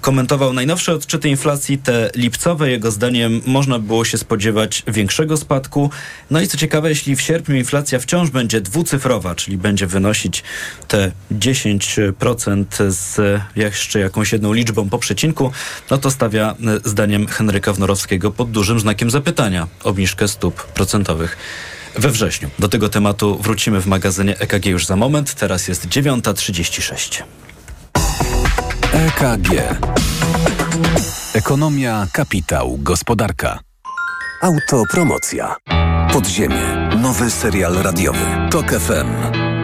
komentował 0.00 0.52
najnowsze 0.52 0.94
odczyty 0.94 1.28
inflacji, 1.28 1.78
te 1.78 2.10
lipcowe. 2.14 2.70
Jego 2.70 2.90
zdaniem 2.90 3.40
można 3.46 3.78
było 3.78 4.04
się 4.04 4.17
spodziewać 4.18 4.82
większego 4.86 5.36
spadku. 5.36 5.90
No 6.30 6.40
i 6.40 6.46
co 6.46 6.56
ciekawe, 6.56 6.88
jeśli 6.88 7.16
w 7.16 7.20
sierpniu 7.20 7.56
inflacja 7.56 7.98
wciąż 7.98 8.30
będzie 8.30 8.60
dwucyfrowa, 8.60 9.34
czyli 9.34 9.58
będzie 9.58 9.86
wynosić 9.86 10.42
te 10.88 11.12
10% 11.32 12.64
z 12.90 13.40
jeszcze 13.56 14.00
jakąś 14.00 14.32
jedną 14.32 14.52
liczbą 14.52 14.88
po 14.88 14.98
przecinku, 14.98 15.52
no 15.90 15.98
to 15.98 16.10
stawia 16.10 16.50
e, 16.84 16.88
zdaniem 16.88 17.26
Henryka 17.26 17.72
Wnorowskiego 17.72 18.30
pod 18.30 18.50
dużym 18.50 18.80
znakiem 18.80 19.10
zapytania 19.10 19.66
obniżkę 19.84 20.28
stóp 20.28 20.62
procentowych 20.66 21.36
we 21.94 22.10
wrześniu. 22.10 22.50
Do 22.58 22.68
tego 22.68 22.88
tematu 22.88 23.38
wrócimy 23.38 23.80
w 23.80 23.86
magazynie 23.86 24.38
EKG 24.38 24.66
już 24.66 24.86
za 24.86 24.96
moment. 24.96 25.34
Teraz 25.34 25.68
jest 25.68 25.88
9.36. 25.88 27.22
EKG. 28.92 29.78
Ekonomia, 31.34 32.06
kapitał, 32.12 32.78
gospodarka. 32.78 33.67
Autopromocja. 34.40 35.56
Podziemie. 36.12 36.88
Nowy 37.02 37.30
serial 37.30 37.74
radiowy. 37.74 38.26
Tok 38.50 38.70
FM. 38.70 39.47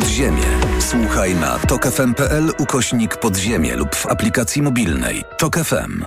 Podziemie. 0.00 0.46
Słuchaj 0.78 1.34
na 1.34 1.58
tokefm.pl 1.58 2.52
ukośnik 2.58 3.16
podziemie 3.16 3.76
lub 3.76 3.94
w 3.94 4.06
aplikacji 4.06 4.62
mobilnej. 4.62 5.24
Tok 5.38 5.56
FM. 5.56 6.04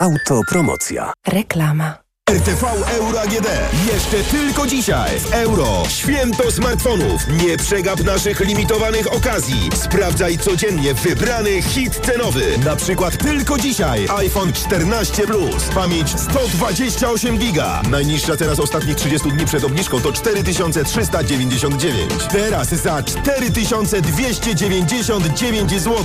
Autopromocja. 0.00 1.12
Reklama. 1.26 2.09
RTV 2.30 2.66
Euro 2.98 3.20
AGD. 3.20 3.48
Jeszcze 3.92 4.16
tylko 4.16 4.66
dzisiaj 4.66 5.20
w 5.20 5.32
euro. 5.32 5.82
Święto 5.88 6.50
smartfonów. 6.50 7.26
Nie 7.28 7.56
przegap 7.56 8.04
naszych 8.04 8.40
limitowanych 8.40 9.12
okazji. 9.12 9.70
Sprawdzaj 9.74 10.38
codziennie 10.38 10.94
wybrany 10.94 11.62
hit 11.62 12.00
cenowy. 12.06 12.58
Na 12.64 12.76
przykład 12.76 13.16
tylko 13.16 13.58
dzisiaj 13.58 14.06
iPhone 14.16 14.52
14 14.52 15.26
Plus. 15.26 15.64
Pamięć 15.74 16.20
128 16.20 17.38
giga. 17.38 17.82
Najniższa 17.90 18.36
teraz 18.36 18.60
ostatnich 18.60 18.96
30 18.96 19.32
dni 19.32 19.46
przed 19.46 19.64
obniżką 19.64 20.00
to 20.00 20.12
4399. 20.12 22.10
Teraz 22.32 22.68
za 22.68 23.02
4299 23.02 25.70
zł. 25.70 26.04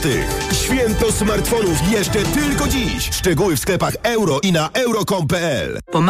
Święto 0.64 1.12
smartfonów 1.12 1.92
jeszcze 1.92 2.24
tylko 2.24 2.68
dziś. 2.68 3.10
Szczegóły 3.12 3.56
w 3.56 3.60
sklepach 3.60 3.94
euro 4.04 4.40
i 4.44 4.52
na 4.52 4.70
euro.com.pl. 4.74 5.80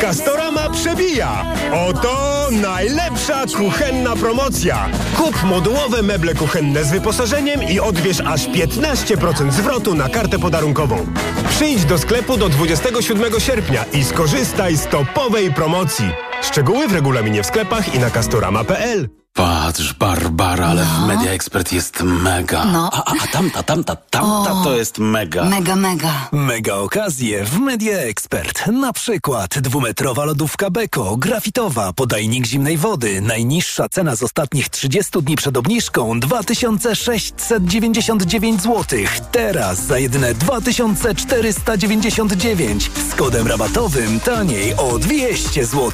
Castorama 0.00 0.70
przebija! 0.70 1.44
Oto 1.88 2.48
najlepsza 2.50 3.44
kuchenna 3.56 4.16
promocja! 4.16 4.88
Kup 5.16 5.42
modułowe 5.42 6.02
meble 6.02 6.34
kuchenne 6.34 6.84
z 6.84 6.90
wyposażeniem 6.90 7.62
i 7.62 7.80
odbierz 7.80 8.20
aż 8.20 8.48
15% 8.48 9.50
zwrotu 9.50 9.94
na 9.94 10.08
kartę 10.08 10.38
podarunkową. 10.38 11.06
Przyjdź 11.48 11.84
do 11.84 11.98
sklepu 11.98 12.36
do 12.36 12.48
27 12.48 13.40
sierpnia 13.40 13.84
i 13.92 14.04
skorzystaj 14.04 14.76
z 14.76 14.86
topowej 14.86 15.52
promocji. 15.52 16.10
Szczegóły 16.42 16.88
w 16.88 16.92
regulaminie 16.92 17.42
w 17.42 17.46
sklepach 17.46 17.94
i 17.94 17.98
na 17.98 18.10
castorama.pl. 18.10 19.23
Patrz, 19.36 19.92
Barbara, 19.92 20.66
ale 20.66 20.84
w 20.84 21.06
Media 21.06 21.32
Expert 21.32 21.72
jest 21.72 22.02
mega. 22.02 22.64
No. 22.64 22.90
A, 22.92 23.04
a, 23.04 23.12
a 23.24 23.26
tamta, 23.26 23.62
tamta, 23.62 23.96
tamta 23.96 24.52
O. 24.52 24.64
to 24.64 24.76
jest 24.76 24.98
mega. 24.98 25.44
Mega, 25.44 25.76
mega. 25.76 26.28
Mega 26.32 26.74
okazje 26.74 27.44
w 27.44 27.58
Media 27.58 27.98
Expert. 27.98 28.66
Na 28.66 28.92
przykład 28.92 29.58
dwumetrowa 29.58 30.24
lodówka 30.24 30.70
Beko, 30.70 31.16
grafitowa, 31.16 31.92
podajnik 31.92 32.46
zimnej 32.46 32.76
wody. 32.78 33.20
Najniższa 33.20 33.88
cena 33.88 34.16
z 34.16 34.22
ostatnich 34.22 34.68
30 34.68 35.22
dni 35.22 35.36
przed 35.36 35.56
obniżką 35.56 36.20
2699 36.20 38.62
zł. 38.62 38.98
Teraz 39.32 39.86
za 39.86 39.98
jedyne 39.98 40.34
2499 40.34 42.90
z 43.10 43.14
kodem 43.14 43.46
rabatowym 43.46 44.20
taniej 44.20 44.74
o 44.76 44.98
200 44.98 45.66
zł. 45.66 45.92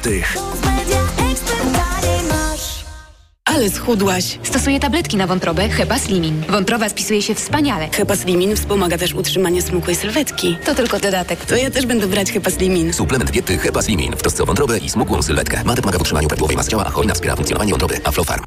Ale 3.55 3.69
schudłaś. 3.69 4.39
Stosuję 4.43 4.79
tabletki 4.79 5.17
na 5.17 5.27
wątrobę 5.27 5.69
Hepa 5.69 5.99
Slimin. 5.99 6.43
Wątroba 6.49 6.89
spisuje 6.89 7.21
się 7.21 7.35
wspaniale. 7.35 7.89
Hepa 7.89 8.15
Slimin 8.15 8.55
wspomaga 8.55 8.97
też 8.97 9.13
utrzymanie 9.13 9.61
smukłej 9.61 9.95
sylwetki. 9.95 10.57
To 10.65 10.75
tylko 10.75 10.99
dodatek. 10.99 11.45
To 11.45 11.55
ja 11.55 11.71
też 11.71 11.85
będę 11.85 12.07
brać 12.07 12.31
Hepa 12.31 12.49
Slimin. 12.49 12.93
Suplement 12.93 13.31
diety 13.31 13.57
Hepa 13.57 13.81
Slimin 13.81 14.13
w 14.13 14.21
trosce 14.21 14.43
o 14.43 14.45
wątrobę 14.45 14.77
i 14.77 14.89
smukłą 14.89 15.21
sylwetkę. 15.21 15.63
Mate 15.65 15.81
pomaga 15.81 15.97
w 15.97 16.01
utrzymaniu 16.01 16.27
prawidłowej 16.27 16.57
masy 16.57 16.69
ciała, 16.69 16.85
a 16.85 16.89
hojna 16.89 17.13
wspiera 17.13 17.35
funkcjonowanie 17.35 17.71
wątroby. 17.71 17.99
Aflofarm. 18.03 18.43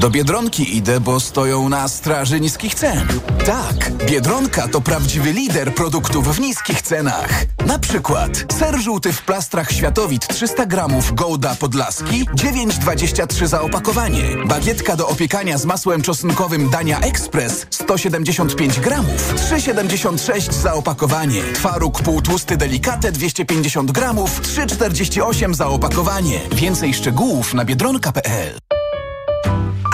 Do 0.00 0.10
Biedronki 0.10 0.76
idę, 0.76 1.00
bo 1.00 1.20
stoją 1.20 1.68
na 1.68 1.88
straży 1.88 2.40
niskich 2.40 2.74
cen. 2.74 3.06
Tak, 3.46 3.92
Biedronka 4.06 4.68
to 4.68 4.80
prawdziwy 4.80 5.32
lider 5.32 5.74
produktów 5.74 6.36
w 6.36 6.40
niskich 6.40 6.82
cenach. 6.82 7.44
Na 7.66 7.78
przykład 7.78 8.30
ser 8.58 8.78
żółty 8.78 9.12
w 9.12 9.22
plastrach 9.22 9.72
Światowit 9.72 10.28
300 10.28 10.66
gramów 10.66 11.14
Golda 11.14 11.54
Podlaski 11.54 12.24
9,23 12.24 13.46
za 13.46 13.60
opakowanie. 13.60 14.22
Bagietka 14.46 14.96
do 14.96 15.08
opiekania 15.08 15.58
z 15.58 15.64
masłem 15.64 16.02
czosnkowym 16.02 16.70
Dania 16.70 17.00
Express 17.00 17.66
175 17.70 18.80
gramów 18.80 19.34
3,76 19.34 20.52
za 20.52 20.74
opakowanie. 20.74 21.42
Twaróg 21.54 22.02
półtłusty 22.02 22.56
Delikate 22.56 23.12
250 23.12 23.92
gramów 23.92 24.40
3,48 24.40 25.54
za 25.54 25.66
opakowanie. 25.66 26.40
Więcej 26.52 26.94
szczegółów 26.94 27.54
na 27.54 27.64
biedronka.pl 27.64 28.79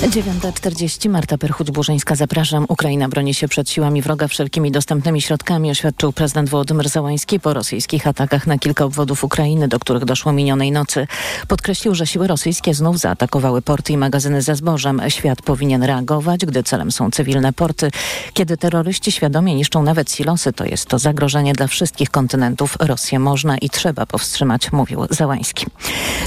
9.40 0.00 1.08
Marta 1.08 1.36
Perchuć-Burzyńska, 1.36 2.16
zapraszam. 2.16 2.66
Ukraina 2.68 3.08
broni 3.08 3.34
się 3.34 3.48
przed 3.48 3.70
siłami 3.70 4.02
wroga 4.02 4.28
wszelkimi 4.28 4.70
dostępnymi 4.70 5.22
środkami, 5.22 5.70
oświadczył 5.70 6.12
prezydent 6.12 6.48
Wołodymyr 6.48 6.88
Załański 6.88 7.40
po 7.40 7.54
rosyjskich 7.54 8.06
atakach 8.06 8.46
na 8.46 8.58
kilka 8.58 8.84
obwodów 8.84 9.24
Ukrainy, 9.24 9.68
do 9.68 9.78
których 9.78 10.04
doszło 10.04 10.32
minionej 10.32 10.72
nocy. 10.72 11.06
Podkreślił, 11.48 11.94
że 11.94 12.06
siły 12.06 12.26
rosyjskie 12.26 12.74
znów 12.74 12.98
zaatakowały 12.98 13.62
porty 13.62 13.92
i 13.92 13.96
magazyny 13.96 14.42
ze 14.42 14.56
zbożem. 14.56 15.02
Świat 15.08 15.42
powinien 15.42 15.82
reagować, 15.82 16.46
gdy 16.46 16.62
celem 16.62 16.92
są 16.92 17.10
cywilne 17.10 17.52
porty. 17.52 17.90
Kiedy 18.32 18.56
terroryści 18.56 19.12
świadomie 19.12 19.54
niszczą 19.54 19.82
nawet 19.82 20.12
silosy, 20.12 20.52
to 20.52 20.64
jest 20.64 20.86
to 20.86 20.98
zagrożenie 20.98 21.52
dla 21.52 21.66
wszystkich 21.66 22.10
kontynentów. 22.10 22.76
Rosję 22.80 23.18
można 23.18 23.58
i 23.58 23.70
trzeba 23.70 24.06
powstrzymać, 24.06 24.72
mówił 24.72 25.06
Załański. 25.10 25.66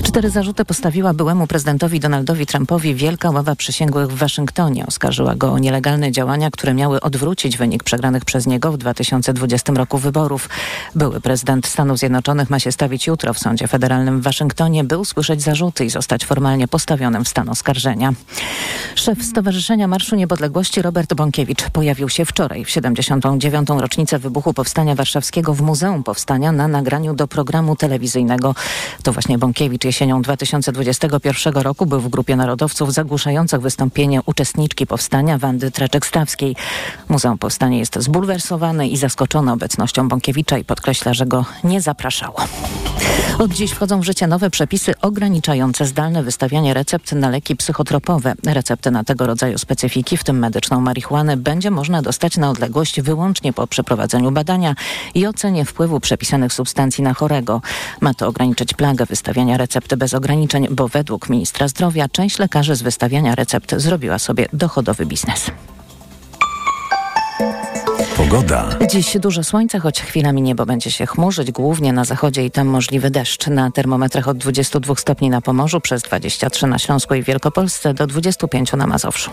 Cztery 0.04 0.30
zarzuty 0.30 0.66
postawiła 0.66 1.14
byłemu 1.14 1.48
prezydentowi 1.48 2.00
Donaldowi 2.00 2.46
Trumpowi 2.46 2.96
wielka 2.96 3.30
ława 3.30 3.56
przysięgłych 3.64 4.08
w 4.08 4.16
Waszyngtonie. 4.18 4.86
Oskarżyła 4.88 5.36
go 5.36 5.52
o 5.52 5.60
nielegalne 5.60 6.12
działania, 6.12 6.52
które 6.52 6.74
miały 6.74 7.02
odwrócić 7.02 7.58
wynik 7.58 7.84
przegranych 7.84 8.26
przez 8.26 8.48
niego 8.48 8.72
w 8.72 8.78
2020 8.78 9.74
roku 9.74 9.98
wyborów. 9.98 10.50
Były 10.96 11.22
prezydent 11.22 11.68
Stanów 11.68 11.98
Zjednoczonych 11.98 12.50
ma 12.50 12.60
się 12.60 12.72
stawić 12.72 13.08
jutro 13.08 13.34
w 13.34 13.40
sądzie 13.40 13.68
federalnym 13.68 14.22
w 14.22 14.24
Waszyngtonie, 14.24 14.84
by 14.84 14.98
usłyszeć 14.98 15.42
zarzuty 15.42 15.86
i 15.86 15.90
zostać 15.90 16.26
formalnie 16.26 16.68
postawionym 16.68 17.24
w 17.24 17.28
stan 17.28 17.50
oskarżenia. 17.50 18.14
Szef 18.96 19.24
Stowarzyszenia 19.24 19.88
Marszu 19.88 20.16
Niepodległości 20.16 20.82
Robert 20.82 21.14
Bąkiewicz 21.14 21.70
pojawił 21.70 22.10
się 22.10 22.26
wczoraj 22.26 22.66
w 22.66 22.70
79. 22.70 23.70
rocznicę 23.78 24.20
wybuchu 24.20 24.54
Powstania 24.54 24.96
Warszawskiego 24.96 25.54
w 25.54 25.62
Muzeum 25.62 26.04
Powstania 26.04 26.52
na 26.52 26.68
nagraniu 26.68 27.14
do 27.14 27.28
programu 27.28 27.76
telewizyjnego. 27.76 28.56
To 29.04 29.14
właśnie 29.14 29.38
Bąkiewicz 29.38 29.84
jesienią 29.86 30.22
2021 30.22 31.54
roku 31.54 31.86
był 31.86 32.00
w 32.00 32.10
grupie 32.10 32.36
narodowców 32.36 32.94
zagłuszających 32.94 33.53
wystąpienie 33.60 34.22
uczestniczki 34.26 34.88
powstania 34.88 35.38
Wandy 35.38 35.72
Traczek-Stawskiej. 35.72 36.56
Muzeum 37.10 37.38
Powstania 37.38 37.78
jest 37.78 38.00
zbulwersowane 38.00 38.88
i 38.88 38.98
zaskoczone 38.98 39.54
obecnością 39.54 40.08
Bąkiewicza 40.08 40.58
i 40.58 40.66
podkreśla, 40.66 41.14
że 41.14 41.26
go 41.26 41.46
nie 41.64 41.82
zapraszało. 41.82 42.40
Od 43.40 43.52
dziś 43.54 43.72
wchodzą 43.72 44.00
w 44.00 44.04
życie 44.04 44.28
nowe 44.28 44.50
przepisy 44.50 44.94
ograniczające 45.02 45.86
zdalne 45.86 46.24
wystawianie 46.24 46.74
recept 46.74 47.12
na 47.12 47.30
leki 47.30 47.56
psychotropowe. 47.56 48.34
Recepty 48.46 48.92
na 48.92 49.04
tego 49.04 49.28
rodzaju 49.28 49.58
specyfiki, 49.58 50.18
w 50.18 50.24
tym 50.24 50.40
medyczną 50.40 50.82
marihuanę, 50.82 51.38
będzie 51.38 51.72
można 51.72 52.02
dostać 52.02 52.38
na 52.38 52.50
odległość 52.50 53.02
wyłącznie 53.02 53.54
po 53.54 53.68
przeprowadzeniu 53.68 54.32
badania 54.32 54.76
i 55.14 55.28
ocenie 55.28 55.66
wpływu 55.66 56.00
przepisanych 56.00 56.54
substancji 56.54 57.04
na 57.04 57.14
chorego. 57.14 57.62
Ma 58.02 58.14
to 58.14 58.28
ograniczyć 58.28 58.74
plagę 58.74 59.06
wystawiania 59.06 59.58
recepty 59.58 59.98
bez 59.98 60.14
ograniczeń, 60.14 60.68
bo 60.72 60.88
według 60.88 61.30
ministra 61.30 61.68
zdrowia 61.68 62.10
część 62.10 62.40
lekarzy 62.40 62.76
z 62.76 62.82
wystawiania 62.82 63.36
recept 63.44 63.76
zrobiła 63.78 64.20
sobie 64.20 64.46
dochodowy 64.54 65.06
biznes. 65.06 65.52
Pogoda. 68.18 68.70
Dziś 68.92 69.18
dużo 69.20 69.44
słońca, 69.44 69.80
choć 69.80 70.02
chwilami 70.02 70.42
niebo 70.42 70.66
będzie 70.66 70.92
się 70.92 71.06
chmurzyć, 71.06 71.52
głównie 71.52 71.94
na 71.94 72.06
zachodzie 72.06 72.46
i 72.46 72.52
tam 72.52 72.68
możliwy 72.68 73.10
deszcz. 73.10 73.48
Na 73.48 73.72
termometrach 73.72 74.28
od 74.28 74.38
22 74.38 74.96
stopni 74.96 75.30
na 75.30 75.42
Pomorzu, 75.42 75.82
przez 75.82 76.02
23 76.02 76.68
na 76.68 76.80
Śląsku 76.80 77.14
i 77.14 77.24
Wielkopolsce, 77.24 77.94
do 77.94 78.08
25 78.08 78.74
na 78.74 78.88
Mazowszu. 78.88 79.32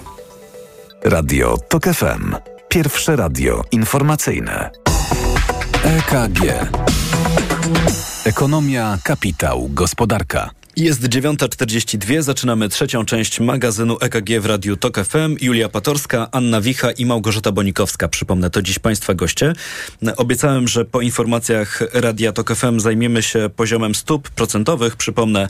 Radio 1.04 1.58
TOK 1.68 1.84
FM. 1.84 2.34
Pierwsze 2.68 3.16
radio 3.16 3.62
informacyjne. 3.72 4.70
EKG. 5.84 6.40
Ekonomia, 8.24 8.98
kapitał, 9.04 9.68
gospodarka. 9.68 10.50
Jest 10.81 11.03
9.42, 11.03 12.22
zaczynamy 12.22 12.68
trzecią 12.68 13.05
część 13.05 13.41
magazynu 13.41 13.97
EKG 14.01 14.41
w 14.41 14.47
Radiu 14.47 14.76
TOK 14.76 15.05
FM. 15.05 15.37
Julia 15.41 15.68
Patorska, 15.68 16.28
Anna 16.33 16.61
Wicha 16.61 16.91
i 16.91 17.07
Małgorzata 17.07 17.53
Bonikowska. 17.53 18.09
Przypomnę, 18.09 18.51
to 18.51 18.62
dziś 18.62 18.78
Państwa 18.78 19.14
goście. 19.14 19.53
Obiecałem, 20.16 20.68
że 20.68 20.85
po 20.85 21.01
informacjach 21.01 21.83
Radia 21.93 22.33
TOK 22.33 22.55
FM 22.55 22.81
zajmiemy 22.81 23.22
się 23.22 23.51
poziomem 23.57 23.95
stóp 23.95 24.31
procentowych. 24.31 24.97
Przypomnę, 24.97 25.49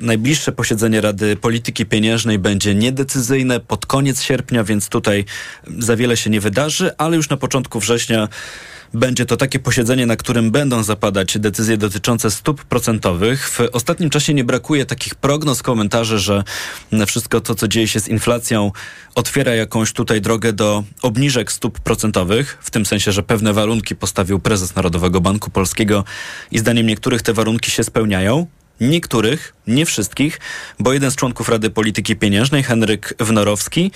najbliższe 0.00 0.52
posiedzenie 0.52 1.00
Rady 1.00 1.36
Polityki 1.36 1.86
Pieniężnej 1.86 2.38
będzie 2.38 2.74
niedecyzyjne 2.74 3.60
pod 3.60 3.86
koniec 3.86 4.22
sierpnia, 4.22 4.64
więc 4.64 4.88
tutaj 4.88 5.24
za 5.78 5.96
wiele 5.96 6.16
się 6.16 6.30
nie 6.30 6.40
wydarzy, 6.40 6.90
ale 6.98 7.16
już 7.16 7.28
na 7.28 7.36
początku 7.36 7.80
września 7.80 8.28
będzie 8.94 9.26
to 9.26 9.36
takie 9.36 9.58
posiedzenie, 9.58 10.06
na 10.06 10.16
którym 10.16 10.50
będą 10.50 10.82
zapadać 10.82 11.38
decyzje 11.38 11.76
dotyczące 11.76 12.30
stóp 12.30 12.64
procentowych. 12.64 13.50
W 13.50 13.60
ostatnim 13.72 14.10
czasie 14.10 14.34
nie 14.34 14.44
brakuje 14.44 14.86
takich 14.86 15.14
prognoz, 15.14 15.62
komentarzy, 15.62 16.18
że 16.18 16.44
wszystko 17.06 17.40
to, 17.40 17.54
co 17.54 17.68
dzieje 17.68 17.88
się 17.88 18.00
z 18.00 18.08
inflacją, 18.08 18.72
otwiera 19.14 19.54
jakąś 19.54 19.92
tutaj 19.92 20.20
drogę 20.20 20.52
do 20.52 20.84
obniżek 21.02 21.52
stóp 21.52 21.80
procentowych, 21.80 22.58
w 22.60 22.70
tym 22.70 22.86
sensie, 22.86 23.12
że 23.12 23.22
pewne 23.22 23.52
warunki 23.52 23.96
postawił 23.96 24.38
prezes 24.38 24.74
Narodowego 24.74 25.20
Banku 25.20 25.50
Polskiego 25.50 26.04
i 26.50 26.58
zdaniem 26.58 26.86
niektórych 26.86 27.22
te 27.22 27.32
warunki 27.32 27.70
się 27.70 27.84
spełniają. 27.84 28.46
Niektórych, 28.80 29.54
nie 29.66 29.86
wszystkich, 29.86 30.40
bo 30.78 30.92
jeden 30.92 31.10
z 31.10 31.16
członków 31.16 31.48
Rady 31.48 31.70
Polityki 31.70 32.16
Pieniężnej, 32.16 32.62
Henryk 32.62 33.14
Wnorowski, 33.20 33.90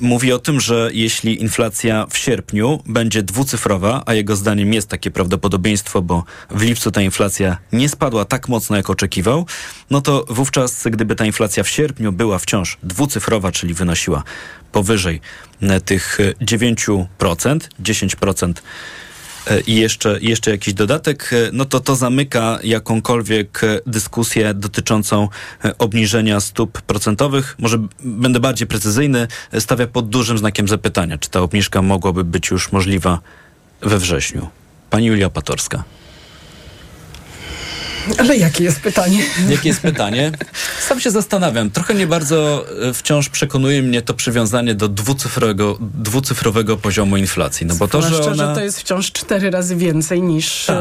mówi 0.00 0.32
o 0.32 0.38
tym, 0.38 0.60
że 0.60 0.90
jeśli 0.92 1.42
inflacja 1.42 2.06
w 2.10 2.18
sierpniu 2.18 2.82
będzie 2.86 3.22
dwucyfrowa, 3.22 4.02
a 4.06 4.14
jego 4.14 4.36
zdaniem 4.36 4.72
jest 4.72 4.88
takie 4.88 5.10
prawdopodobieństwo, 5.10 6.02
bo 6.02 6.24
w 6.50 6.62
lipcu 6.62 6.90
ta 6.90 7.02
inflacja 7.02 7.56
nie 7.72 7.88
spadła 7.88 8.24
tak 8.24 8.48
mocno, 8.48 8.76
jak 8.76 8.90
oczekiwał, 8.90 9.46
no 9.90 10.00
to 10.00 10.24
wówczas, 10.28 10.84
gdyby 10.90 11.16
ta 11.16 11.24
inflacja 11.24 11.62
w 11.62 11.68
sierpniu 11.68 12.12
była 12.12 12.38
wciąż 12.38 12.78
dwucyfrowa, 12.82 13.52
czyli 13.52 13.74
wynosiła 13.74 14.22
powyżej 14.72 15.20
tych 15.84 16.18
9%, 16.40 17.06
10%, 17.82 18.52
E, 18.52 18.62
i 19.66 19.76
jeszcze, 19.76 20.18
jeszcze 20.20 20.50
jakiś 20.50 20.74
dodatek, 20.74 21.30
e, 21.32 21.50
no 21.52 21.64
to 21.64 21.80
to 21.80 21.96
zamyka 21.96 22.58
jakąkolwiek 22.62 23.64
e, 23.64 23.80
dyskusję 23.86 24.54
dotyczącą 24.54 25.28
obniżenia 25.78 26.40
stóp 26.40 26.82
procentowych. 26.82 27.56
Może 27.58 27.78
będę 28.04 28.40
bardziej 28.40 28.66
precyzyjny, 28.66 29.28
stawia 29.58 29.86
pod 29.86 30.08
dużym 30.08 30.38
znakiem 30.38 30.68
zapytania, 30.68 31.18
czy 31.18 31.30
ta 31.30 31.40
obniżka 31.40 31.82
mogłaby 31.82 32.24
być 32.24 32.50
już 32.50 32.72
możliwa 32.72 33.18
we 33.80 33.98
wrześniu. 33.98 34.48
Pani 34.90 35.06
Julia 35.06 35.30
Patorska. 35.30 35.84
Ale 38.18 38.36
jakie 38.36 38.64
jest 38.64 38.80
pytanie? 38.80 39.22
Jakie 39.48 39.68
jest 39.68 39.80
pytanie? 39.80 40.32
Sam 40.88 41.00
się 41.00 41.10
zastanawiam. 41.10 41.70
Trochę 41.70 41.94
nie 41.94 42.06
bardzo 42.06 42.66
e, 42.88 42.94
wciąż 42.94 43.28
przekonuje 43.28 43.82
mnie 43.82 44.02
to 44.02 44.14
przywiązanie 44.14 44.74
do 44.74 44.88
dwucyfrowego, 44.88 45.78
dwucyfrowego 45.80 46.76
poziomu 46.76 47.16
inflacji. 47.16 47.66
No 47.66 47.74
bo 47.74 47.88
to, 47.88 48.02
że 48.02 48.30
ona... 48.30 48.54
to 48.54 48.60
jest 48.60 48.80
wciąż 48.80 49.12
cztery 49.12 49.50
razy 49.50 49.76
więcej 49.76 50.22
niż, 50.22 50.66
tak, 50.66 50.76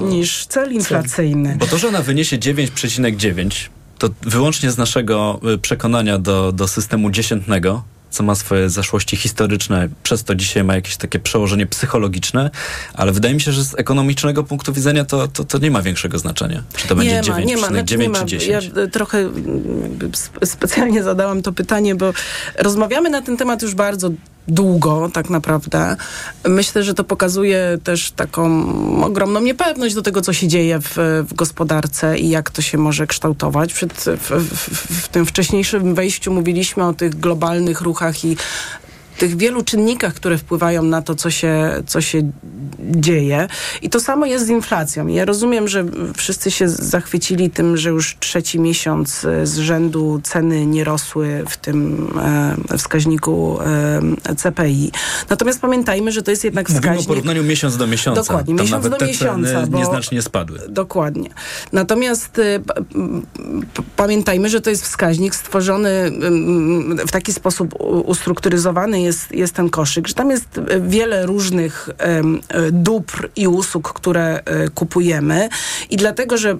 bo... 0.00 0.06
niż 0.06 0.46
cel 0.46 0.72
inflacyjny. 0.72 1.56
Bo 1.58 1.66
to, 1.66 1.78
że 1.78 1.88
ona 1.88 2.02
wyniesie 2.02 2.38
9,9 2.38 3.68
to 3.98 4.08
wyłącznie 4.22 4.70
z 4.70 4.78
naszego 4.78 5.40
e, 5.54 5.58
przekonania 5.58 6.18
do, 6.18 6.52
do 6.52 6.68
systemu 6.68 7.10
dziesiętnego, 7.10 7.82
co 8.10 8.22
ma 8.22 8.34
swoje 8.34 8.70
zaszłości 8.70 9.16
historyczne, 9.16 9.88
przez 10.02 10.24
to 10.24 10.34
dzisiaj 10.34 10.64
ma 10.64 10.74
jakieś 10.74 10.96
takie 10.96 11.18
przełożenie 11.18 11.66
psychologiczne, 11.66 12.50
ale 12.94 13.12
wydaje 13.12 13.34
mi 13.34 13.40
się, 13.40 13.52
że 13.52 13.64
z 13.64 13.78
ekonomicznego 13.78 14.44
punktu 14.44 14.72
widzenia 14.72 15.04
to, 15.04 15.28
to, 15.28 15.44
to 15.44 15.58
nie 15.58 15.70
ma 15.70 15.82
większego 15.82 16.18
znaczenia. 16.18 16.62
Czy 16.76 16.88
to 16.88 16.96
będzie 16.96 17.20
9, 17.22 17.46
nie 17.46 17.56
ma, 17.56 17.66
znaczy 17.66 17.84
9 17.84 18.18
czy 18.18 18.26
10. 18.26 18.70
Ja 18.74 18.86
trochę 18.86 19.30
specjalnie 20.44 21.02
zadałam 21.02 21.42
to 21.42 21.52
pytanie, 21.52 21.94
bo 21.94 22.12
rozmawiamy 22.58 23.10
na 23.10 23.22
ten 23.22 23.36
temat 23.36 23.62
już 23.62 23.74
bardzo 23.74 24.10
długo 24.48 25.10
tak 25.12 25.30
naprawdę. 25.30 25.96
Myślę, 26.48 26.82
że 26.82 26.94
to 26.94 27.04
pokazuje 27.04 27.78
też 27.84 28.10
taką 28.10 28.64
ogromną 29.04 29.40
niepewność 29.40 29.94
do 29.94 30.02
tego, 30.02 30.20
co 30.20 30.32
się 30.32 30.48
dzieje 30.48 30.80
w, 30.80 31.24
w 31.28 31.34
gospodarce 31.34 32.18
i 32.18 32.28
jak 32.28 32.50
to 32.50 32.62
się 32.62 32.78
może 32.78 33.06
kształtować. 33.06 33.72
Przed, 33.72 33.92
w, 33.92 34.30
w, 34.30 35.02
w 35.02 35.08
tym 35.08 35.26
wcześniejszym 35.26 35.94
wejściu 35.94 36.32
mówiliśmy 36.32 36.86
o 36.86 36.92
tych 36.92 37.20
globalnych 37.20 37.80
ruchach 37.80 38.24
i 38.24 38.36
tych 39.20 39.36
wielu 39.36 39.64
czynnikach, 39.64 40.14
które 40.14 40.38
wpływają 40.38 40.82
na 40.82 41.02
to, 41.02 41.14
co 41.14 41.30
się, 41.30 41.82
co 41.86 42.00
się 42.00 42.30
dzieje. 42.80 43.48
I 43.82 43.90
to 43.90 44.00
samo 44.00 44.26
jest 44.26 44.46
z 44.46 44.48
inflacją. 44.48 45.06
Ja 45.06 45.24
rozumiem, 45.24 45.68
że 45.68 45.84
wszyscy 46.16 46.50
się 46.50 46.68
zachwycili 46.68 47.50
tym, 47.50 47.76
że 47.76 47.90
już 47.90 48.16
trzeci 48.20 48.60
miesiąc 48.60 49.24
e, 49.24 49.46
z 49.46 49.58
rzędu 49.58 50.20
ceny 50.22 50.66
nie 50.66 50.84
rosły 50.84 51.44
w 51.48 51.56
tym 51.56 52.08
e, 52.70 52.78
wskaźniku 52.78 53.58
e, 53.60 54.34
CPI. 54.36 54.92
Natomiast 55.30 55.60
pamiętajmy, 55.60 56.12
że 56.12 56.22
to 56.22 56.30
jest 56.30 56.44
jednak 56.44 56.68
wskaźnik... 56.68 56.90
Mówimy 56.90 57.04
o 57.04 57.08
porównaniu 57.08 57.44
miesiąc 57.44 57.76
do 57.76 57.86
miesiąca. 57.86 58.22
Dokładnie, 58.22 58.54
Tam 58.56 58.66
miesiąc 58.66 58.88
do 58.88 59.06
miesiąca. 59.06 59.66
Bo... 59.66 59.78
nieznacznie 59.78 60.22
spadły. 60.22 60.58
Dokładnie. 60.68 61.30
Natomiast 61.72 62.38
e, 62.38 62.60
pamiętajmy, 63.96 64.48
że 64.48 64.60
to 64.60 64.70
jest 64.70 64.84
wskaźnik 64.84 65.34
stworzony 65.34 66.12
w 67.06 67.10
taki 67.10 67.32
sposób 67.32 67.74
ustrukturyzowany 68.04 69.00
jest, 69.02 69.09
jest 69.30 69.54
ten 69.54 69.70
koszyk, 69.70 70.08
że 70.08 70.14
tam 70.14 70.30
jest 70.30 70.60
wiele 70.80 71.26
różnych 71.26 71.88
dóbr 72.72 73.30
i 73.36 73.48
usług, 73.48 73.92
które 73.92 74.40
e, 74.44 74.68
kupujemy. 74.68 75.48
I 75.90 75.96
dlatego, 75.96 76.38
że 76.38 76.58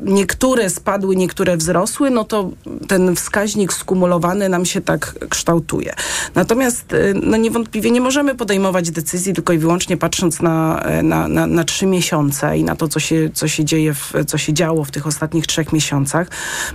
niektóre 0.00 0.70
spadły, 0.70 1.16
niektóre 1.16 1.56
wzrosły, 1.56 2.10
no 2.10 2.24
to 2.24 2.50
ten 2.88 3.16
wskaźnik 3.16 3.72
skumulowany 3.72 4.48
nam 4.48 4.64
się 4.64 4.80
tak 4.80 5.14
kształtuje. 5.28 5.94
Natomiast 6.34 6.92
y, 6.92 7.14
no 7.22 7.36
niewątpliwie 7.36 7.90
nie 7.90 8.00
możemy 8.00 8.34
podejmować 8.34 8.90
decyzji 8.90 9.34
tylko 9.34 9.52
i 9.52 9.58
wyłącznie 9.58 9.96
patrząc 9.96 10.42
na, 10.42 10.84
na, 11.02 11.28
na, 11.28 11.46
na 11.46 11.64
trzy 11.64 11.86
miesiące 11.86 12.58
i 12.58 12.64
na 12.64 12.76
to, 12.76 12.88
co 12.88 13.00
się, 13.00 13.30
co 13.34 13.48
się 13.48 13.64
dzieje, 13.64 13.94
w, 13.94 14.12
co 14.26 14.38
się 14.38 14.52
działo 14.52 14.84
w 14.84 14.90
tych 14.90 15.06
ostatnich 15.06 15.46
trzech 15.46 15.72
miesiącach, 15.72 16.28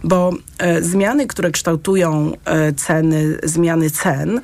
bo 0.03 0.33
e, 0.57 0.81
zmiany, 0.81 1.27
które 1.27 1.51
kształtują 1.51 2.31
e, 2.45 2.73
ceny, 2.73 3.37
zmiany 3.43 3.89
cen 3.89 4.41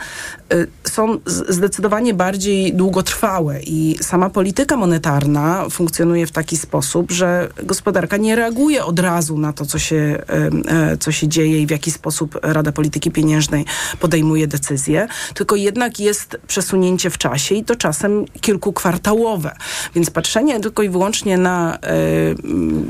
są 0.84 1.18
zdecydowanie 1.26 2.13
bardziej 2.13 2.74
długotrwałe 2.74 3.59
i 3.61 3.97
sama 4.01 4.30
polityka 4.30 4.78
monetarna 4.78 5.65
funkcjonuje 5.70 6.28
w 6.28 6.32
taki 6.32 6.57
sposób, 6.57 7.11
że 7.11 7.49
gospodarka 7.63 8.18
nie 8.18 8.36
reaguje 8.36 8.56
reaguje 8.57 8.85
od 8.85 8.99
razu 8.99 9.37
na 9.37 9.53
to, 9.53 9.65
co 9.65 9.79
się, 9.79 10.23
e, 10.67 10.97
co 10.97 11.11
się 11.11 11.27
dzieje 11.27 11.61
i 11.61 11.67
w 11.67 11.71
jaki 11.71 11.91
sposób 11.91 12.39
Rada 12.41 12.71
Polityki 12.71 13.11
Pieniężnej 13.11 13.65
podejmuje 13.99 14.47
decyzje, 14.47 15.07
tylko 15.33 15.55
jednak 15.55 15.99
jest 15.99 16.37
przesunięcie 16.47 17.09
w 17.09 17.17
czasie 17.17 17.55
i 17.55 17.63
to 17.63 17.75
czasem 17.75 18.25
kilkukwartałowe. 18.41 19.55
Więc 19.95 20.09
patrzenie 20.09 20.59
tylko 20.59 20.83
i 20.83 20.89
wyłącznie 20.89 21.37
na 21.37 21.77
e, 21.77 21.79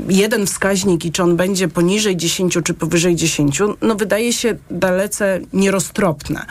jeden 0.08 0.46
wskaźnik 0.46 1.04
i 1.04 1.12
czy 1.12 1.22
on 1.22 1.36
będzie 1.36 1.68
poniżej 1.68 2.16
10 2.16 2.58
czy 2.64 2.74
powyżej 2.74 3.16
10, 3.16 3.58
no 3.82 3.94
wydaje 3.94 4.32
się 4.32 4.56
dalece 4.70 5.40
nieroztropne. 5.52 6.46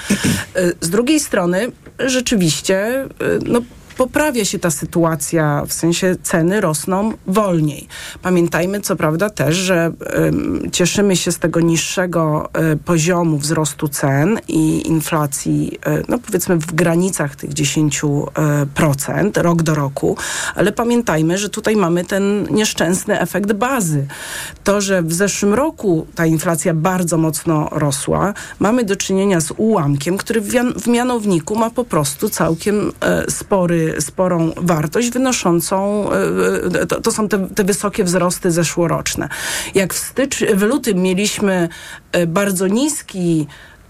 E, 0.56 0.72
z 0.82 0.90
drugiej 0.90 1.20
strony 1.20 1.72
rzeczywiście 2.00 3.06
no, 3.46 3.62
poprawia 3.98 4.46
się 4.46 4.60
ta 4.60 4.72
sytuacja, 4.72 5.64
w 5.68 5.74
sensie 5.74 6.16
ceny 6.24 6.62
rosną 6.62 7.14
wolniej. 7.28 7.88
Pamiętajmy 8.22 8.82
co 8.82 8.96
prawda 8.96 9.30
też, 9.30 9.56
że 9.56 9.92
y, 10.66 10.72
cieszymy 10.72 11.16
się 11.16 11.32
z 11.32 11.40
tego 11.40 11.60
niższego 11.60 12.50
y, 12.74 12.78
poziomu 12.78 13.38
wzrostu 13.38 13.88
cen 13.88 14.40
i 14.48 14.88
inflacji, 14.88 15.80
y, 15.88 16.04
no 16.08 16.20
powiedzmy 16.20 16.56
w 16.56 16.74
granicach 16.74 17.36
tych 17.36 17.50
10% 17.50 19.42
rok 19.42 19.64
do 19.64 19.76
roku, 19.76 20.18
ale 20.56 20.72
pamiętajmy, 20.72 21.38
że 21.38 21.50
tutaj 21.50 21.76
mamy 21.76 22.06
ten 22.06 22.48
nieszczęsny 22.52 23.20
efekt 23.20 23.54
bazy. 23.54 24.08
To, 24.64 24.82
że 24.82 25.04
w 25.04 25.14
zeszłym 25.14 25.54
roku 25.54 26.08
ta 26.16 26.26
inflacja 26.26 26.74
bardzo 26.74 27.18
mocno 27.18 27.70
rosła, 27.72 28.34
mamy 28.60 28.84
do 28.84 28.96
czynienia 28.96 29.42
z 29.42 29.52
ułamkiem, 29.58 30.18
który 30.18 30.42
w, 30.42 30.52
w 30.82 30.88
mianowniku 30.88 31.56
ma 31.56 31.70
po 31.70 31.84
prostu 31.84 32.30
całkiem 32.30 32.92
spory 33.30 33.87
sporą 34.00 34.52
wartość 34.58 35.10
wynoszącą, 35.10 36.10
e, 36.12 36.82
e, 36.82 36.86
to, 36.86 37.02
to 37.02 37.12
są 37.12 37.28
te, 37.28 37.48
te, 37.48 37.64
wysokie 37.64 38.04
wzrosty 38.04 38.52
zeszłoroczne. 38.52 39.30
Jak 39.76 39.94
w, 39.94 39.98
stycz, 39.98 40.44
w 40.56 40.62
lutym 40.62 41.02
mieliśmy 41.02 41.70
e, 42.12 42.28
bardzo 42.28 42.68
niski 42.68 43.48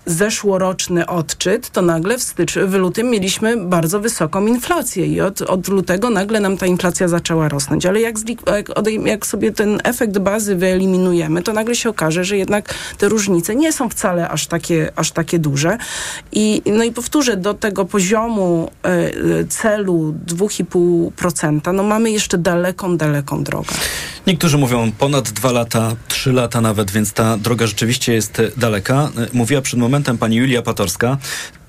zeszłoroczny 0.08 1.08
odczyt, 1.08 1.70
to 1.70 1.82
nagle 1.82 2.18
w 2.18 2.24
styczniu, 2.24 2.68
w 2.68 2.74
lutym 2.74 3.10
mieliśmy 3.10 3.58
bardzo 3.58 4.00
wysoką 4.00 4.46
inflację 4.46 5.06
i 5.06 5.22
od, 5.22 5.42
od 5.42 5.68
lutego 5.68 6.10
nagle 6.10 6.40
nam 6.40 6.58
ta 6.58 6.66
inflacja 6.66 7.08
zaczęła 7.08 7.50
rosnąć. 7.50 7.86
Ale 7.86 8.02
jak, 8.02 8.16
jak, 9.06 9.26
sobie 9.26 9.52
ten 9.52 9.80
efekt 9.84 10.18
bazy 10.18 10.56
wyeliminujemy, 10.56 11.44
to 11.44 11.54
nagle 11.54 11.76
się 11.76 11.90
okaże, 11.90 12.24
że 12.24 12.38
jednak 12.38 12.74
te 12.98 13.10
różnice 13.10 13.56
nie 13.56 13.74
są 13.74 13.90
wcale 13.90 14.30
aż 14.30 14.48
takie, 14.48 14.92
aż 14.96 15.12
takie 15.12 15.40
duże. 15.40 15.78
I, 16.32 16.62
no 16.66 16.84
i 16.84 16.92
powtórzę, 16.92 17.38
do 17.38 17.54
tego 17.54 17.86
poziomu 17.86 18.72
y, 19.42 19.48
celu 19.48 20.16
2,5% 20.28 21.74
no 21.74 21.84
mamy 21.84 22.12
jeszcze 22.12 22.38
daleką, 22.38 22.98
daleką 22.98 23.44
drogę. 23.44 23.76
Niektórzy 24.28 24.58
mówią 24.58 24.92
ponad 24.92 25.30
dwa 25.30 25.52
lata, 25.52 25.96
trzy 26.08 26.34
lata 26.34 26.62
nawet, 26.62 26.92
więc 26.92 27.14
ta 27.14 27.38
droga 27.38 27.68
rzeczywiście 27.68 28.14
jest 28.14 28.42
daleka. 28.58 29.10
Mówiła 29.34 29.62
przed 29.62 29.80
momentem 29.80 29.97
pani 30.18 30.38
Julia 30.38 30.62
Patorska. 30.62 31.20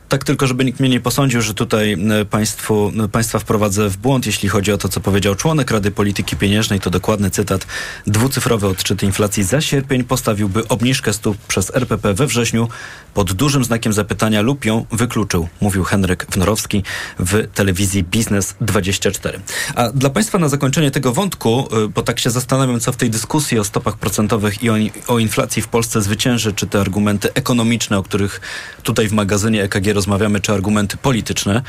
Tak 0.09 0.25
tylko, 0.25 0.47
żeby 0.47 0.65
nikt 0.65 0.81
mnie 0.81 0.89
nie 0.89 1.01
posądził, 1.01 1.43
że 1.43 1.55
tutaj 1.55 1.93
e, 1.93 2.25
państwu, 2.25 2.93
e, 3.05 3.09
państwa 3.09 3.39
wprowadzę 3.39 3.89
w 3.89 3.97
błąd, 3.97 4.27
jeśli 4.27 4.49
chodzi 4.49 4.73
o 4.73 4.79
to, 4.79 4.89
co 4.89 5.01
powiedział 5.01 5.35
członek 5.35 5.71
Rady 5.71 5.91
Polityki 5.91 6.37
Pieniężnej, 6.37 6.81
to 6.81 6.91
dokładny 6.91 7.31
cytat. 7.31 7.67
Dwucyfrowy 8.07 8.67
odczyt 8.67 9.03
inflacji 9.03 9.45
za 9.45 9.61
sierpień 9.61 10.05
postawiłby 10.05 10.69
obniżkę 10.69 11.13
stóp 11.13 11.39
przez 11.39 11.77
RPP 11.77 12.15
we 12.15 12.27
wrześniu 12.27 12.69
pod 13.15 13.33
dużym 13.33 13.65
znakiem 13.65 13.93
zapytania 13.93 14.43
lub 14.43 14.65
ją 14.65 14.87
wykluczył, 14.93 15.49
mówił 15.61 15.85
Henryk 15.85 16.27
Wnorowski 16.31 16.83
w 17.19 17.49
telewizji 17.55 18.05
Biznes 18.05 18.55
24. 18.61 19.41
A 19.75 19.89
dla 19.89 20.11
państwa 20.11 20.39
na 20.39 20.49
zakończenie 20.49 20.91
tego 20.91 21.13
wątku, 21.13 21.69
e, 21.85 21.89
bo 21.89 22.03
tak 22.03 22.21
się 22.21 22.31
zastanawiam, 22.31 22.81
co 22.81 22.93
w 22.93 22.97
tej 22.97 23.11
dyskusji 23.11 23.59
o 23.59 23.65
stopach 23.65 23.97
procentowych 23.97 24.63
i 24.63 24.71
o, 24.71 24.75
o 25.09 25.19
inflacji 25.19 25.63
w 25.63 25.69
Polsce 25.69 26.03
zwycięży, 26.03 26.53
czy 26.53 26.67
te 26.67 26.81
argumenty 26.81 27.35
ekonomiczne, 27.35 27.99
o 27.99 28.03
których 28.03 28.41
tutaj 28.83 29.09
w 29.09 29.13
magazynie 29.13 29.63
EKG 29.63 29.98
rozmawiamy, 29.99 30.41
czy 30.41 30.53
argumenty 30.53 30.97
polityczne, 30.97 31.63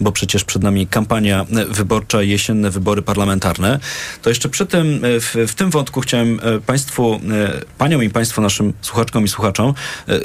bo 0.00 0.12
przecież 0.12 0.44
przed 0.44 0.62
nami 0.62 0.86
kampania 0.86 1.46
wyborcza 1.68 2.22
jesienne 2.22 2.70
wybory 2.70 3.02
parlamentarne, 3.02 3.78
to 4.22 4.30
jeszcze 4.30 4.48
przy 4.48 4.66
tym, 4.66 5.00
w, 5.02 5.46
w 5.48 5.54
tym 5.54 5.70
wątku 5.70 6.00
chciałem 6.00 6.40
e, 6.42 6.60
Państwu, 6.60 7.14
e, 7.14 7.60
Paniom 7.78 8.02
i 8.02 8.10
Państwu, 8.10 8.40
naszym 8.40 8.72
słuchaczkom 8.80 9.24
i 9.24 9.28
słuchaczom 9.28 9.74
e, 10.08 10.20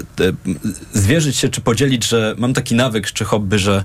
zwierzyć 0.94 1.38
się, 1.38 1.50
czy 1.50 1.62
podzielić, 1.62 2.08
że 2.08 2.36
mam 2.38 2.54
taki 2.54 2.76
nawyk, 2.76 3.12
czy 3.12 3.26
hobby, 3.26 3.60
że 3.60 3.84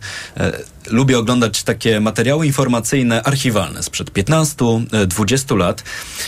lubię 0.90 1.18
oglądać 1.18 1.62
takie 1.62 2.00
materiały 2.00 2.46
informacyjne, 2.46 3.22
archiwalne 3.22 3.82
sprzed 3.82 4.10
15-20 4.10 5.56
lat 5.56 5.84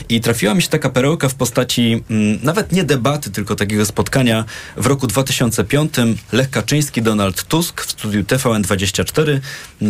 i 0.08 0.20
trafiła 0.20 0.54
mi 0.54 0.62
się 0.62 0.68
taka 0.68 0.90
perełka 0.90 1.28
w 1.28 1.34
postaci 1.34 2.04
mm, 2.10 2.38
nawet 2.42 2.72
nie 2.72 2.84
debaty, 2.84 3.30
tylko 3.30 3.56
takiego 3.56 3.86
spotkania 3.86 4.44
w 4.76 4.86
roku 4.86 5.06
2005 5.06 5.94
Lech 6.32 6.50
Kaczyński, 6.50 7.02
Donald 7.02 7.42
Tusk 7.42 7.80
w 7.80 7.90
studiu 7.90 8.22
TVN24. 8.22 9.40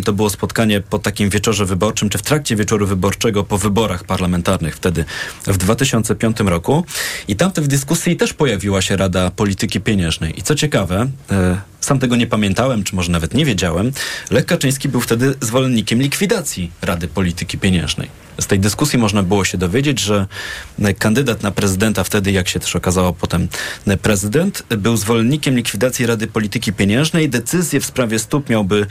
To 0.04 0.12
było 0.12 0.30
spotkanie 0.30 0.80
po 0.80 0.98
takim 0.98 1.30
wieczorze 1.30 1.64
wyborczym, 1.64 2.08
czy 2.08 2.18
w 2.18 2.22
trakcie 2.22 2.56
wieczoru 2.56 2.86
wyborczego 2.86 3.44
po 3.44 3.58
wyborach 3.58 4.04
parlamentarnych 4.04 4.76
wtedy 4.76 5.04
w 5.46 5.56
2005 5.56 6.40
roku. 6.40 6.84
I 7.28 7.36
tam 7.36 7.52
w 7.56 7.68
dyskusji 7.68 8.16
też 8.16 8.34
pojawiła 8.34 8.82
się 8.82 8.96
Rada 8.96 9.30
Polityki 9.30 9.80
Pieniężnej. 9.80 10.38
I 10.38 10.42
co 10.42 10.54
ciekawe, 10.54 11.06
e, 11.30 11.60
sam 11.80 11.98
tego 11.98 12.16
nie 12.16 12.26
pamiętałem, 12.26 12.84
czy 12.84 12.96
może 12.96 13.12
nawet 13.12 13.34
nie 13.34 13.44
wiedziałem, 13.44 13.92
Lech 14.30 14.46
Kaczyński 14.56 14.88
był 14.88 15.00
wtedy 15.00 15.34
zwolennikiem 15.40 16.02
likwidacji 16.02 16.70
Rady 16.82 17.08
Polityki 17.08 17.58
Pieniężnej. 17.58 18.25
Z 18.40 18.46
tej 18.46 18.60
dyskusji 18.60 18.98
można 18.98 19.22
było 19.22 19.44
się 19.44 19.58
dowiedzieć, 19.58 20.00
że 20.00 20.26
kandydat 20.98 21.42
na 21.42 21.50
prezydenta 21.50 22.04
wtedy, 22.04 22.32
jak 22.32 22.48
się 22.48 22.60
też 22.60 22.76
okazało 22.76 23.12
potem 23.12 23.48
prezydent, 24.02 24.62
był 24.68 24.96
zwolennikiem 24.96 25.56
likwidacji 25.56 26.06
Rady 26.06 26.26
Polityki 26.26 26.72
Pieniężnej. 26.72 27.28
Decyzję 27.28 27.80
w 27.80 27.86
sprawie 27.86 28.18
stóp 28.18 28.48
miałby 28.48 28.86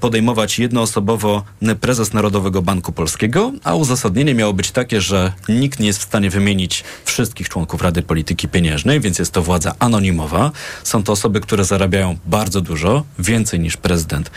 podejmować 0.00 0.58
jednoosobowo 0.58 1.44
prezes 1.80 2.12
Narodowego 2.12 2.62
Banku 2.62 2.92
Polskiego, 2.92 3.52
a 3.64 3.74
uzasadnienie 3.74 4.34
miało 4.34 4.52
być 4.52 4.70
takie, 4.70 5.00
że 5.00 5.32
nikt 5.48 5.80
nie 5.80 5.86
jest 5.86 5.98
w 5.98 6.02
stanie 6.02 6.30
wymienić 6.30 6.84
wszystkich 7.04 7.48
członków 7.48 7.82
Rady 7.82 8.02
Polityki 8.02 8.48
Pieniężnej, 8.48 9.00
więc 9.00 9.18
jest 9.18 9.32
to 9.32 9.42
władza 9.42 9.74
anonimowa. 9.78 10.50
Są 10.84 11.02
to 11.02 11.12
osoby, 11.12 11.40
które 11.40 11.64
zarabiają 11.64 12.18
bardzo 12.26 12.60
dużo, 12.60 13.04
więcej 13.18 13.60
niż 13.60 13.76
prezydent 13.76 14.30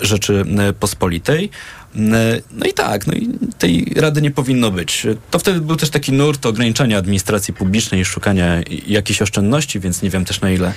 Rzeczypospolitej. 0.00 1.50
No 1.94 2.66
i 2.70 2.72
tak, 2.72 3.06
no 3.06 3.12
i 3.12 3.28
tej 3.58 3.92
rady 3.96 4.22
nie 4.22 4.30
powinno 4.30 4.70
być. 4.70 5.06
To 5.30 5.38
wtedy 5.38 5.60
był 5.60 5.76
też 5.76 5.90
taki 5.90 6.12
nurt 6.12 6.46
ograniczania 6.46 6.98
administracji 6.98 7.54
publicznej 7.54 8.00
i 8.00 8.04
szukania 8.04 8.60
jakichś 8.86 9.22
oszczędności, 9.22 9.80
więc 9.80 10.02
nie 10.02 10.10
wiem 10.10 10.24
też 10.24 10.40
na 10.40 10.50
ile 10.50 10.72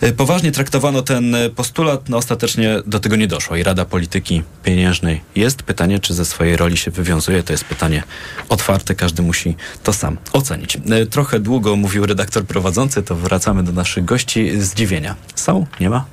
e, 0.00 0.12
poważnie 0.12 0.52
traktowano 0.52 1.02
ten 1.02 1.36
postulat. 1.56 2.08
No 2.08 2.16
ostatecznie 2.16 2.76
do 2.86 3.00
tego 3.00 3.16
nie 3.16 3.26
doszło 3.26 3.56
i 3.56 3.62
Rada 3.62 3.84
Polityki 3.84 4.42
Pieniężnej 4.64 5.20
jest. 5.36 5.62
Pytanie, 5.62 5.98
czy 5.98 6.14
ze 6.14 6.24
swojej 6.24 6.56
roli 6.56 6.76
się 6.76 6.90
wywiązuje, 6.90 7.42
to 7.42 7.52
jest 7.52 7.64
pytanie 7.64 8.02
otwarte. 8.48 8.94
Każdy 8.94 9.22
musi 9.22 9.56
to 9.82 9.92
sam 9.92 10.18
ocenić. 10.32 10.76
E, 10.76 11.06
trochę 11.06 11.40
długo 11.40 11.76
mówił 11.76 12.06
redaktor 12.06 12.44
prowadzący, 12.44 13.02
to 13.02 13.14
wracamy 13.14 13.62
do 13.62 13.72
naszych 13.72 14.04
gości. 14.04 14.60
Zdziwienia 14.60 15.16
są? 15.34 15.66
Nie 15.80 15.90
ma? 15.90 16.04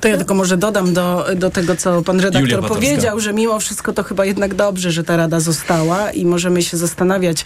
To 0.00 0.08
ja 0.08 0.16
tylko 0.16 0.34
może 0.34 0.56
dodam 0.56 0.94
do, 0.94 1.26
do 1.36 1.50
tego, 1.50 1.76
co 1.76 2.02
pan 2.02 2.20
redaktor 2.20 2.68
powiedział, 2.68 3.20
że 3.20 3.32
mimo 3.32 3.60
wszystko 3.60 3.92
to 3.92 4.02
chyba 4.02 4.24
jednak 4.24 4.54
dobrze, 4.54 4.90
że 4.90 5.04
ta 5.04 5.16
rada 5.16 5.40
została 5.40 6.10
i 6.10 6.26
możemy 6.26 6.62
się 6.62 6.76
zastanawiać, 6.76 7.44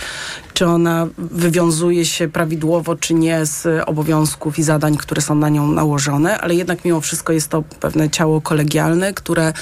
czy 0.54 0.66
ona 0.66 1.08
wywiązuje 1.18 2.04
się 2.04 2.28
prawidłowo, 2.28 2.96
czy 2.96 3.14
nie 3.14 3.46
z 3.46 3.88
obowiązków 3.88 4.58
i 4.58 4.62
zadań, 4.62 4.96
które 4.96 5.22
są 5.22 5.34
na 5.34 5.48
nią 5.48 5.66
nałożone, 5.66 6.38
ale 6.38 6.54
jednak 6.54 6.84
mimo 6.84 7.00
wszystko 7.00 7.32
jest 7.32 7.48
to 7.48 7.62
pewne 7.80 8.10
ciało 8.10 8.40
kolegialne, 8.40 9.14
które 9.14 9.52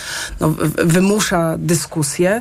no, 0.41 0.55
wymusza 0.85 1.55
dyskusję, 1.59 2.41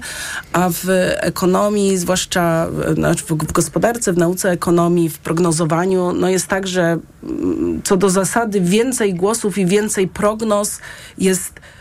a 0.53 0.69
w 0.69 0.85
ekonomii, 1.17 1.97
zwłaszcza 1.97 2.67
znaczy 2.93 3.23
w 3.27 3.51
gospodarce, 3.53 4.13
w 4.13 4.17
nauce 4.17 4.51
ekonomii, 4.51 5.09
w 5.09 5.17
prognozowaniu, 5.17 6.13
no 6.13 6.29
jest 6.29 6.47
tak, 6.47 6.67
że 6.67 6.97
mm, 7.23 7.81
co 7.83 7.97
do 7.97 8.09
zasady 8.09 8.61
więcej 8.61 9.13
głosów 9.13 9.57
i 9.57 9.65
więcej 9.65 10.07
prognoz 10.07 10.38
jest 10.45 10.79
Y, 11.17 11.78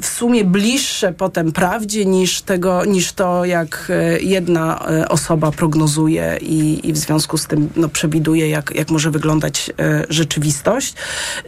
w 0.00 0.06
sumie 0.06 0.44
bliższe 0.44 1.12
potem 1.12 1.52
prawdzie 1.52 2.04
niż, 2.04 2.42
tego, 2.42 2.84
niż 2.84 3.12
to, 3.12 3.44
jak 3.44 3.90
y, 3.90 4.22
jedna 4.22 4.86
y, 5.02 5.08
osoba 5.08 5.50
prognozuje 5.50 6.38
i, 6.42 6.88
i 6.88 6.92
w 6.92 6.96
związku 6.96 7.38
z 7.38 7.46
tym 7.46 7.68
no, 7.76 7.88
przewiduje, 7.88 8.48
jak, 8.48 8.72
jak 8.74 8.90
może 8.90 9.10
wyglądać 9.10 9.70
rzeczywistość. 10.08 10.94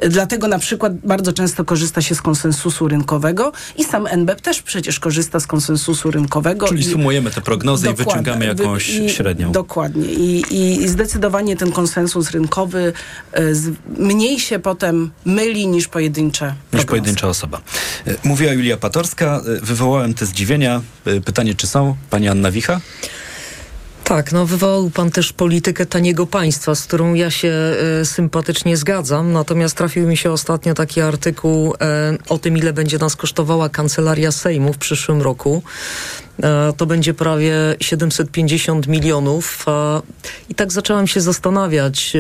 Dlatego 0.09 0.49
na 0.49 0.59
przykład 0.59 0.93
bardzo 1.05 1.33
często 1.33 1.65
korzysta 1.65 2.03
się 2.03 2.15
z 2.15 2.23
konsensusu 2.23 2.89
rynkowego 2.89 3.53
i 3.77 3.85
sam 3.85 4.07
NBP 4.07 4.43
też 4.43 4.63
przecież 4.63 5.01
korzysta 5.01 5.41
z 5.41 5.47
konsensusu 5.47 6.11
rynkowego. 6.11 6.69
Czyli 6.69 6.85
sumujemy 6.85 7.31
te 7.31 7.41
prognozy 7.41 7.91
i 7.91 7.95
wyciągamy 7.95 8.47
jakąś 8.47 8.89
i, 8.89 9.11
średnią. 9.11 9.53
Dokładnie. 9.53 10.07
I, 10.07 10.55
I 10.83 10.89
zdecydowanie 10.89 11.57
ten 11.57 11.73
konsensus 11.73 12.31
rynkowy 12.31 12.93
mniej 13.99 14.41
się 14.41 14.59
potem 14.59 15.11
myli 15.25 15.67
niż 15.69 15.89
pojedyncze 15.89 16.55
Niż 16.73 16.85
pojedyncza 16.85 17.29
osoba. 17.29 17.61
Mówiła 18.25 18.53
Julia 18.53 18.77
Patorska. 18.77 19.41
Wywołałem 19.63 20.15
te 20.15 20.27
zdziwienia. 20.27 20.83
Pytanie, 21.25 21.55
czy 21.55 21.67
są? 21.67 21.97
Pani 22.11 22.29
Anna 22.29 22.51
Wicha? 22.51 22.81
Tak, 24.09 24.33
no 24.33 24.47
wywołał 24.47 24.91
pan 24.91 25.11
też 25.11 25.33
politykę 25.33 25.87
taniego 25.87 26.27
państwa, 26.27 26.75
z 26.75 26.85
którą 26.85 27.15
ja 27.15 27.31
się 27.31 27.49
e, 27.49 28.05
sympatycznie 28.05 28.77
zgadzam. 28.77 29.33
Natomiast 29.33 29.77
trafił 29.77 30.09
mi 30.09 30.17
się 30.17 30.33
ostatnio 30.33 30.75
taki 30.75 31.01
artykuł 31.01 31.75
e, 31.81 32.19
o 32.29 32.39
tym, 32.39 32.59
ile 32.59 32.73
będzie 32.73 32.99
nas 32.99 33.17
kosztowała 33.17 33.69
kancelaria 33.69 34.33
Sejmu 34.33 34.73
w 34.73 34.79
przyszłym 34.79 35.23
roku. 35.23 35.63
E, 36.43 36.73
to 36.77 36.87
będzie 36.87 37.15
prawie 37.15 37.55
750 37.81 38.87
milionów. 38.87 39.67
I 40.49 40.55
tak 40.55 40.73
zaczęłam 40.73 41.07
się 41.07 41.21
zastanawiać, 41.21 42.17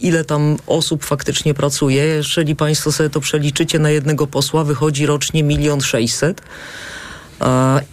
ile 0.00 0.24
tam 0.24 0.56
osób 0.66 1.04
faktycznie 1.04 1.54
pracuje. 1.54 2.04
Jeżeli 2.04 2.56
Państwo 2.56 2.92
sobie 2.92 3.10
to 3.10 3.20
przeliczycie 3.20 3.78
na 3.78 3.90
jednego 3.90 4.26
posła, 4.26 4.64
wychodzi 4.64 5.06
rocznie 5.06 5.42
milion 5.42 5.80
sześćset. 5.80 6.42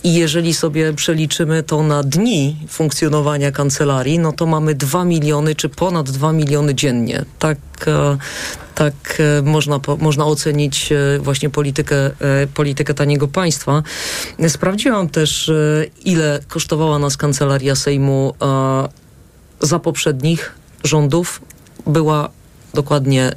I 0.03 0.13
jeżeli 0.13 0.53
sobie 0.53 0.93
przeliczymy 0.93 1.63
to 1.63 1.83
na 1.83 2.03
dni 2.03 2.57
funkcjonowania 2.69 3.51
kancelarii, 3.51 4.19
no 4.19 4.31
to 4.31 4.45
mamy 4.45 4.75
2 4.75 5.05
miliony 5.05 5.55
czy 5.55 5.69
ponad 5.69 6.09
2 6.09 6.33
miliony 6.33 6.75
dziennie. 6.75 7.25
Tak, 7.39 7.57
e, 7.87 8.17
tak 8.75 8.93
e, 9.19 9.41
można, 9.41 9.79
można 9.99 10.25
ocenić 10.25 10.91
e, 10.91 11.19
właśnie 11.19 11.49
politykę, 11.49 12.11
politykę 12.53 12.93
taniego 12.93 13.27
państwa. 13.27 13.83
Sprawdziłam 14.47 15.09
też, 15.09 15.51
ile 16.05 16.39
kosztowała 16.47 16.99
nas 16.99 17.17
kancelaria 17.17 17.75
Sejmu 17.75 18.33
za 19.61 19.79
poprzednich 19.79 20.51
rządów 20.83 21.41
była 21.85 22.29
dokładnie 22.73 23.31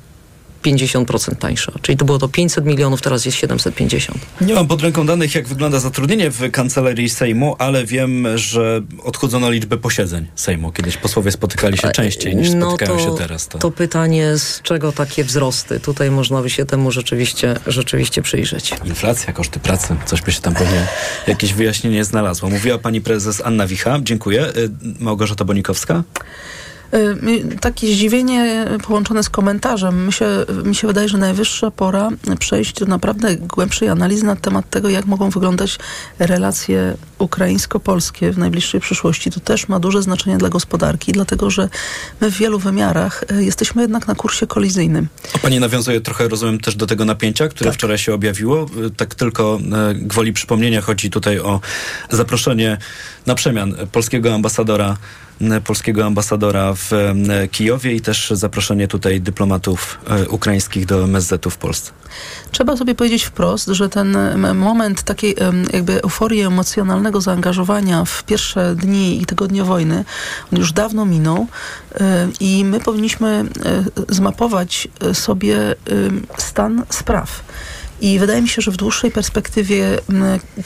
50% 0.65 1.37
tańsza. 1.37 1.73
Czyli 1.83 1.99
to 1.99 2.05
było 2.05 2.19
to 2.19 2.29
500 2.29 2.65
milionów, 2.65 3.03
teraz 3.03 3.25
jest 3.25 3.39
750. 3.39 4.19
Nie 4.41 4.55
mam 4.55 4.67
pod 4.67 4.83
ręką 4.83 5.07
danych, 5.07 5.35
jak 5.35 5.49
wygląda 5.49 5.81
zatrudnienie 5.81 6.31
w 6.31 6.51
kancelarii 6.51 7.09
Sejmu, 7.09 7.57
ale 7.59 7.85
wiem, 7.85 8.27
że 8.39 8.83
odchudzono 9.05 9.51
liczbę 9.51 9.77
posiedzeń 9.77 10.27
Sejmu. 10.35 10.73
Kiedyś 10.73 10.97
posłowie 10.97 11.31
spotykali 11.33 11.79
się 11.79 11.91
częściej 11.91 12.37
niż 12.37 12.51
no 12.55 12.69
spotykają 12.69 12.99
to, 12.99 13.05
się 13.05 13.17
teraz. 13.17 13.49
To... 13.49 13.59
to 13.59 13.71
pytanie, 13.71 14.39
z 14.39 14.63
czego 14.63 14.93
takie 14.93 15.25
wzrosty? 15.25 15.81
Tutaj 15.81 16.11
można 16.11 16.43
by 16.43 16.51
się 16.51 16.65
temu 16.65 16.91
rzeczywiście, 16.91 17.57
rzeczywiście 17.67 18.23
przyjrzeć. 18.23 18.75
Inflacja, 18.85 19.33
koszty 19.33 19.61
pracy, 19.61 19.97
coś 20.07 20.23
by 20.23 20.33
się 20.33 20.41
tam 20.41 20.55
pewnie, 20.55 20.87
jakieś 21.27 21.55
wyjaśnienie 21.55 22.05
znalazło. 22.05 22.51
Mówiła 22.51 22.79
pani 22.79 23.01
prezes 23.01 23.43
Anna 23.45 23.67
Wicha. 23.67 23.99
Dziękuję. 24.03 24.47
Y, 24.47 24.71
Małgorzata 25.01 25.45
Bonikowska. 25.45 26.03
Y, 26.95 27.59
takie 27.61 27.87
zdziwienie 27.87 28.67
połączone 28.87 29.23
z 29.23 29.29
komentarzem. 29.29 30.07
Mi 30.07 30.13
się, 30.13 30.27
mi 30.65 30.75
się 30.75 30.87
wydaje, 30.87 31.09
że 31.09 31.19
najwyższa 31.19 31.71
pora 31.71 32.09
przejść 32.39 32.79
do 32.81 32.87
naprawdę 32.87 33.37
głębszej 33.37 33.89
analizy 33.89 34.25
na 34.25 34.37
temat 34.37 34.71
tego, 34.71 34.89
jak 34.89 35.07
mogą 35.07 35.31
wyglądać 35.31 35.79
relacje 36.19 36.97
ukraińsko-polskie 37.19 38.33
w 38.33 38.39
najbliższej 38.39 38.81
przyszłości, 38.81 39.31
to 39.31 39.41
też 39.41 39.69
ma 39.69 39.81
duże 39.81 40.03
znaczenie 40.03 40.39
dla 40.39 40.49
gospodarki, 40.49 41.13
dlatego 41.13 41.51
że 41.51 41.69
my 42.21 42.31
w 42.31 42.39
wielu 42.39 42.59
wymiarach 42.59 43.25
e, 43.31 43.43
jesteśmy 43.43 43.83
jednak 43.83 44.07
na 44.07 44.15
kursie 44.15 44.47
kolizyjnym. 44.47 45.09
A 45.35 45.39
pani 45.39 45.61
nawiązuje 45.61 46.01
trochę, 46.01 46.29
rozumiem, 46.29 46.61
też 46.61 46.77
do 46.77 46.87
tego 46.87 47.05
napięcia, 47.05 47.49
które 47.49 47.71
tak. 47.71 47.79
wczoraj 47.79 47.99
się 47.99 48.15
objawiło. 48.15 48.67
Tak 48.97 49.15
tylko 49.15 49.59
gwoli 49.95 50.33
przypomnienia 50.33 50.81
chodzi 50.81 51.11
tutaj 51.11 51.39
o 51.39 51.61
zaproszenie 52.11 52.79
na 53.27 53.35
przemian 53.35 53.75
polskiego 53.93 54.35
ambasadora 54.35 54.97
polskiego 55.65 56.07
ambasadora 56.07 56.75
w 56.75 56.91
Kijowie 57.51 57.95
i 57.95 58.01
też 58.01 58.31
zaproszenie 58.31 58.89
tutaj 58.89 59.21
dyplomatów 59.21 59.99
e, 60.07 60.29
ukraińskich 60.29 60.87
do 60.87 61.05
MSZ-u 61.05 61.51
w 61.51 61.57
Polsce. 61.57 61.93
Trzeba 62.51 62.77
sobie 62.77 62.95
powiedzieć 62.95 63.25
wprost, 63.25 63.67
że 63.67 63.89
ten 63.89 64.17
moment 64.55 65.03
takiej 65.03 65.37
jakby 65.73 66.03
euforii 66.03 66.41
emocjonalnego 66.41 67.21
zaangażowania 67.21 68.05
w 68.05 68.25
pierwsze 68.25 68.75
dni 68.75 69.23
i 69.23 69.27
tygodnie 69.27 69.65
wojny, 69.65 70.05
on 70.53 70.59
już 70.59 70.73
dawno 70.73 71.05
minął 71.05 71.47
e, 71.95 72.29
i 72.41 72.65
my 72.65 72.81
powinniśmy 72.81 73.29
e, 73.29 73.45
zmapować 74.15 74.89
sobie 75.13 75.75
stan 76.39 76.85
spraw. 76.89 77.43
I 78.01 78.19
wydaje 78.19 78.43
mi 78.43 78.49
się, 78.49 78.63
że 78.63 78.71
w 78.71 78.77
dłuższej 78.77 79.11
perspektywie, 79.11 79.99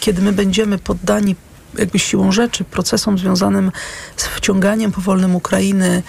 kiedy 0.00 0.22
my 0.22 0.32
będziemy 0.32 0.78
poddani 0.78 1.36
jakby 1.78 1.98
siłą 1.98 2.32
rzeczy 2.32 2.64
procesom 2.64 3.18
związanym 3.18 3.72
z 4.16 4.24
wciąganiem 4.24 4.92
powolnym 4.92 5.36
Ukrainy 5.36 6.02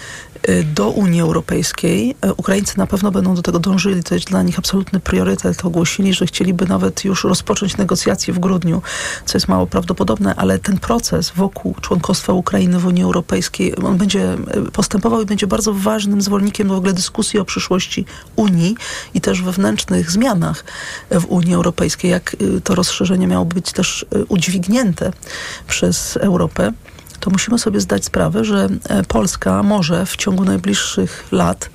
Y, 0.48 0.64
do 0.64 0.90
Unii 0.90 1.20
Europejskiej. 1.20 2.16
Y, 2.26 2.34
Ukraińcy 2.34 2.78
na 2.78 2.86
pewno 2.86 3.10
będą 3.10 3.34
do 3.34 3.42
tego 3.42 3.58
dążyli, 3.58 4.02
to 4.02 4.14
jest 4.14 4.26
dla 4.26 4.42
nich 4.42 4.58
absolutny 4.58 5.00
priorytet. 5.00 5.64
Ogłosili, 5.64 6.14
że 6.14 6.26
chcieliby 6.26 6.66
nawet 6.66 7.04
już 7.04 7.24
rozpocząć 7.24 7.76
negocjacje 7.76 8.34
w 8.34 8.38
grudniu, 8.38 8.82
co 9.26 9.38
jest 9.38 9.48
mało 9.48 9.66
prawdopodobne, 9.66 10.34
ale 10.34 10.58
ten 10.58 10.78
proces 10.78 11.32
wokół 11.36 11.74
członkostwa 11.80 12.32
Ukrainy 12.32 12.78
w 12.78 12.86
Unii 12.86 13.02
Europejskiej, 13.02 13.76
on 13.76 13.98
będzie 13.98 14.34
y, 14.68 14.70
postępował 14.72 15.22
i 15.22 15.26
będzie 15.26 15.46
bardzo 15.46 15.74
ważnym 15.74 16.22
zwolennikiem 16.22 16.68
w 16.68 16.72
ogóle 16.72 16.92
dyskusji 16.92 17.40
o 17.40 17.44
przyszłości 17.44 18.04
Unii 18.36 18.76
i 19.14 19.20
też 19.20 19.42
wewnętrznych 19.42 20.10
zmianach 20.10 20.64
w 21.10 21.24
Unii 21.24 21.54
Europejskiej, 21.54 22.10
jak 22.10 22.36
to 22.64 22.74
rozszerzenie 22.74 23.26
miało 23.26 23.44
być 23.44 23.72
też 23.72 24.06
udźwignięte 24.28 25.12
przez 25.66 26.16
Europę 26.16 26.72
to 27.20 27.30
musimy 27.30 27.58
sobie 27.58 27.80
zdać 27.80 28.04
sprawę, 28.04 28.44
że 28.44 28.68
e, 28.88 29.02
Polska 29.02 29.62
może 29.62 30.06
w 30.06 30.16
ciągu 30.16 30.44
najbliższych 30.44 31.24
lat 31.32 31.70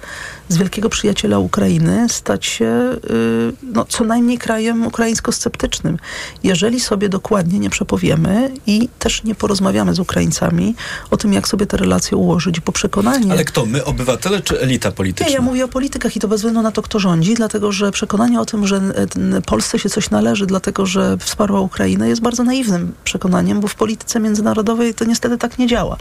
z 0.49 0.57
wielkiego 0.57 0.89
przyjaciela 0.89 1.39
Ukrainy 1.39 2.07
stać 2.09 2.45
się 2.45 2.65
y, 2.65 3.53
no, 3.63 3.85
co 3.85 4.03
najmniej 4.03 4.37
krajem 4.37 4.87
ukraińsko-sceptycznym. 4.87 5.97
Jeżeli 6.43 6.79
sobie 6.79 7.09
dokładnie 7.09 7.59
nie 7.59 7.69
przepowiemy 7.69 8.51
i 8.67 8.89
też 8.99 9.23
nie 9.23 9.35
porozmawiamy 9.35 9.93
z 9.93 9.99
Ukraińcami 9.99 10.75
o 11.11 11.17
tym, 11.17 11.33
jak 11.33 11.47
sobie 11.47 11.65
te 11.65 11.77
relacje 11.77 12.17
ułożyć, 12.17 12.59
bo 12.59 12.71
przekonanie... 12.71 13.31
Ale 13.31 13.45
kto? 13.45 13.65
My, 13.65 13.85
obywatele 13.85 14.41
czy 14.41 14.61
elita 14.61 14.91
polityczna? 14.91 15.27
Nie, 15.27 15.33
ja 15.33 15.41
mówię 15.41 15.65
o 15.65 15.67
politykach 15.67 16.15
i 16.15 16.19
to 16.19 16.27
bez 16.27 16.39
względu 16.39 16.61
na 16.61 16.71
to, 16.71 16.81
kto 16.81 16.99
rządzi, 16.99 17.33
dlatego 17.33 17.71
że 17.71 17.91
przekonanie 17.91 18.41
o 18.41 18.45
tym, 18.45 18.67
że 18.67 18.81
e, 19.35 19.41
Polsce 19.41 19.79
się 19.79 19.89
coś 19.89 20.09
należy, 20.09 20.45
dlatego 20.45 20.85
że 20.85 21.17
wsparła 21.17 21.59
Ukrainę, 21.59 22.09
jest 22.09 22.21
bardzo 22.21 22.43
naiwnym 22.43 22.93
przekonaniem, 23.03 23.59
bo 23.59 23.67
w 23.67 23.75
polityce 23.75 24.19
międzynarodowej 24.19 24.93
to 24.93 25.05
niestety 25.05 25.37
tak 25.37 25.57
nie 25.57 25.67
działa. 25.67 25.97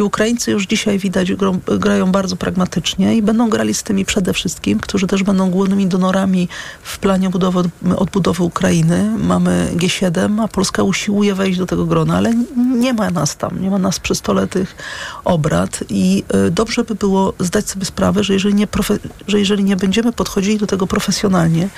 I 0.00 0.02
Ukraińcy 0.02 0.50
już 0.50 0.66
dzisiaj 0.66 0.98
widać 0.98 1.32
grają 1.66 2.12
bardzo 2.12 2.36
pragmatycznie 2.36 3.16
i 3.16 3.22
będą 3.22 3.50
grali 3.50 3.74
z 3.74 3.85
tymi 3.86 4.04
przede 4.04 4.32
wszystkim, 4.32 4.78
którzy 4.78 5.06
też 5.06 5.22
będą 5.22 5.50
głównymi 5.50 5.86
donorami 5.86 6.48
w 6.82 6.98
planie 6.98 7.30
budowy, 7.30 7.62
odbudowy 7.96 8.42
Ukrainy. 8.42 9.10
Mamy 9.18 9.70
G7, 9.76 10.42
a 10.44 10.48
Polska 10.48 10.82
usiłuje 10.82 11.34
wejść 11.34 11.58
do 11.58 11.66
tego 11.66 11.86
grona, 11.86 12.16
ale 12.16 12.34
nie 12.56 12.92
ma 12.92 13.10
nas 13.10 13.36
tam, 13.36 13.62
nie 13.62 13.70
ma 13.70 13.78
nas 13.78 14.00
przy 14.00 14.14
stole 14.14 14.46
tych 14.46 14.76
obrad 15.24 15.84
i 15.88 16.24
y, 16.46 16.50
dobrze 16.50 16.84
by 16.84 16.94
było 16.94 17.32
zdać 17.38 17.68
sobie 17.68 17.84
sprawę, 17.84 18.24
że 18.24 18.32
jeżeli 18.32 18.54
nie, 18.54 18.68
że 19.28 19.38
jeżeli 19.38 19.64
nie 19.64 19.76
będziemy 19.76 20.12
podchodzili 20.12 20.58
do 20.58 20.66
tego 20.66 20.86
profesjonalnie 20.86 21.68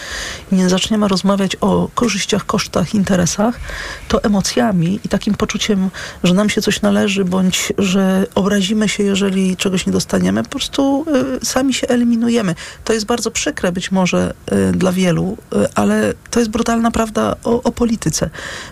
i 0.53 0.55
nie 0.55 0.69
zaczniemy 0.69 1.09
rozmawiać 1.09 1.57
o 1.61 1.89
korzyściach, 1.95 2.47
kosztach, 2.47 2.95
interesach, 2.95 3.61
to 4.09 4.23
emocjami 4.23 5.01
i 5.05 5.09
takim 5.09 5.35
poczuciem, 5.35 5.91
że 6.25 6.35
nam 6.35 6.51
się 6.51 6.63
coś 6.63 6.83
należy, 6.83 7.25
bądź 7.25 7.73
że 7.79 8.27
obrazimy 8.35 8.89
się, 8.89 9.03
jeżeli 9.03 9.57
czegoś 9.57 9.87
nie 9.87 9.93
dostaniemy, 9.93 10.43
po 10.43 10.51
prostu 10.51 11.05
y, 11.43 11.47
sami 11.47 11.75
się 11.75 11.89
eliminujemy. 11.99 12.55
To 12.85 12.93
jest 12.93 13.07
bardzo 13.07 13.31
przykre 13.31 13.73
być 13.73 13.91
może 13.93 14.35
y, 14.53 14.73
dla 14.73 14.93
wielu, 14.93 15.37
y, 15.53 15.75
ale 15.75 16.15
to 16.31 16.41
jest 16.41 16.51
brutalna 16.51 16.91
prawda 16.91 17.37
o, 17.45 17.63
o 17.63 17.73
polityce. 17.73 18.31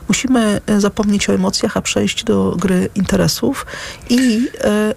Musimy 0.09 0.61
y, 0.71 0.81
zapomnieć 0.81 1.29
o 1.29 1.35
emocjach, 1.35 1.77
a 1.77 1.83
przejść 1.83 2.25
do 2.25 2.57
gry 2.59 2.89
interesów 2.95 3.67
i 4.11 4.49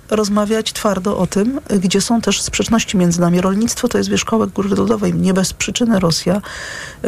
rozmawiać 0.09 0.73
twardo 0.73 1.17
o 1.17 1.27
tym, 1.27 1.59
gdzie 1.79 2.01
są 2.01 2.21
też 2.21 2.41
sprzeczności 2.41 2.97
między 2.97 3.21
nami. 3.21 3.41
Rolnictwo 3.41 3.87
to 3.87 3.97
jest 3.97 4.09
wierzchołek 4.09 4.49
góry 4.49 4.69
lodowej. 4.69 5.13
Nie 5.13 5.33
bez 5.33 5.53
przyczyny 5.53 5.99
Rosja, 5.99 6.41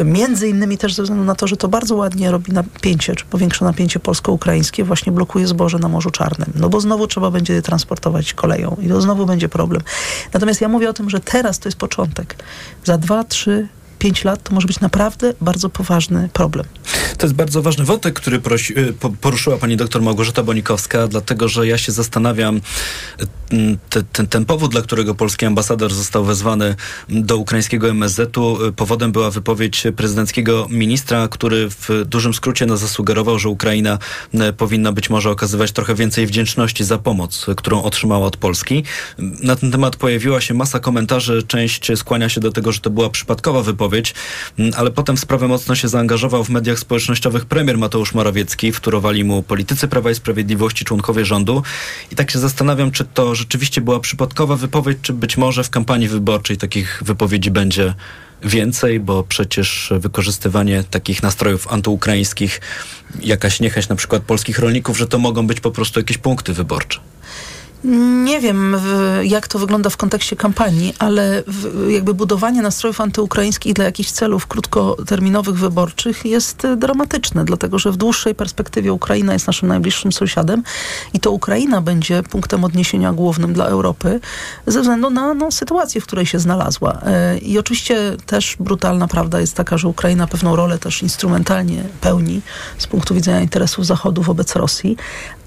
między 0.04 0.48
innymi 0.48 0.78
też 0.78 0.94
ze 0.94 1.02
względu 1.02 1.24
na 1.24 1.34
to, 1.34 1.46
że 1.46 1.56
to 1.56 1.68
bardzo 1.68 1.96
ładnie 1.96 2.30
robi 2.30 2.52
napięcie, 2.52 3.14
czy 3.14 3.24
powiększa 3.24 3.64
napięcie 3.64 4.00
polsko-ukraińskie, 4.00 4.84
właśnie 4.84 5.12
blokuje 5.12 5.46
zboże 5.46 5.78
na 5.78 5.88
Morzu 5.88 6.10
Czarnym. 6.10 6.52
No 6.54 6.68
bo 6.68 6.80
znowu 6.80 7.06
trzeba 7.06 7.30
będzie 7.30 7.54
je 7.54 7.62
transportować 7.62 8.34
koleją 8.34 8.76
i 8.80 8.88
to 8.88 9.00
znowu 9.00 9.26
będzie 9.26 9.48
problem. 9.48 9.82
Natomiast 10.32 10.60
ja 10.60 10.68
mówię 10.68 10.90
o 10.90 10.92
tym, 10.92 11.10
że 11.12 11.20
teraz 11.20 11.58
to 11.58 11.68
jest 11.68 11.78
początek. 11.78 12.36
Za 12.84 12.98
dwa, 12.98 13.24
trzy, 13.24 13.68
pięć 14.02 14.24
lat 14.24 14.42
to 14.42 14.54
może 14.54 14.66
być 14.66 14.80
naprawdę 14.80 15.34
bardzo 15.40 15.68
poważny 15.68 16.28
problem. 16.32 16.66
To 17.18 17.26
jest 17.26 17.34
bardzo 17.34 17.62
ważny 17.62 17.84
wątek, 17.84 18.14
który 18.14 18.40
prosi, 18.40 18.78
y, 18.78 18.94
poruszyła 19.20 19.56
pani 19.56 19.76
doktor 19.76 20.02
Małgorzata 20.02 20.42
Bonikowska, 20.42 21.08
dlatego 21.08 21.48
że 21.48 21.66
ja 21.66 21.78
się 21.78 21.92
zastanawiam, 21.92 22.56
y, 22.56 22.60
te, 23.90 24.02
ten, 24.02 24.26
ten 24.26 24.44
powód, 24.44 24.72
dla 24.72 24.82
którego 24.82 25.14
polski 25.14 25.46
ambasador 25.46 25.94
został 25.94 26.24
wezwany 26.24 26.74
do 27.08 27.36
ukraińskiego 27.36 27.88
MSZ-u, 27.88 28.66
y, 28.66 28.72
powodem 28.72 29.12
była 29.12 29.30
wypowiedź 29.30 29.84
prezydenckiego 29.96 30.66
ministra, 30.70 31.28
który 31.28 31.70
w 31.70 31.88
dużym 32.06 32.34
skrócie 32.34 32.66
no, 32.66 32.76
zasugerował, 32.76 33.38
że 33.38 33.48
Ukraina 33.48 33.98
powinna 34.56 34.92
być 34.92 35.10
może 35.10 35.30
okazywać 35.30 35.72
trochę 35.72 35.94
więcej 35.94 36.26
wdzięczności 36.26 36.84
za 36.84 36.98
pomoc, 36.98 37.46
którą 37.56 37.82
otrzymała 37.82 38.26
od 38.26 38.36
Polski. 38.36 38.84
Na 39.18 39.56
ten 39.56 39.70
temat 39.70 39.96
pojawiła 39.96 40.40
się 40.40 40.54
masa 40.54 40.78
komentarzy, 40.78 41.42
część 41.42 41.98
skłania 41.98 42.28
się 42.28 42.40
do 42.40 42.52
tego, 42.52 42.72
że 42.72 42.80
to 42.80 42.90
była 42.90 43.10
przypadkowa 43.10 43.62
wypowiedź, 43.62 43.91
ale 44.76 44.90
potem 44.90 45.16
w 45.16 45.20
sprawę 45.20 45.48
mocno 45.48 45.74
się 45.74 45.88
zaangażował 45.88 46.44
w 46.44 46.48
mediach 46.48 46.78
społecznościowych 46.78 47.46
premier 47.46 47.78
Mateusz 47.78 48.14
Morawiecki, 48.14 48.72
wtórowali 48.72 49.24
mu 49.24 49.42
politycy 49.42 49.88
Prawa 49.88 50.10
i 50.10 50.14
Sprawiedliwości, 50.14 50.84
członkowie 50.84 51.24
rządu. 51.24 51.62
I 52.10 52.16
tak 52.16 52.30
się 52.30 52.38
zastanawiam, 52.38 52.90
czy 52.90 53.04
to 53.04 53.34
rzeczywiście 53.34 53.80
była 53.80 54.00
przypadkowa 54.00 54.56
wypowiedź, 54.56 54.98
czy 55.02 55.12
być 55.12 55.36
może 55.36 55.64
w 55.64 55.70
kampanii 55.70 56.08
wyborczej 56.08 56.56
takich 56.56 57.02
wypowiedzi 57.04 57.50
będzie 57.50 57.94
więcej, 58.44 59.00
bo 59.00 59.22
przecież 59.22 59.92
wykorzystywanie 59.98 60.84
takich 60.90 61.22
nastrojów 61.22 61.68
antyukraińskich, 61.68 62.60
jakaś 63.20 63.60
niechęć 63.60 63.88
na 63.88 63.96
przykład 63.96 64.22
polskich 64.22 64.58
rolników, 64.58 64.98
że 64.98 65.06
to 65.06 65.18
mogą 65.18 65.46
być 65.46 65.60
po 65.60 65.70
prostu 65.70 66.00
jakieś 66.00 66.18
punkty 66.18 66.52
wyborcze. 66.52 67.00
Nie 68.24 68.40
wiem, 68.40 68.76
jak 69.22 69.48
to 69.48 69.58
wygląda 69.58 69.90
w 69.90 69.96
kontekście 69.96 70.36
kampanii, 70.36 70.94
ale 70.98 71.42
jakby 71.88 72.14
budowanie 72.14 72.62
nastrojów 72.62 73.00
antyukraińskich 73.00 73.74
dla 73.74 73.84
jakichś 73.84 74.10
celów 74.10 74.46
krótkoterminowych, 74.46 75.58
wyborczych 75.58 76.24
jest 76.24 76.66
dramatyczne, 76.76 77.44
dlatego 77.44 77.78
że 77.78 77.92
w 77.92 77.96
dłuższej 77.96 78.34
perspektywie 78.34 78.92
Ukraina 78.92 79.32
jest 79.32 79.46
naszym 79.46 79.68
najbliższym 79.68 80.12
sąsiadem 80.12 80.62
i 81.12 81.20
to 81.20 81.30
Ukraina 81.30 81.80
będzie 81.80 82.22
punktem 82.22 82.64
odniesienia 82.64 83.12
głównym 83.12 83.52
dla 83.52 83.66
Europy 83.66 84.20
ze 84.66 84.80
względu 84.80 85.10
na 85.10 85.34
no, 85.34 85.50
sytuację, 85.50 86.00
w 86.00 86.04
której 86.04 86.26
się 86.26 86.38
znalazła. 86.38 87.00
E, 87.06 87.38
I 87.38 87.58
oczywiście 87.58 88.16
też 88.26 88.56
brutalna 88.60 89.08
prawda 89.08 89.40
jest 89.40 89.54
taka, 89.54 89.78
że 89.78 89.88
Ukraina 89.88 90.26
pewną 90.26 90.56
rolę 90.56 90.78
też 90.78 91.02
instrumentalnie 91.02 91.84
pełni 92.00 92.40
z 92.78 92.86
punktu 92.86 93.14
widzenia 93.14 93.40
interesów 93.40 93.86
Zachodu 93.86 94.22
wobec 94.22 94.56
Rosji, 94.56 94.96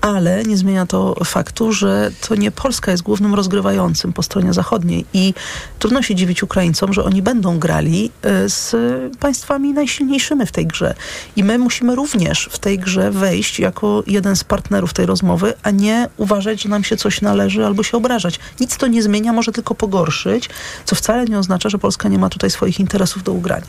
ale 0.02 0.44
nie 0.44 0.58
zmienia 0.58 0.86
to 0.86 1.16
faktu, 1.26 1.72
że 1.72 2.12
to 2.28 2.36
nie 2.36 2.52
Polska 2.52 2.92
jest 2.92 3.04
głównym 3.04 3.36
rozgrywającym 3.36 4.14
po 4.14 4.24
stronie 4.24 4.54
zachodniej 4.54 5.06
i 5.14 5.34
trudno 5.80 6.02
się 6.02 6.16
dziwić 6.16 6.44
Ukraińcom, 6.44 6.94
że 6.94 7.04
oni 7.04 7.22
będą 7.22 7.60
grali 7.60 8.12
e, 8.22 8.50
z 8.50 8.76
państwami 9.18 9.74
najsilniejszymi 9.74 10.46
w 10.46 10.52
tej 10.52 10.68
grze. 10.68 10.96
I 11.36 11.44
my 11.44 11.58
musimy 11.58 11.96
również 11.96 12.50
w 12.52 12.60
tej 12.60 12.80
grze 12.80 13.12
wejść 13.12 13.60
jako 13.60 14.04
jeden 14.08 14.36
z 14.36 14.44
partnerów 14.44 14.94
tej 14.94 15.06
rozmowy, 15.06 15.54
a 15.64 15.72
nie 15.72 16.10
uważać, 16.18 16.62
że 16.62 16.70
nam 16.70 16.84
się 16.84 16.98
coś 16.98 17.22
należy 17.22 17.66
albo 17.66 17.84
się 17.84 17.98
obrażać. 17.98 18.40
Nic 18.60 18.78
to 18.78 18.88
nie 18.88 19.04
zmienia, 19.04 19.34
może 19.34 19.52
tylko 19.52 19.76
pogorszyć, 19.76 20.50
co 20.86 20.96
wcale 20.96 21.26
nie 21.26 21.40
oznacza, 21.40 21.70
że 21.70 21.78
Polska 21.78 22.10
nie 22.10 22.20
ma 22.20 22.30
tutaj 22.30 22.50
swoich 22.50 22.80
interesów 22.80 23.24
do 23.24 23.32
ugrania. 23.32 23.68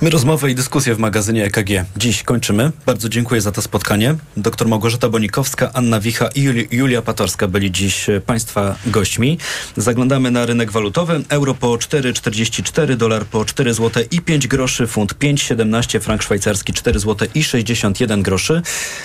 My 0.00 0.10
rozmowę 0.10 0.50
i 0.50 0.54
dyskusję 0.54 0.94
w 0.94 0.98
magazynie 0.98 1.44
EKG 1.44 1.84
dziś 1.96 2.22
kończymy. 2.22 2.72
Bardzo 2.86 3.08
dziękuję 3.08 3.40
za 3.40 3.52
to 3.52 3.62
spotkanie. 3.62 4.14
Doktor 4.36 4.68
Małgorzata 4.68 5.08
Bonikowska, 5.08 5.70
Anna 5.72 6.00
Wicha 6.00 6.28
i 6.34 6.66
Julia 6.70 7.02
Patorska 7.02 7.48
byli 7.48 7.72
dziś 7.72 7.97
dziś 7.98 8.08
Państwa 8.26 8.76
gośćmi. 8.86 9.38
Zaglądamy 9.76 10.30
na 10.30 10.46
rynek 10.46 10.70
walutowy. 10.70 11.22
Euro 11.28 11.54
po 11.54 11.68
4,44, 11.68 12.96
dolar 12.96 13.26
po 13.26 13.44
4 13.44 13.74
zł 13.74 14.04
i 14.10 14.20
5 14.20 14.48
groszy, 14.48 14.86
funt 14.86 15.14
5,17, 15.14 16.00
frank 16.00 16.22
szwajcarski 16.22 16.72
4 16.72 16.98
zł 16.98 17.28
i 17.34 17.44
61 17.44 18.22
groszy. 18.22 18.62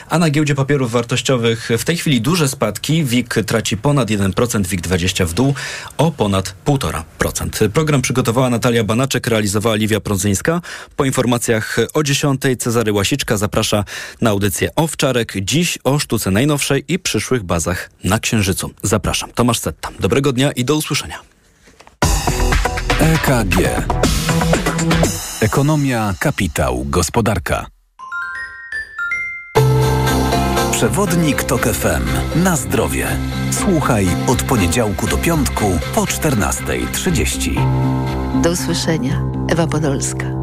A 0.10 0.20
na 0.20 0.30
giełdzie 0.30 0.56
papierów 0.56 0.92
wartościowych 0.92 1.70
w 1.78 1.84
tej 1.84 1.98
chwili 1.98 2.22
duże 2.22 2.48
spadki. 2.48 3.04
WIG 3.04 3.36
traci 3.46 3.78
ponad 3.78 4.10
1%, 4.10 4.66
WIG 4.66 4.82
20 4.82 5.26
w 5.26 5.34
dół 5.34 5.54
o 5.98 6.12
ponad 6.12 6.56
1,5%. 6.66 7.70
Program 7.70 8.02
przygotowała 8.02 8.50
Natalia 8.50 8.84
Banaczek, 8.84 9.28
realizowała 9.28 9.76
Liwia 9.76 10.00
Prądzyńska. 10.00 10.62
Po 10.96 11.06
informacjach 11.06 11.78
o 11.94 12.04
10 12.04 12.42
Cezary 12.60 12.94
Łasiczka 12.94 13.38
zaprasza 13.38 13.86
na 14.22 14.30
audycję 14.30 14.70
Owczarek. 14.76 15.34
Dziś 15.42 15.78
o 15.84 16.00
sztuce 16.00 16.32
najnowszej 16.32 16.84
i 16.88 17.00
przyszłych 17.00 17.44
bazach 17.44 17.90
na 18.04 18.20
Księżycu. 18.20 18.72
Zapraszam. 18.84 19.32
Tomasz 19.32 19.60
Setta. 19.60 19.90
Dobrego 20.00 20.34
dnia 20.34 20.52
i 20.52 20.66
do 20.66 20.76
usłyszenia. 20.76 21.20
EKG. 23.00 23.56
Ekonomia, 25.42 26.14
kapitał, 26.20 26.84
gospodarka. 26.86 27.66
Przewodnik 30.72 31.44
TOK 31.44 31.62
FM. 31.62 32.04
Na 32.44 32.56
zdrowie. 32.56 33.08
Słuchaj 33.52 34.08
od 34.28 34.44
poniedziałku 34.44 35.08
do 35.08 35.18
piątku 35.18 35.80
po 35.96 36.02
14.30. 36.02 38.42
Do 38.42 38.52
usłyszenia. 38.52 39.22
Ewa 39.50 39.68
Podolska. 39.68 40.43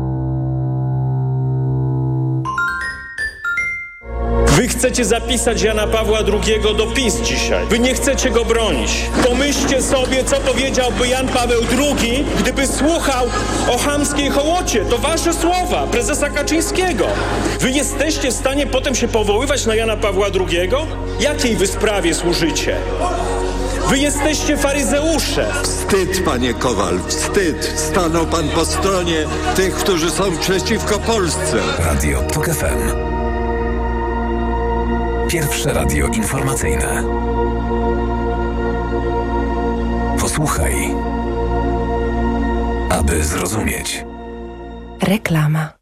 Wy 4.61 4.69
chcecie 4.69 5.05
zapisać 5.05 5.63
Jana 5.63 5.87
Pawła 5.87 6.19
II 6.19 6.77
do 6.77 6.87
PiS 6.87 7.21
dzisiaj. 7.21 7.67
Wy 7.67 7.79
nie 7.79 7.95
chcecie 7.95 8.31
go 8.31 8.45
bronić. 8.45 8.91
Pomyślcie 9.29 9.83
sobie, 9.83 10.25
co 10.25 10.37
powiedziałby 10.37 11.09
Jan 11.09 11.29
Paweł 11.29 11.61
II, 11.79 12.25
gdyby 12.41 12.67
słuchał 12.67 13.27
o 13.71 13.79
chamskiej 13.79 14.31
hołocie. 14.31 14.85
To 14.85 14.99
wasze 14.99 15.35
słowa, 15.35 15.87
prezesa 15.87 16.31
Kaczyńskiego. 16.31 17.07
Wy 17.61 17.71
jesteście 17.71 18.31
w 18.31 18.35
stanie 18.35 18.67
potem 18.67 18.95
się 18.95 19.09
powoływać 19.09 19.67
na 19.67 19.75
Jana 19.75 19.97
Pawła 19.97 20.27
II? 20.27 20.71
Jakiej 21.21 21.57
wy 21.57 21.67
sprawie 21.67 22.15
służycie? 22.15 22.77
Wy 23.89 23.99
jesteście 23.99 24.57
faryzeusze. 24.57 25.53
Wstyd, 25.63 26.25
panie 26.25 26.55
Kowal, 26.55 27.01
wstyd. 27.09 27.73
Stanął 27.77 28.27
pan 28.27 28.49
po 28.49 28.65
stronie 28.65 29.27
tych, 29.57 29.75
którzy 29.75 30.11
są 30.11 30.39
przeciwko 30.39 30.99
Polsce. 30.99 31.59
Radio 31.79 32.23
TOK 32.23 32.47
FM. 32.47 33.20
Pierwsze 35.31 35.73
radio 35.73 36.07
informacyjne. 36.07 37.05
Posłuchaj, 40.21 40.75
aby 42.91 43.25
zrozumieć. 43.25 44.05
Reklama. 45.03 45.73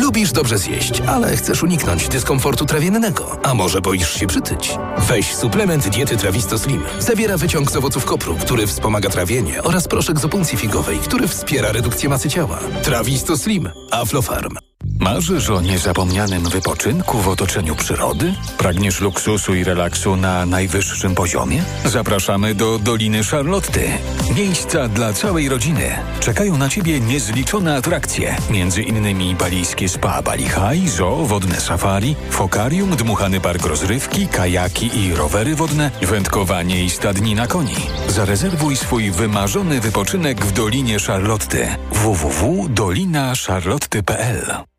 Lubisz 0.00 0.32
dobrze 0.32 0.58
zjeść, 0.58 1.00
ale 1.00 1.36
chcesz 1.36 1.62
uniknąć 1.62 2.08
dyskomfortu 2.08 2.66
trawiennego. 2.66 3.38
A 3.42 3.54
może 3.54 3.80
boisz 3.80 4.14
się 4.20 4.26
przytyć? 4.26 4.78
Weź 4.98 5.34
suplement 5.34 5.88
diety 5.88 6.16
Trawisto 6.16 6.58
Slim. 6.58 6.82
Zawiera 6.98 7.36
wyciąg 7.36 7.70
z 7.70 7.76
owoców 7.76 8.04
kopru, 8.04 8.36
który 8.36 8.66
wspomaga 8.66 9.08
trawienie 9.10 9.62
oraz 9.62 9.88
proszek 9.88 10.18
z 10.20 10.24
opuncji 10.24 10.58
figowej, 10.58 10.98
który 10.98 11.28
wspiera 11.28 11.72
redukcję 11.72 12.08
masy 12.08 12.28
ciała. 12.30 12.58
Trawisto 12.82 13.36
Slim. 13.36 13.70
Aflofarm. 13.90 14.56
Marzysz 15.04 15.50
o 15.50 15.60
niezapomnianym 15.60 16.48
wypoczynku 16.48 17.18
w 17.18 17.28
otoczeniu 17.28 17.76
przyrody? 17.76 18.34
Pragniesz 18.58 19.00
luksusu 19.00 19.54
i 19.54 19.64
relaksu 19.64 20.16
na 20.16 20.46
najwyższym 20.46 21.14
poziomie? 21.14 21.62
Zapraszamy 21.84 22.54
do 22.54 22.78
Doliny 22.78 23.24
Charlotty. 23.24 23.90
Miejsca 24.36 24.88
dla 24.88 25.12
całej 25.12 25.48
rodziny. 25.48 25.98
Czekają 26.20 26.56
na 26.56 26.68
Ciebie 26.68 27.00
niezliczone 27.00 27.76
atrakcje, 27.76 28.36
między 28.50 28.82
innymi 28.82 29.34
balijskie 29.34 29.88
spa 29.88 30.22
Bali 30.22 30.44
High, 30.44 30.88
zoo, 30.88 31.26
wodne 31.26 31.60
safari, 31.60 32.16
fokarium, 32.30 32.96
dmuchany 32.96 33.40
park 33.40 33.66
rozrywki, 33.66 34.28
kajaki 34.28 34.98
i 34.98 35.14
rowery 35.14 35.56
wodne, 35.56 35.90
wędkowanie 36.02 36.84
i 36.84 36.90
stadni 36.90 37.34
na 37.34 37.46
koni. 37.46 37.76
Zarezerwuj 38.08 38.76
swój 38.76 39.10
wymarzony 39.10 39.80
wypoczynek 39.80 40.44
w 40.44 40.52
Dolinie 40.52 40.98
Charlotty. 40.98 41.68
www.dolinacharlotty.pl 41.92 44.73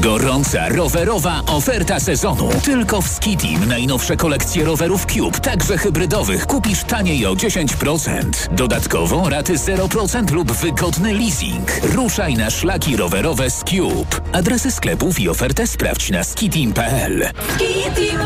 Gorąca 0.00 0.68
rowerowa 0.68 1.42
oferta 1.46 2.00
sezonu. 2.00 2.48
Tylko 2.64 3.02
w 3.02 3.08
Skitim 3.08 3.68
najnowsze 3.68 4.16
kolekcje 4.16 4.64
rowerów 4.64 5.06
Cube, 5.06 5.38
także 5.40 5.78
hybrydowych, 5.78 6.46
kupisz 6.46 6.84
taniej 6.84 7.26
o 7.26 7.34
10%. 7.34 8.22
Dodatkowo 8.50 9.28
raty 9.28 9.54
0% 9.54 10.30
lub 10.30 10.52
wygodny 10.52 11.14
leasing. 11.14 11.70
Ruszaj 11.82 12.34
na 12.34 12.50
szlaki 12.50 12.96
rowerowe 12.96 13.50
z 13.50 13.64
Cube. 13.64 14.20
Adresy 14.32 14.70
sklepów 14.70 15.20
i 15.20 15.28
ofertę 15.28 15.66
sprawdź 15.66 16.10
na 16.10 16.24
skitim.pl. 16.24 17.30
Skitim. 17.54 18.18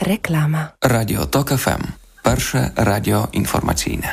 Reklama. 0.00 0.68
Radio 0.84 1.26
TOK 1.26 1.50
FM. 1.50 1.82
Pierwsze 2.24 2.70
radio 2.76 3.28
informacyjne. 3.32 4.08